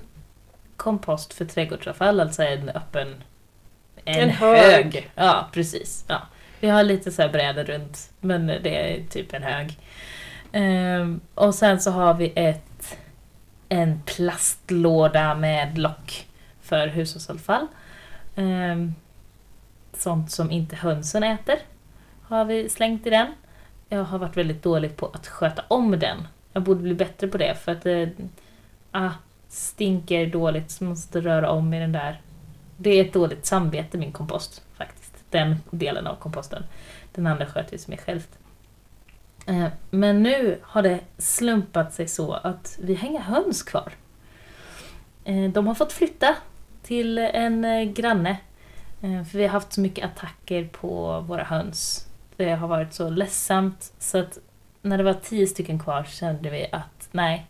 kompost 0.77 1.33
för 1.33 1.45
trädgårdsavfall, 1.45 2.19
alltså 2.19 2.43
en 2.43 2.69
öppen... 2.69 3.23
En, 4.05 4.19
En 4.19 4.29
hög. 4.29 4.57
hög. 4.59 5.09
Ja, 5.15 5.49
precis. 5.53 6.05
Ja. 6.07 6.21
Vi 6.59 6.69
har 6.69 6.83
lite 6.83 7.11
så 7.11 7.21
här 7.21 7.29
brädor 7.29 7.63
runt, 7.63 8.11
men 8.19 8.47
det 8.47 8.93
är 8.93 9.03
typ 9.09 9.33
en 9.33 9.43
hög. 9.43 9.77
Ehm, 10.51 11.21
och 11.35 11.55
sen 11.55 11.79
så 11.81 11.91
har 11.91 12.13
vi 12.13 12.33
ett, 12.35 12.63
en 13.73 14.01
plastlåda 14.05 15.35
med 15.35 15.77
lock 15.77 16.27
för 16.61 16.87
hushållsavfall. 16.87 17.67
Ehm, 18.35 18.95
sånt 19.93 20.31
som 20.31 20.51
inte 20.51 20.75
hönsen 20.75 21.23
äter 21.23 21.55
har 22.21 22.45
vi 22.45 22.69
slängt 22.69 23.07
i 23.07 23.09
den. 23.09 23.27
Jag 23.89 24.03
har 24.03 24.19
varit 24.19 24.37
väldigt 24.37 24.63
dålig 24.63 24.97
på 24.97 25.05
att 25.05 25.27
sköta 25.27 25.63
om 25.67 25.99
den. 25.99 26.27
Jag 26.53 26.63
borde 26.63 26.81
bli 26.81 26.93
bättre 26.93 27.27
på 27.27 27.37
det 27.37 27.55
för 27.55 27.71
att 27.71 27.81
det 27.81 28.09
äh, 28.93 29.11
stinker 29.49 30.27
dåligt 30.27 30.71
så 30.71 30.83
måste 30.83 31.21
röra 31.21 31.49
om 31.49 31.73
i 31.73 31.79
den 31.79 31.91
där. 31.91 32.21
Det 32.77 32.89
är 32.89 33.05
ett 33.05 33.13
dåligt 33.13 33.45
samvete 33.45 33.97
min 33.97 34.11
kompost 34.11 34.63
faktiskt. 34.77 35.13
Den 35.29 35.55
delen 35.71 36.07
av 36.07 36.15
komposten. 36.15 36.63
Den 37.13 37.27
andra 37.27 37.45
sköter 37.45 37.77
sig 37.77 37.89
mig 37.89 37.99
självt. 38.05 38.29
Eh, 39.45 39.67
men 39.89 40.23
nu 40.23 40.59
har 40.61 40.81
det 40.81 40.99
slumpat 41.17 41.93
sig 41.93 42.07
så 42.07 42.33
att 42.33 42.77
vi 42.81 42.95
har 42.95 43.07
inga 43.07 43.21
höns 43.21 43.63
kvar. 43.63 43.93
Eh, 45.23 45.51
de 45.51 45.67
har 45.67 45.75
fått 45.75 45.93
flytta 45.93 46.35
till 46.83 47.17
en 47.17 47.65
eh, 47.65 47.83
granne. 47.83 48.37
För 49.31 49.37
vi 49.37 49.43
har 49.43 49.49
haft 49.49 49.73
så 49.73 49.81
mycket 49.81 50.05
attacker 50.05 50.67
på 50.67 51.19
våra 51.19 51.43
höns. 51.43 52.07
Det 52.37 52.49
har 52.49 52.67
varit 52.67 52.93
så 52.93 53.09
ledsamt 53.09 53.93
så 53.99 54.17
att 54.17 54.37
när 54.81 54.97
det 54.97 55.03
var 55.03 55.13
tio 55.13 55.47
stycken 55.47 55.79
kvar 55.79 56.03
kände 56.03 56.49
vi 56.49 56.67
att 56.71 57.09
nej, 57.11 57.47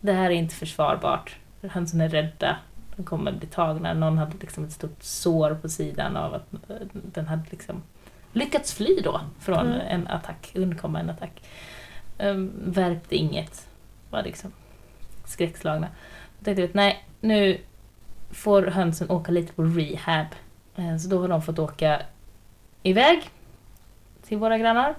det 0.00 0.12
här 0.12 0.30
är 0.30 0.34
inte 0.34 0.54
försvarbart. 0.54 1.36
Hönsen 1.62 2.00
är 2.00 2.08
rädda, 2.08 2.56
de 2.96 3.04
kommer 3.04 3.32
bli 3.32 3.46
tagna. 3.46 3.94
Någon 3.94 4.18
hade 4.18 4.36
liksom 4.40 4.64
ett 4.64 4.72
stort 4.72 5.02
sår 5.02 5.54
på 5.62 5.68
sidan 5.68 6.16
av 6.16 6.34
att 6.34 6.46
den 6.92 7.26
hade 7.26 7.44
liksom 7.50 7.82
lyckats 8.36 8.74
fly 8.74 9.00
då 9.04 9.20
från 9.40 9.66
Mm. 9.66 9.80
en 9.88 10.06
attack, 10.08 10.50
undkomma 10.54 11.00
en 11.00 11.10
attack. 11.10 11.42
Um, 12.18 12.52
värpte 12.64 13.16
inget, 13.16 13.66
var 14.10 14.22
liksom 14.22 14.52
skräckslagna. 15.24 15.88
Jag 16.38 16.44
tänkte 16.44 16.64
att 16.64 16.74
nej, 16.74 17.04
nu 17.20 17.58
får 18.30 18.62
hönsen 18.62 19.10
åka 19.10 19.32
lite 19.32 19.52
på 19.52 19.62
rehab. 19.62 20.26
Eh, 20.76 20.96
Så 20.96 21.08
då 21.08 21.20
har 21.20 21.28
de 21.28 21.42
fått 21.42 21.58
åka 21.58 22.00
iväg 22.82 23.30
till 24.26 24.38
våra 24.38 24.58
grannar. 24.58 24.94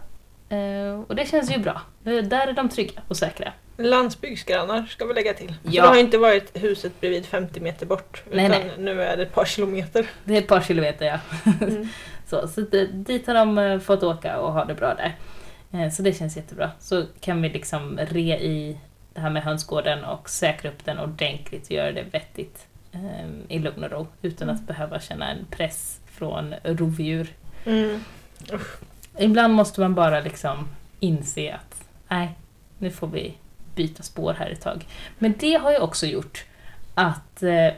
Eh, 0.49 0.99
Och 1.07 1.15
det 1.15 1.29
känns 1.29 1.51
ju 1.51 1.57
bra. 1.59 1.81
Eh, 2.05 2.15
Där 2.23 2.47
är 2.47 2.53
de 2.53 2.69
trygga 2.69 3.01
och 3.07 3.17
säkra. 3.17 3.53
Landsbygdsgrannar 3.77 4.85
ska 4.85 5.05
vi 5.05 5.13
lägga 5.13 5.33
till. 5.33 5.53
Ja. 5.63 5.81
Det 5.81 5.87
har 5.87 5.95
inte 5.95 6.17
varit 6.17 6.51
huset 6.63 6.99
bredvid 7.01 7.25
50 7.25 7.59
meter 7.59 7.85
bort. 7.85 8.23
Nej, 8.31 8.45
utan 8.45 8.61
nej. 8.61 8.71
nu 8.77 9.01
är 9.03 9.17
det 9.17 9.23
ett 9.23 9.33
par 9.33 9.45
kilometer. 9.45 10.05
Det 10.25 10.33
är 10.33 10.37
ett 10.37 10.47
par 10.47 10.61
kilometer 10.61 11.05
ja. 11.05 11.19
Mm. 11.61 11.87
Så, 12.27 12.47
så 12.47 12.61
dit 12.91 13.27
har 13.27 13.33
de 13.33 13.57
eh, 13.57 13.79
fått 13.79 14.03
åka 14.03 14.39
och 14.39 14.53
ha 14.53 14.65
det 14.65 14.73
bra 14.75 14.93
där. 14.95 15.15
Eh, 15.71 15.91
Så 15.91 16.01
det 16.01 16.13
känns 16.13 16.37
jättebra. 16.37 16.71
Så 16.79 17.05
kan 17.19 17.41
vi 17.41 17.49
liksom 17.49 17.99
re 18.11 18.37
i 18.39 18.77
det 19.13 19.21
här 19.21 19.29
med 19.29 19.43
hönsgården 19.43 20.03
och 20.03 20.29
säkra 20.29 20.71
upp 20.71 20.85
den 20.85 20.99
ordentligt 20.99 21.65
och 21.65 21.71
göra 21.71 21.91
det 21.91 22.03
vettigt 22.11 22.67
eh, 22.91 23.29
i 23.55 23.59
lugn 23.59 23.83
och 23.83 23.91
ro 23.91 24.07
utan 24.21 24.49
att 24.49 24.61
behöva 24.67 24.99
känna 24.99 25.31
en 25.31 25.45
press 25.51 25.99
från 26.05 26.55
rovdjur. 26.63 27.27
Mm. 27.65 27.99
Ibland 29.17 29.53
måste 29.53 29.81
man 29.81 29.95
bara 29.95 30.19
liksom 30.19 30.67
inse 30.99 31.53
att 31.53 31.83
nej, 32.07 32.31
nu 32.77 32.91
får 32.91 33.07
vi 33.07 33.33
byta 33.75 34.03
spår 34.03 34.33
här 34.33 34.49
ett 34.49 34.61
tag. 34.61 34.85
Men 35.19 35.33
det 35.39 35.53
har 35.53 35.71
ju 35.71 35.77
också 35.77 36.05
gjort 36.05 36.45
att 36.93 37.43
eh, 37.43 37.73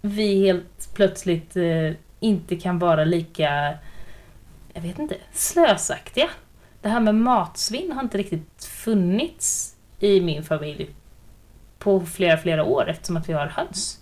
vi 0.00 0.46
helt 0.46 0.88
plötsligt 0.94 1.56
eh, 1.56 1.90
inte 2.24 2.56
kan 2.56 2.78
vara 2.78 3.04
lika, 3.04 3.78
jag 4.72 4.82
vet 4.82 4.98
inte, 4.98 5.16
slösaktiga. 5.32 6.28
Det 6.82 6.88
här 6.88 7.00
med 7.00 7.14
matsvinn 7.14 7.92
har 7.92 8.02
inte 8.02 8.18
riktigt 8.18 8.64
funnits 8.64 9.76
i 10.00 10.20
min 10.20 10.42
familj 10.44 10.88
på 11.78 12.00
flera, 12.00 12.36
flera 12.36 12.64
år 12.64 12.88
eftersom 12.90 13.16
att 13.16 13.28
vi 13.28 13.32
har 13.32 13.46
höns. 13.46 14.00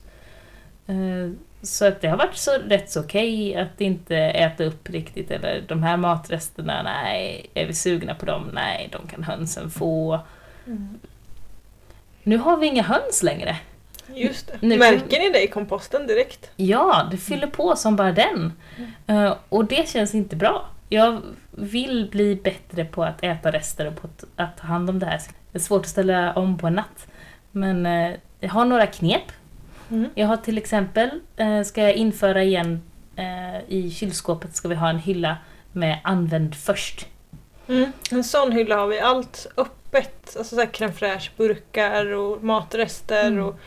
Eh, 0.87 1.31
Så 1.65 1.87
att 1.87 2.01
det 2.01 2.09
har 2.09 2.17
varit 2.17 2.37
så 2.37 2.51
rätt 2.59 2.91
så 2.91 3.01
okej 3.01 3.55
att 3.57 3.81
inte 3.81 4.17
äta 4.17 4.65
upp 4.65 4.91
riktigt 4.91 5.31
eller 5.31 5.65
de 5.69 5.83
här 5.83 5.97
matresterna, 5.97 6.83
nej, 6.83 7.47
är 7.55 7.67
vi 7.67 7.75
sugna 7.75 8.15
på 8.15 8.27
dem? 8.27 8.51
Nej, 8.53 8.89
de 8.93 9.07
kan 9.09 9.23
hönsen 9.23 9.71
få. 9.71 10.21
Nu 12.23 12.37
har 12.39 12.57
vi 12.57 12.67
inga 12.67 12.83
höns 12.83 13.23
längre. 13.23 13.57
Just 14.15 14.47
det. 14.47 14.67
Nu- 14.67 14.79
Märker 14.79 15.19
ni 15.21 15.31
det 15.31 15.43
i 15.45 15.49
komposten 15.49 16.07
direkt? 16.07 16.51
Ja, 16.57 17.09
det 17.11 17.17
fyller 17.17 17.47
på 17.47 17.77
som 17.77 17.97
bara 17.97 18.13
den. 18.13 18.53
Eh, 19.07 19.35
och 19.49 19.65
det 19.65 19.89
känns 19.89 20.15
inte 20.15 20.37
bra. 20.37 20.67
Jag 20.89 21.21
vill 21.51 22.09
bli 22.11 22.37
bättre 22.37 22.85
på 22.85 23.05
att 23.05 23.23
äta 23.25 23.53
rester 23.53 23.87
och 23.87 23.97
på 24.01 24.07
att, 24.07 24.25
att 24.37 24.57
ta 24.59 24.67
hand 24.67 24.91
om 24.91 24.99
det 24.99 25.07
här. 25.07 25.21
Det 25.53 25.59
är 25.59 25.63
svårt 25.63 25.81
att 25.83 25.89
ställa 25.89 26.33
om 26.33 26.59
på 26.59 26.67
en 26.67 26.75
natt. 26.75 27.07
Men 27.51 27.87
eh, 27.87 28.13
jag 28.41 28.49
har 28.51 28.65
några 28.65 28.87
knep. 28.87 29.33
Mm. 29.91 30.09
Jag 30.15 30.27
har 30.27 30.37
till 30.37 30.59
exempel, 30.59 31.11
eh, 31.37 31.63
ska 31.63 31.83
jag 31.83 31.95
införa 31.95 32.43
igen 32.43 32.83
i 33.69 33.91
kylskåpet 33.91 34.57
ska 34.57 34.69
vi 34.69 34.75
ha 34.75 34.91
en 34.91 34.99
hylla 34.99 35.37
med 35.73 35.99
använd 36.05 36.55
först. 36.55 37.07
Mm. 37.69 37.93
En 38.11 38.25
sån 38.25 38.53
hylla 38.53 38.77
har 38.77 38.87
vi 38.87 39.01
allt 39.01 39.47
öppet. 39.57 40.37
Alltså 40.39 40.55
så 40.55 40.61
här 40.61 40.69
crème 40.69 40.93
fraîche-burkar 40.93 42.07
och 42.07 42.45
matrester. 42.45 43.27
Mm. 43.27 43.45
Och, 43.45 43.61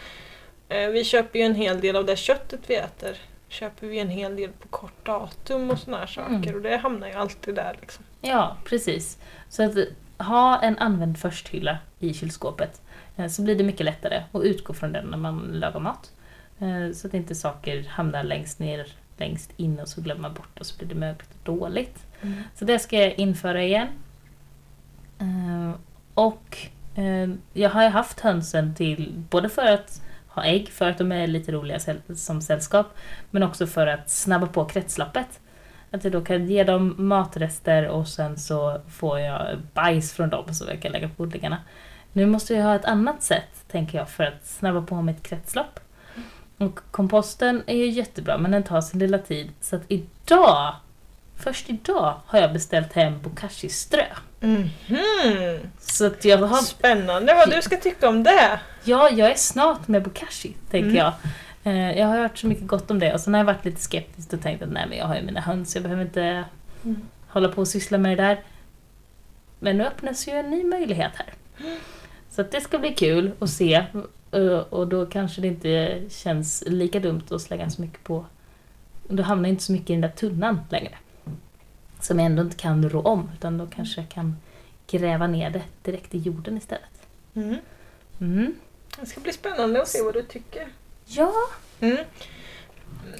vi 0.69 1.03
köper 1.03 1.39
ju 1.39 1.45
en 1.45 1.55
hel 1.55 1.81
del 1.81 1.95
av 1.95 2.05
det 2.05 2.15
köttet 2.15 2.59
vi 2.67 2.75
äter. 2.75 3.17
Köper 3.47 3.87
vi 3.87 3.99
en 3.99 4.09
hel 4.09 4.35
del 4.35 4.49
på 4.49 4.67
kort 4.67 5.05
datum 5.05 5.69
och 5.71 5.79
såna 5.79 5.97
här 5.97 6.05
saker. 6.07 6.33
Mm. 6.35 6.55
Och 6.55 6.61
det 6.61 6.77
hamnar 6.77 7.07
ju 7.07 7.13
alltid 7.13 7.55
där 7.55 7.77
liksom. 7.81 8.03
Ja, 8.21 8.57
precis. 8.65 9.17
Så 9.49 9.63
att 9.63 9.75
ha 10.17 10.61
en 10.61 10.77
använd 10.77 11.17
först-hylla 11.19 11.77
i 11.99 12.13
kylskåpet. 12.13 12.81
eh, 13.17 13.27
Så 13.27 13.41
blir 13.41 13.55
det 13.55 13.63
mycket 13.63 13.85
lättare 13.85 14.23
att 14.31 14.43
utgå 14.43 14.73
från 14.73 14.91
den 14.91 15.05
när 15.05 15.17
man 15.17 15.39
lagar 15.53 15.79
mat. 15.79 16.11
Eh, 16.59 16.91
Så 16.93 17.07
att 17.07 17.13
inte 17.13 17.35
saker 17.35 17.83
hamnar 17.89 18.23
längst 18.23 18.59
ner, 18.59 18.87
längst 19.17 19.51
in 19.57 19.79
och 19.79 19.87
så 19.89 20.01
glömmer 20.01 20.21
man 20.21 20.33
bort 20.33 20.59
och 20.59 20.65
så 20.65 20.77
blir 20.77 20.87
det 20.87 20.95
mögligt 20.95 21.29
och 21.33 21.57
dåligt. 21.57 21.99
Så 22.55 22.65
det 22.65 22.79
ska 22.79 22.97
jag 23.01 23.13
införa 23.13 23.63
igen. 23.63 23.87
Eh, 25.19 25.71
Och 26.13 26.57
eh, 26.95 27.29
jag 27.53 27.69
har 27.69 27.83
ju 27.83 27.89
haft 27.89 28.19
hönsen 28.19 28.75
till 28.75 29.23
både 29.29 29.49
för 29.49 29.65
att 29.65 30.01
ha 30.35 30.45
ägg, 30.45 30.69
för 30.69 30.89
att 30.89 30.97
de 30.97 31.11
är 31.11 31.27
lite 31.27 31.51
roliga 31.51 31.79
som 32.15 32.41
sällskap, 32.41 32.87
men 33.31 33.43
också 33.43 33.67
för 33.67 33.87
att 33.87 34.09
snabba 34.09 34.47
på 34.47 34.65
kretsloppet. 34.65 35.39
Att 35.91 36.03
jag 36.03 36.13
då 36.13 36.21
kan 36.21 36.47
ge 36.47 36.63
dem 36.63 36.95
matrester 36.97 37.87
och 37.87 38.07
sen 38.07 38.37
så 38.37 38.81
får 38.89 39.19
jag 39.19 39.57
bajs 39.73 40.13
från 40.13 40.29
dem 40.29 40.53
som 40.53 40.67
jag 40.67 40.81
kan 40.81 40.91
lägga 40.91 41.09
på 41.09 41.23
odlingarna. 41.23 41.57
Nu 42.13 42.25
måste 42.25 42.53
jag 42.53 42.63
ha 42.63 42.75
ett 42.75 42.85
annat 42.85 43.23
sätt, 43.23 43.65
tänker 43.71 43.97
jag, 43.97 44.09
för 44.09 44.23
att 44.23 44.45
snabba 44.45 44.81
på 44.81 45.01
mitt 45.01 45.23
kretslopp. 45.23 45.79
Och 46.57 46.79
komposten 46.91 47.63
är 47.67 47.75
ju 47.75 47.89
jättebra, 47.89 48.37
men 48.37 48.51
den 48.51 48.63
tar 48.63 48.81
sin 48.81 48.99
lilla 48.99 49.17
tid. 49.17 49.51
Så 49.61 49.75
att 49.75 49.81
idag, 49.87 50.75
först 51.37 51.69
idag, 51.69 52.19
har 52.25 52.39
jag 52.39 52.53
beställt 52.53 52.93
hem 52.93 53.21
bokashi-strö. 53.21 54.05
Mhm. 54.39 55.59
Så 55.79 56.05
att 56.07 56.25
jag 56.25 56.37
har 56.37 56.57
Spännande 56.61 57.33
vad 57.33 57.49
du 57.51 57.61
ska 57.61 57.77
tycka 57.77 58.09
om 58.09 58.23
det. 58.23 58.59
Ja, 58.83 59.09
jag 59.09 59.31
är 59.31 59.35
snart 59.35 59.87
med 59.87 60.03
bokashi, 60.03 60.53
tänker 60.71 60.89
Mm. 60.89 60.95
jag. 60.95 61.13
Eh, 61.63 61.97
Jag 61.99 62.07
har 62.07 62.17
hört 62.19 62.37
så 62.37 62.47
mycket 62.47 62.67
gott 62.67 62.91
om 62.91 62.99
det 62.99 63.13
och 63.13 63.19
sen 63.21 63.33
har 63.33 63.39
jag 63.39 63.45
varit 63.45 63.65
lite 63.65 63.81
skeptisk 63.81 64.33
och 64.33 64.41
tänkt 64.41 64.63
att 64.63 64.69
nej 64.69 64.85
men 64.89 64.97
jag 64.97 65.05
har 65.05 65.15
ju 65.15 65.21
mina 65.21 65.41
höns, 65.41 65.75
jag 65.75 65.83
behöver 65.83 66.01
inte 66.03 66.43
Mm. 66.83 67.01
hålla 67.27 67.49
på 67.49 67.61
och 67.61 67.67
syssla 67.67 67.97
med 67.97 68.17
det 68.17 68.23
där. 68.23 68.39
Men 69.59 69.77
nu 69.77 69.85
öppnas 69.85 70.27
ju 70.27 70.31
en 70.33 70.49
ny 70.49 70.63
möjlighet 70.63 71.11
här. 71.15 71.33
Så 72.31 72.41
att 72.41 72.51
det 72.51 72.61
ska 72.61 72.77
bli 72.79 72.93
kul 72.93 73.31
att 73.39 73.49
se 73.49 73.85
eh, 74.31 74.41
och 74.69 74.87
då 74.87 75.05
kanske 75.05 75.41
det 75.41 75.47
inte 75.47 76.01
känns 76.09 76.63
lika 76.67 76.99
dumt 76.99 77.21
att 77.31 77.41
slänga 77.41 77.69
så 77.69 77.81
mycket 77.81 78.03
på... 78.03 78.25
Då 79.07 79.23
hamnar 79.23 79.49
inte 79.49 79.63
så 79.63 79.71
mycket 79.71 79.89
i 79.89 79.93
den 79.93 80.01
där 80.01 80.09
tunnan 80.09 80.61
längre. 80.69 80.91
Som 82.05 82.19
jag 82.19 82.25
ändå 82.25 82.41
inte 82.41 82.57
kan 82.57 82.89
rå 82.89 83.01
om 83.01 83.31
utan 83.35 83.57
då 83.57 83.67
kanske 83.67 84.01
jag 84.01 84.09
kan 84.09 84.35
gräva 84.87 85.27
ner 85.27 85.49
det 85.49 85.63
direkt 85.83 86.15
i 86.15 86.17
jorden 86.17 86.57
istället. 86.57 87.07
Mm. 87.35 87.55
Mm. 88.21 88.55
Det 88.99 89.05
ska 89.05 89.21
bli 89.21 89.33
spännande 89.33 89.81
att 89.81 89.87
se 89.87 90.01
vad 90.01 90.13
du 90.13 90.23
tycker. 90.23 90.67
Ja, 91.05 91.33
Mm. 91.79 91.97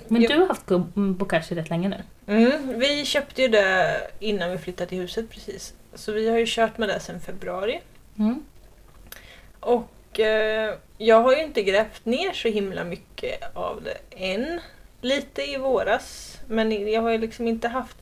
Men 0.08 0.22
du 0.22 0.40
har 0.40 0.48
haft 0.48 0.66
bokashi 0.96 1.56
rätt 1.56 1.70
länge 1.70 1.90
nu? 1.90 2.04
Mm. 2.34 2.80
Vi 2.80 3.06
köpte 3.06 3.42
ju 3.42 3.48
det 3.48 4.02
innan 4.20 4.52
vi 4.52 4.58
flyttade 4.58 4.90
till 4.90 4.98
huset 4.98 5.30
precis. 5.30 5.74
Så 5.94 6.12
vi 6.12 6.30
har 6.30 6.38
ju 6.38 6.46
kört 6.48 6.78
med 6.78 6.90
det 6.90 7.00
sedan 7.00 7.22
februari. 7.22 7.82
Mm. 8.18 8.46
Och 9.60 10.20
eh, 10.20 10.74
jag 10.98 11.22
har 11.22 11.36
ju 11.36 11.44
inte 11.44 11.64
grävt 11.64 12.06
ner 12.06 12.34
så 12.34 12.48
himla 12.48 12.84
mycket 12.84 13.56
av 13.56 13.84
det 13.84 14.26
än. 14.26 14.60
Lite 15.02 15.42
i 15.42 15.58
våras. 15.58 16.38
Men 16.48 16.92
jag 16.92 17.02
har 17.02 17.10
ju 17.10 17.18
liksom 17.18 17.48
inte 17.48 17.68
haft 17.68 17.98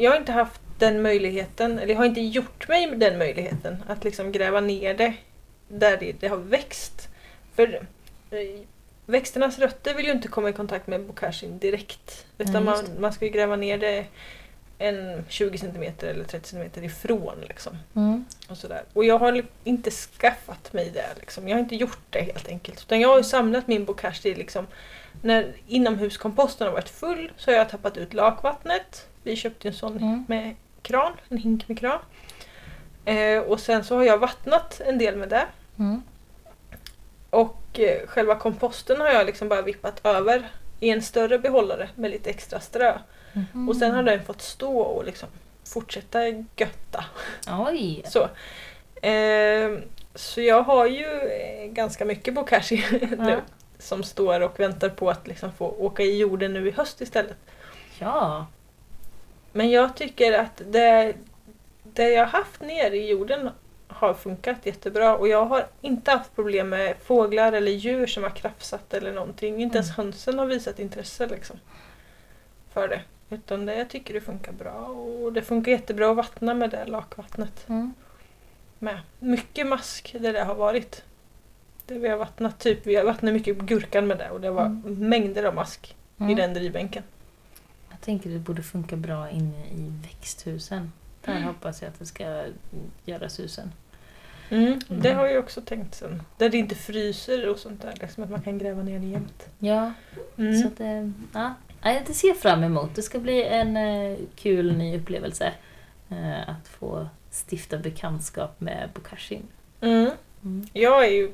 Jag 0.00 0.10
har 0.10 0.18
inte 0.18 0.32
haft 0.32 0.60
den 0.78 1.02
möjligheten, 1.02 1.78
eller 1.78 1.92
jag 1.92 1.98
har 1.98 2.04
inte 2.04 2.20
gjort 2.20 2.68
mig 2.68 2.90
den 2.96 3.18
möjligheten 3.18 3.84
att 3.86 4.04
liksom 4.04 4.32
gräva 4.32 4.60
ner 4.60 4.94
det 4.94 5.14
där 5.68 5.96
det, 5.96 6.12
det 6.20 6.28
har 6.28 6.36
växt. 6.36 7.08
För 7.54 7.74
eh, 8.30 8.60
växternas 9.06 9.58
rötter 9.58 9.94
vill 9.94 10.06
ju 10.06 10.12
inte 10.12 10.28
komma 10.28 10.50
i 10.50 10.52
kontakt 10.52 10.86
med 10.86 11.06
bokashin 11.06 11.58
direkt. 11.58 12.26
Utan 12.38 12.52
Nej, 12.52 12.62
man, 12.62 13.00
man 13.00 13.12
ska 13.12 13.24
ju 13.24 13.30
gräva 13.30 13.56
ner 13.56 13.78
det 13.78 14.06
en 14.78 15.24
20 15.28 15.58
cm 15.58 15.82
eller 16.00 16.24
30 16.24 16.48
cm 16.48 16.84
ifrån. 16.84 17.40
Liksom. 17.48 17.76
Mm. 17.96 18.24
Och, 18.48 18.56
sådär. 18.56 18.82
och 18.92 19.04
jag 19.04 19.18
har 19.18 19.44
inte 19.64 19.90
skaffat 19.90 20.72
mig 20.72 20.90
det. 20.94 21.08
Liksom. 21.20 21.48
Jag 21.48 21.56
har 21.56 21.60
inte 21.60 21.76
gjort 21.76 21.98
det 22.10 22.20
helt 22.20 22.48
enkelt. 22.48 22.82
Utan 22.82 23.00
jag 23.00 23.08
har 23.08 23.22
samlat 23.22 23.66
min 23.66 23.84
bokashi 23.84 24.34
liksom, 24.34 24.66
när 25.22 25.52
inomhuskomposten 25.66 26.66
har 26.66 26.74
varit 26.74 26.88
full 26.88 27.32
så 27.36 27.50
har 27.50 27.58
jag 27.58 27.68
tappat 27.68 27.96
ut 27.96 28.14
lakvattnet. 28.14 29.08
Vi 29.28 29.36
köpte 29.36 29.68
en 29.68 29.74
sån 29.74 29.96
Mm. 29.96 30.24
med 30.28 30.54
kran, 30.82 31.12
en 31.28 31.38
hink 31.38 31.68
med 31.68 31.78
kran. 31.78 31.98
Eh, 33.04 33.38
och 33.42 33.60
sen 33.60 33.84
så 33.84 33.96
har 33.96 34.04
jag 34.04 34.18
vattnat 34.18 34.80
en 34.86 34.98
del 34.98 35.16
med 35.16 35.28
det. 35.28 35.46
Mm. 35.78 36.02
Och 37.30 37.78
eh, 37.80 38.06
själva 38.06 38.34
komposten 38.34 39.00
har 39.00 39.08
jag 39.08 39.26
liksom 39.26 39.48
bara 39.48 39.62
vippat 39.62 40.00
över 40.06 40.48
i 40.80 40.90
en 40.90 41.02
större 41.02 41.38
behållare 41.38 41.88
med 41.94 42.10
lite 42.10 42.30
extra 42.30 42.60
strö. 42.60 42.98
Mhm. 43.32 43.68
Och 43.68 43.76
sen 43.76 43.94
har 43.94 44.02
den 44.02 44.24
fått 44.24 44.42
stå 44.42 44.78
och 44.78 45.04
liksom 45.04 45.28
fortsätta 45.64 46.26
götta. 46.56 47.04
Oj! 47.68 48.02
Så, 48.08 48.28
Ehm, 49.02 49.82
så 50.14 50.40
jag 50.40 50.62
har 50.62 50.86
ju 50.86 51.06
eh, 51.06 51.66
ganska 51.70 52.04
mycket 52.04 52.34
bokashi 52.34 52.84
nu 53.18 53.30
Ja. 53.30 53.40
som 53.78 54.02
står 54.02 54.40
och 54.40 54.60
väntar 54.60 54.88
på 54.88 55.10
att 55.10 55.26
liksom 55.26 55.52
få 55.52 55.66
åka 55.78 56.02
i 56.02 56.16
jorden 56.18 56.52
nu 56.52 56.68
i 56.68 56.70
höst 56.70 57.00
istället. 57.00 57.36
Ja. 57.98 58.46
Men 59.52 59.70
jag 59.70 59.96
tycker 59.96 60.32
att 60.38 60.62
det, 60.70 61.14
det 61.82 62.10
jag 62.10 62.26
haft 62.26 62.60
ner 62.60 62.90
i 62.90 63.10
jorden 63.10 63.50
har 63.88 64.14
funkat 64.14 64.66
jättebra 64.66 65.16
och 65.16 65.28
jag 65.28 65.44
har 65.44 65.66
inte 65.80 66.10
haft 66.10 66.34
problem 66.34 66.68
med 66.68 66.94
fåglar 67.02 67.52
eller 67.52 67.72
djur 67.72 68.06
som 68.06 68.22
har 68.22 68.30
krafsat 68.30 68.94
eller 68.94 69.12
någonting. 69.12 69.62
Inte 69.62 69.78
ens 69.78 69.90
hönsen 69.90 70.38
har 70.38 70.46
visat 70.46 70.78
intresse 70.78 71.26
liksom 71.26 71.56
för 72.72 72.88
det. 72.88 73.00
Utan 73.30 73.66
det, 73.66 73.74
jag 73.74 73.88
tycker 73.90 74.14
det 74.14 74.20
funkar 74.20 74.52
bra 74.52 74.72
och 75.22 75.32
det 75.32 75.42
funkar 75.42 75.72
jättebra 75.72 76.10
att 76.10 76.16
vattna 76.16 76.54
med 76.54 76.70
det 76.70 76.84
lakvattnet 76.84 77.64
Mm. 77.68 77.94
med. 78.78 79.00
Mycket 79.18 79.66
mask 79.66 80.16
det 80.20 80.32
där 80.32 80.44
har 80.44 80.54
varit. 80.54 81.02
Det 81.86 81.94
vi 81.98 82.08
har 82.08 82.16
vattnat, 82.16 82.58
typ, 82.58 82.86
vi 82.86 82.96
har 82.96 83.04
vattnat 83.04 83.34
mycket 83.34 83.56
gurkan 83.58 84.06
med 84.06 84.18
det 84.18 84.30
och 84.30 84.40
det 84.40 84.50
var 84.50 84.64
Mm. 84.66 85.08
mängder 85.08 85.44
av 85.44 85.54
mask 85.54 85.96
i 86.18 86.22
Mm. 86.22 86.36
den 86.36 86.54
drivbänken. 86.54 87.02
Jag 88.00 88.04
tänker 88.04 88.30
det 88.30 88.38
borde 88.38 88.62
funka 88.62 88.96
bra 88.96 89.30
inne 89.30 89.64
i 89.66 89.92
växthusen. 90.02 90.92
Där 91.24 91.32
Mm. 91.32 91.44
hoppas 91.44 91.82
jag 91.82 91.88
att 91.88 91.98
det 91.98 92.06
ska 92.06 92.44
göra 93.04 93.28
susen. 93.28 93.72
Mm. 94.50 94.80
Det 94.88 95.08
Mm. 95.08 95.18
har 95.18 95.26
jag 95.28 95.44
också 95.44 95.60
tänkt 95.60 95.94
sen. 95.94 96.22
Där 96.36 96.48
det 96.48 96.56
inte 96.58 96.74
fryser 96.74 97.48
och 97.48 97.58
sånt 97.58 97.82
där. 97.82 97.94
Liksom 98.00 98.24
att 98.24 98.30
man 98.30 98.42
kan 98.42 98.58
gräva 98.58 98.82
ner 98.82 98.98
det 98.98 99.06
jämt. 99.06 99.48
Ja, 99.58 99.92
Mm. 100.38 100.58
så 100.62 100.66
att 100.68 100.78
det... 100.78 101.12
Ja. 101.34 101.54
Ja, 101.82 102.00
det 102.06 102.14
ser 102.14 102.28
jag 102.28 102.36
fram 102.36 102.62
emot. 102.64 102.94
Det 102.94 103.02
ska 103.02 103.18
bli 103.18 103.42
en 103.44 103.76
eh, 103.76 104.18
kul 104.36 104.76
ny 104.76 104.98
upplevelse. 104.98 105.52
Eh, 106.08 106.48
att 106.48 106.68
få 106.68 107.08
stifta 107.48 107.78
bekantskap 107.78 108.60
med 108.60 108.90
bokashin. 108.94 109.42
Mm. 109.80 110.10
Mm. 110.42 110.66
Jag, 110.72 111.04
är 111.04 111.10
ju, 111.10 111.30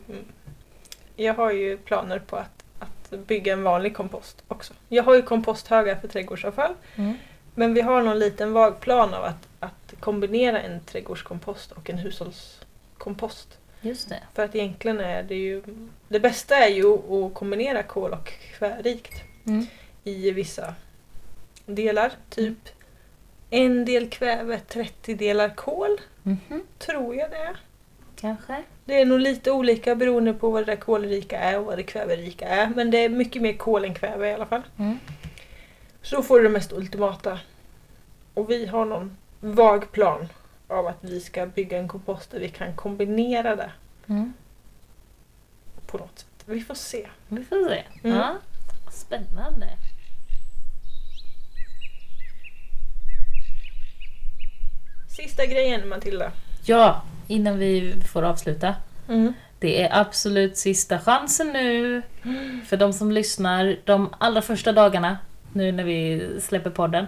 jag 1.16 1.34
har 1.34 1.52
ju 1.52 1.76
planer 1.76 2.18
på 2.18 2.36
att, 2.36 2.63
att 3.12 3.26
bygga 3.26 3.52
en 3.52 3.62
vanlig 3.62 3.96
kompost 3.96 4.42
också. 4.48 4.74
Jag 4.88 5.02
har 5.02 5.14
ju 5.14 5.22
komposthögar 5.22 5.96
för 5.96 6.08
trädgårdsavfall. 6.08 6.74
Mm. 6.96 7.14
Men 7.54 7.74
vi 7.74 7.80
har 7.80 8.02
någon 8.02 8.18
liten 8.18 8.52
vag 8.52 8.80
plan 8.80 9.14
av 9.14 9.24
att, 9.24 9.48
att 9.60 9.94
kombinera 10.00 10.60
en 10.60 10.80
trädgårdskompost 10.80 11.72
och 11.72 11.90
en 11.90 11.98
hushållskompost. 11.98 13.58
Just 13.80 14.08
det. 14.08 14.22
För 14.34 14.44
att 14.44 14.54
egentligen 14.54 15.00
är 15.00 15.22
det 15.22 15.34
ju... 15.34 15.62
Det 16.08 16.20
bästa 16.20 16.56
är 16.56 16.68
ju 16.68 16.86
att 17.26 17.34
kombinera 17.34 17.82
kol 17.82 18.12
och 18.12 18.32
kvävrikt 18.58 19.22
Mm. 19.46 19.66
i 20.04 20.30
vissa 20.30 20.74
delar. 21.66 22.12
Typ 22.30 22.58
en 23.50 23.84
del 23.84 24.10
kväve, 24.10 24.60
30 24.68 25.14
delar 25.14 25.48
kol. 25.54 26.00
Mhm. 26.22 26.62
Tror 26.78 27.14
jag 27.16 27.30
det 27.30 27.36
är. 27.36 27.56
Kanske. 28.24 28.62
Det 28.84 29.00
är 29.00 29.04
nog 29.06 29.20
lite 29.20 29.50
olika 29.50 29.94
beroende 29.94 30.34
på 30.34 30.50
vad 30.50 30.62
det 30.62 30.72
där 30.72 30.80
kolrika 30.80 31.38
är 31.38 31.58
och 31.58 31.64
vad 31.64 31.78
det 31.78 31.82
kväverika 31.82 32.48
är. 32.48 32.68
Men 32.68 32.90
det 32.90 32.98
är 32.98 33.08
mycket 33.08 33.42
mer 33.42 33.52
kol 33.52 33.84
än 33.84 33.94
kväve 33.94 34.28
i 34.30 34.34
alla 34.34 34.46
fall. 34.46 34.62
Mm. 34.78 34.98
Så 36.02 36.16
då 36.16 36.22
får 36.22 36.38
du 36.38 36.42
det 36.44 36.50
mest 36.50 36.72
ultimata. 36.72 37.40
Och 38.34 38.50
vi 38.50 38.66
har 38.66 38.84
någon 38.84 39.16
vag 39.40 39.92
plan 39.92 40.28
av 40.68 40.86
att 40.86 40.96
vi 41.00 41.20
ska 41.20 41.46
bygga 41.46 41.78
en 41.78 41.88
kompost 41.88 42.30
där 42.30 42.40
vi 42.40 42.48
kan 42.48 42.74
kombinera 42.76 43.56
det 43.56 43.70
Mm. 44.08 44.32
på 45.86 45.98
något 45.98 46.18
sätt. 46.18 46.28
Vi 46.46 46.60
får 46.60 46.74
se. 46.74 47.08
Vi 47.28 47.44
får 47.44 47.68
se. 47.68 47.82
Mm. 48.04 48.16
Ja. 48.16 48.36
Spännande. 48.92 49.68
Sista 55.16 55.46
grejen 55.46 55.88
Matilda. 55.88 56.32
Ja, 56.66 57.02
innan 57.28 57.58
vi 57.58 57.94
får 58.12 58.22
avsluta. 58.22 58.74
Mm. 59.08 59.32
Det 59.58 59.82
är 59.82 60.00
absolut 60.00 60.56
sista 60.56 60.98
chansen 60.98 61.48
nu. 61.52 62.02
För 62.66 62.76
de 62.76 62.92
som 62.92 63.12
lyssnar 63.12 63.76
de 63.84 64.14
allra 64.18 64.42
första 64.42 64.72
dagarna, 64.72 65.18
nu 65.52 65.72
när 65.72 65.84
vi 65.84 66.28
släpper 66.40 66.70
podden. 66.70 67.06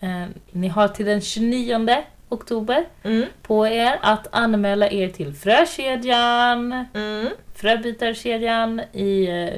Eh, 0.00 0.24
ni 0.50 0.68
har 0.68 0.88
till 0.88 1.06
den 1.06 1.20
29 1.20 2.04
oktober 2.28 2.84
Mm. 3.02 3.24
på 3.42 3.66
er 3.66 3.98
att 4.02 4.26
anmäla 4.32 4.90
er 4.90 5.08
till 5.08 5.34
Frökedjan, 5.34 6.84
Mm. 6.94 7.28
Fröbytarkedjan 7.54 8.80
i 8.92 9.26
eh, 9.26 9.54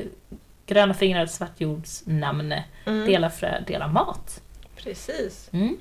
Gröna 0.67 0.95
fingrar 0.95 1.27
svartjords 1.27 2.03
namn. 2.07 2.55
Mm. 2.87 3.07
Dela 3.07 3.31
frö, 3.31 3.61
dela 3.67 3.89
mat. 3.89 4.41
Precis. 4.77 5.49
Mm. 5.53 5.77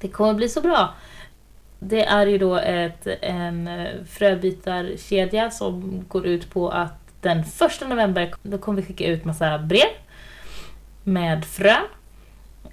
Det 0.00 0.08
kommer 0.08 0.34
bli 0.34 0.48
så 0.48 0.60
bra. 0.60 0.94
Det 1.78 2.04
är 2.04 2.26
ju 2.26 2.38
då 2.38 2.56
ett, 2.56 3.06
en 3.20 3.68
eh, 3.68 4.04
fröbytarkedja 4.08 5.50
som 5.50 6.04
går 6.08 6.26
ut 6.26 6.50
på 6.50 6.68
att 6.68 6.92
den 7.20 7.44
första 7.44 7.88
november 7.88 8.34
då 8.42 8.58
kommer 8.58 8.80
vi 8.80 8.86
skicka 8.86 9.06
ut 9.06 9.24
massa 9.24 9.58
brev 9.58 9.88
med 11.04 11.44
frön. 11.44 11.84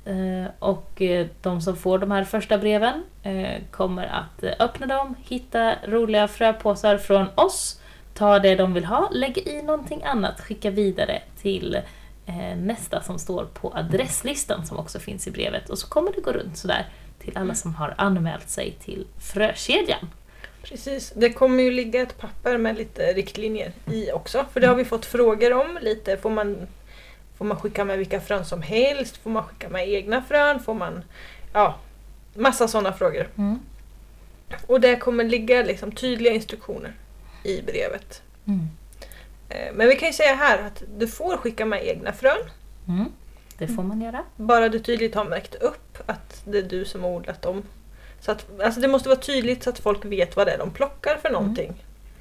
Eh, 0.06 0.52
och 0.60 1.02
eh, 1.02 1.28
de 1.42 1.62
som 1.62 1.76
får 1.76 2.00
de 2.00 2.12
här 2.12 2.24
första 2.24 2.58
breven 2.58 3.04
kommer 3.72 4.06
att 4.06 4.44
öppna 4.60 4.88
dem, 4.88 5.16
hitta 5.24 5.76
roliga 5.88 6.28
fröpåsar 6.28 6.98
från 6.98 7.28
oss, 7.36 7.82
ta 8.14 8.40
det 8.40 8.56
de 8.56 8.74
vill 8.74 8.86
ha, 8.86 9.10
lägga 9.12 9.42
i 9.42 9.62
någonting 9.62 10.04
annat, 10.04 10.42
skicka 10.42 10.70
vidare 10.70 11.22
till 11.42 11.78
nästa 12.58 13.02
som 13.02 13.20
står 13.20 13.46
på 13.46 13.72
adresslistan 13.76 14.66
som 14.66 14.80
också 14.80 15.00
finns 15.00 15.28
i 15.28 15.32
brevet. 15.32 15.70
Och 15.70 15.78
så 15.78 15.88
kommer 15.88 16.12
det 16.12 16.22
gå 16.22 16.32
runt 16.32 16.58
sådär 16.58 16.86
till 17.26 17.38
alla 17.38 17.56
som 17.56 17.76
har 17.76 17.94
anmält 17.98 18.50
sig 18.50 18.72
till 18.72 19.08
frökedjan. 19.20 20.10
Precis. 20.64 21.14
Det 21.16 21.30
kommer 21.30 21.64
ju 21.64 21.72
ligga 21.72 22.02
ett 22.02 22.18
papper 22.18 22.58
med 22.58 22.78
lite 22.78 23.14
riktlinjer 23.14 23.72
i 23.92 24.12
också. 24.12 24.46
För 24.54 24.60
det 24.60 24.68
har 24.68 24.76
vi 24.76 24.86
fått 24.86 25.06
frågor 25.06 25.54
om. 25.54 25.80
lite. 25.82 26.18
Får 26.18 26.30
man, 26.30 26.58
får 27.38 27.46
man 27.46 27.60
skicka 27.60 27.86
med 27.86 27.98
vilka 27.98 28.22
frön 28.22 28.46
som 28.46 28.62
helst? 28.62 29.18
Får 29.18 29.30
man 29.30 29.44
skicka 29.44 29.70
med 29.70 29.90
egna 29.90 30.22
frön? 30.22 30.60
Får 30.60 30.74
man... 30.74 31.04
Ja, 31.54 31.76
massa 32.34 32.68
sådana 32.68 32.94
frågor. 32.94 33.30
Mm. 33.38 33.60
Och 34.68 34.82
det 34.82 34.96
kommer 34.96 35.24
ligga 35.24 35.64
liksom 35.64 35.92
tydliga 35.92 36.34
instruktioner 36.34 36.94
i 37.44 37.62
brevet. 37.62 38.22
Mm. 38.48 38.68
Eh, 39.50 39.74
Men 39.74 39.88
vi 39.88 39.96
kan 39.96 40.08
ju 40.10 40.14
säga 40.14 40.36
här 40.36 40.68
att 40.68 40.84
du 40.98 41.08
får 41.08 41.38
skicka 41.38 41.66
med 41.66 41.88
egna 41.88 42.14
frön. 42.14 42.50
Mm. 42.88 43.06
Det 43.58 43.68
får 43.68 43.84
man 43.84 44.02
göra. 44.02 44.24
Bara 44.36 44.70
du 44.70 44.80
tydligt 44.80 45.16
har 45.16 45.26
märkt 45.26 45.56
upp 45.56 45.98
att 46.06 46.42
det 46.46 46.58
är 46.58 46.64
du 46.64 46.86
som 46.86 47.04
har 47.04 47.10
odlat 47.10 47.42
dem. 47.42 47.64
Så 48.22 48.32
att, 48.32 48.62
alltså 48.64 48.82
det 48.82 48.88
måste 48.88 49.10
vara 49.10 49.20
tydligt 49.20 49.64
så 49.64 49.70
att 49.70 49.80
folk 49.80 50.06
vet 50.06 50.36
vad 50.36 50.48
det 50.48 50.52
är 50.52 50.58
de 50.58 50.72
plockar 50.72 51.18
för 51.22 51.30
någonting. 51.30 51.74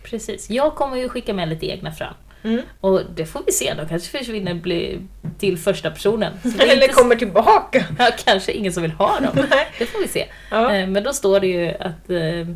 Precis. 0.03 0.51
Jag 0.51 0.75
kommer 0.75 0.97
ju 0.97 1.09
skicka 1.09 1.35
med 1.35 1.49
lite 1.49 1.67
egna 1.67 1.93
frön. 1.93 2.15
Mm. 2.43 2.63
Och 2.81 3.01
det 3.15 3.27
får 3.27 3.43
vi 3.47 3.53
se, 3.53 3.75
de 3.75 3.89
kanske 3.89 4.19
försvinner 4.19 4.55
bli 4.55 5.01
till 5.39 5.59
första 5.59 5.91
personen. 5.91 6.33
Eller 6.59 6.75
inte 6.75 6.89
kommer 6.89 7.17
tillbaka. 7.17 7.85
Ja, 7.99 8.11
kanske 8.25 8.53
ingen 8.53 8.73
som 8.73 8.83
vill 8.83 8.93
ha 8.93 9.21
dem. 9.21 9.31
Nej. 9.51 9.67
Det 9.79 9.87
får 9.87 9.99
vi 10.01 10.09
se. 10.09 10.27
Ja. 10.51 10.75
Eh, 10.75 10.87
Men 10.89 11.03
då 11.03 11.13
står 11.13 11.41
det 11.41 11.47
ju 11.47 11.69
att 11.69 12.11
eh, 12.11 12.49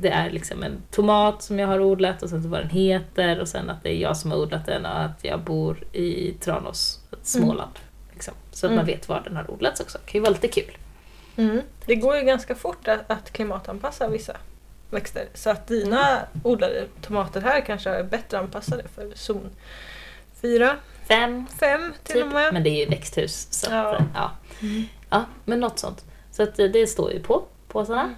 det 0.00 0.08
är 0.08 0.30
liksom 0.30 0.62
en 0.62 0.82
tomat 0.90 1.42
som 1.42 1.58
jag 1.58 1.68
har 1.68 1.80
odlat 1.80 2.22
och 2.22 2.28
sen 2.28 2.50
vad 2.50 2.60
den 2.60 2.70
heter 2.70 3.40
och 3.40 3.48
sen 3.48 3.70
att 3.70 3.82
det 3.82 3.90
är 3.90 3.96
jag 3.96 4.16
som 4.16 4.30
har 4.30 4.38
odlat 4.38 4.66
den 4.66 4.86
och 4.86 5.00
att 5.00 5.18
jag 5.22 5.40
bor 5.40 5.84
i 5.92 6.34
Tranås, 6.40 7.00
Småland. 7.22 7.72
Liksom. 8.18 8.34
Så 8.50 8.66
att 8.66 8.70
man 8.72 8.78
Mm. 8.78 8.86
vet 8.86 9.08
var 9.08 9.20
den 9.20 9.36
har 9.36 9.50
odlats 9.50 9.80
också. 9.80 9.98
Det 10.04 10.10
kan 10.12 10.18
ju 10.18 10.22
vara 10.22 10.32
lite 10.32 10.48
kul. 10.48 10.76
Mm. 11.36 11.60
Det 11.86 11.94
går 11.94 12.16
ju 12.16 12.22
ganska 12.22 12.54
fort 12.54 12.88
att, 12.88 13.10
att 13.10 13.30
klimatanpassa 13.32 14.08
vissa 14.08 14.36
växter. 14.90 15.28
Så 15.34 15.50
att 15.50 15.66
dina 15.66 16.18
odlade 16.44 16.86
tomater 17.02 17.40
här 17.40 17.60
kanske 17.60 17.90
är 17.90 18.02
bättre 18.02 18.38
anpassade 18.38 18.82
för 18.94 19.12
zon 19.14 19.50
4, 20.40 20.76
Fem, 21.08 21.46
5 21.60 21.94
till 22.04 22.14
typ. 22.14 22.24
och 22.24 22.32
med. 22.32 22.52
Men 22.54 22.62
det 22.62 22.70
är 22.70 22.84
ju 22.84 22.86
växthus. 22.90 23.48
Så 23.50 23.70
Ja. 23.70 23.96
Att, 23.96 24.02
ja. 24.14 24.30
ja, 25.10 25.24
men 25.44 25.60
något 25.60 25.78
sånt. 25.78 26.04
Så 26.32 26.42
att 26.42 26.58
eh, 26.58 26.66
det 26.66 26.86
står 26.86 27.12
ju 27.12 27.22
på 27.22 27.44
påsarna. 27.68 28.14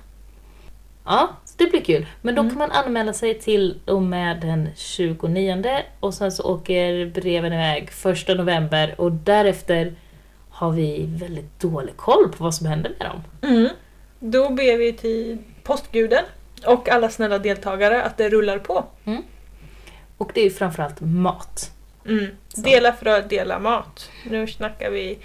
Ja, 1.04 1.28
så 1.44 1.54
det 1.56 1.66
blir 1.70 1.80
kul. 1.84 2.06
Men 2.22 2.34
då 2.34 2.40
Mm. 2.42 2.50
kan 2.50 2.58
man 2.58 2.70
anmäla 2.70 3.12
sig 3.12 3.38
till 3.38 3.80
och 3.86 4.02
med 4.02 4.40
den 4.40 4.68
29 4.76 5.82
och 6.00 6.14
sen 6.14 6.32
så 6.32 6.42
åker 6.54 7.06
breven 7.06 7.52
iväg 7.52 7.88
1 8.28 8.36
november 8.38 8.94
och 8.98 9.12
därefter 9.12 9.94
har 10.50 10.70
vi 10.70 11.04
väldigt 11.08 11.60
dålig 11.60 11.96
koll 11.96 12.28
på 12.28 12.44
vad 12.44 12.54
som 12.54 12.66
händer 12.66 12.92
med 12.98 13.08
dem. 13.10 13.50
Mm. 13.52 13.68
Då 14.18 14.48
ber 14.50 14.76
vi 14.76 14.92
till 14.92 15.38
postguden 15.62 16.24
och 16.66 16.88
alla 16.88 17.08
snälla 17.10 17.38
deltagare 17.38 18.02
att 18.02 18.16
det 18.16 18.28
rullar 18.28 18.58
på. 18.58 18.84
Och 20.18 20.30
det 20.34 20.40
är 20.46 20.50
framförallt 20.50 21.00
mat. 21.00 21.70
Mm. 22.06 22.26
Dela 22.56 22.92
frö, 22.92 23.20
dela 23.22 23.58
mat. 23.58 24.10
Nu 24.30 24.46
snackar 24.46 24.90
vi 24.90 25.18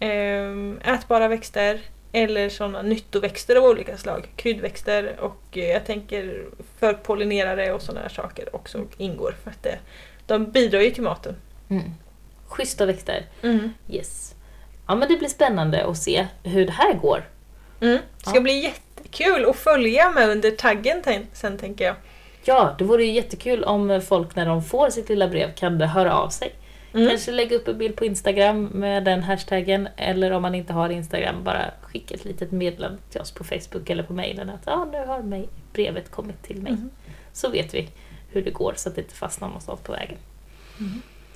ehm, 0.00 0.78
ätbara 0.84 1.28
växter 1.28 1.80
eller 2.12 2.48
sådana 2.48 2.82
nyttoväxter 2.82 3.56
av 3.56 3.64
olika 3.64 3.96
slag. 3.96 4.28
Kryddväxter 4.36 5.16
och 5.20 5.42
eh, 5.58 5.64
jag 5.64 5.86
tänker 5.86 6.44
förpollinerare 6.78 7.72
och 7.72 7.82
sådana 7.82 8.00
här 8.00 8.08
saker 8.08 8.56
också 8.56 8.78
ingår. 8.96 9.34
För 9.44 9.50
att 9.50 9.62
det, 9.62 9.78
de 10.26 10.50
bidrar 10.50 10.80
ju 10.80 10.90
till 10.90 11.02
maten. 11.02 11.36
Mm. 11.70 11.82
Schyssta 12.46 12.86
växter. 12.86 13.26
Yes. 13.90 14.34
Ja 14.88 14.94
men 14.94 15.08
det 15.08 15.16
blir 15.16 15.28
spännande 15.28 15.84
att 15.86 15.96
se 15.98 16.26
hur 16.42 16.66
det 16.66 16.72
här 16.72 16.92
går. 16.94 17.28
Mm. 17.80 17.98
Det 18.18 18.24
ska 18.30 18.34
Ja. 18.34 18.40
bli 18.40 18.62
jättekul 18.62 19.44
att 19.50 19.56
följa 19.56 20.10
med 20.10 20.28
under 20.28 20.50
taggen 20.50 21.02
sen 21.32 21.58
tänker 21.58 21.84
jag. 21.84 21.94
Ja, 22.44 22.74
det 22.78 22.84
vore 22.84 23.04
ju 23.04 23.12
jättekul 23.12 23.64
om 23.64 24.02
folk 24.08 24.36
när 24.36 24.46
de 24.46 24.62
får 24.62 24.90
sitt 24.90 25.08
lilla 25.08 25.28
brev 25.28 25.54
kan 25.54 25.80
höra 25.80 26.14
av 26.14 26.28
sig. 26.28 26.52
Mm. 26.96 27.08
Kanske 27.08 27.32
lägga 27.32 27.56
upp 27.56 27.68
en 27.68 27.78
bild 27.78 27.96
på 27.96 28.04
Instagram 28.04 28.64
med 28.64 29.04
den 29.04 29.22
hashtaggen 29.22 29.88
eller 29.96 30.30
om 30.30 30.42
man 30.42 30.54
inte 30.54 30.72
har 30.72 30.88
Instagram 30.90 31.44
bara 31.44 31.70
skicka 31.82 32.14
ett 32.14 32.24
litet 32.24 32.52
meddelande 32.52 32.98
till 33.10 33.20
oss 33.20 33.30
på 33.30 33.44
Facebook 33.44 33.90
eller 33.90 34.02
på 34.02 34.12
mejlen 34.12 34.50
att 34.50 34.68
ah, 34.68 34.84
nu 34.84 35.06
har 35.06 35.22
mig, 35.22 35.48
brevet 35.72 36.10
kommit 36.10 36.42
till 36.42 36.62
mig. 36.62 36.72
Mm. 36.72 36.90
Så 37.32 37.48
vet 37.48 37.74
vi 37.74 37.88
hur 38.30 38.42
det 38.42 38.50
går 38.50 38.74
så 38.76 38.88
att 38.88 38.94
det 38.94 39.00
inte 39.00 39.14
fastnar 39.14 39.48
någonstans 39.48 39.80
på 39.80 39.92
vägen. 39.92 40.18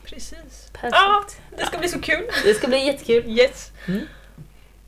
Precis. 0.04 0.70
Perfekt. 0.72 0.94
Ja, 0.94 1.24
det 1.58 1.66
ska 1.66 1.78
bli 1.78 1.88
så 1.88 2.00
kul. 2.00 2.24
Det 2.44 2.54
ska 2.54 2.68
bli 2.68 2.86
jättekul. 2.86 3.38
Yes. 3.38 3.72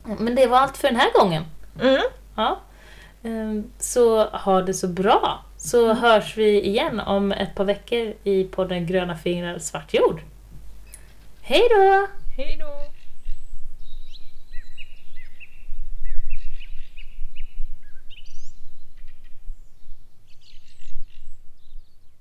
Men 0.03 0.35
det 0.35 0.47
var 0.47 0.57
allt 0.57 0.77
för 0.77 0.87
den 0.87 0.97
här 0.97 1.11
gången. 1.13 1.43
Mm. 1.81 2.01
Ja. 2.35 2.59
Ehm, 3.23 3.71
Så 3.79 4.25
ha 4.25 4.61
det 4.61 4.73
så 4.73 4.87
bra. 4.87 5.45
Så 5.57 5.93
hörs 5.93 6.37
vi 6.37 6.61
igen 6.61 6.99
om 6.99 7.31
ett 7.31 7.55
par 7.55 7.65
veckor 7.65 8.13
i 8.23 8.43
podden 8.43 8.87
Gröna 8.87 9.17
fingrar 9.17 9.59
svart 9.59 9.93
jord. 9.93 10.21
Hej 11.45 11.67
då! 11.69 12.07
Hej 12.37 12.57
då! 12.59 12.92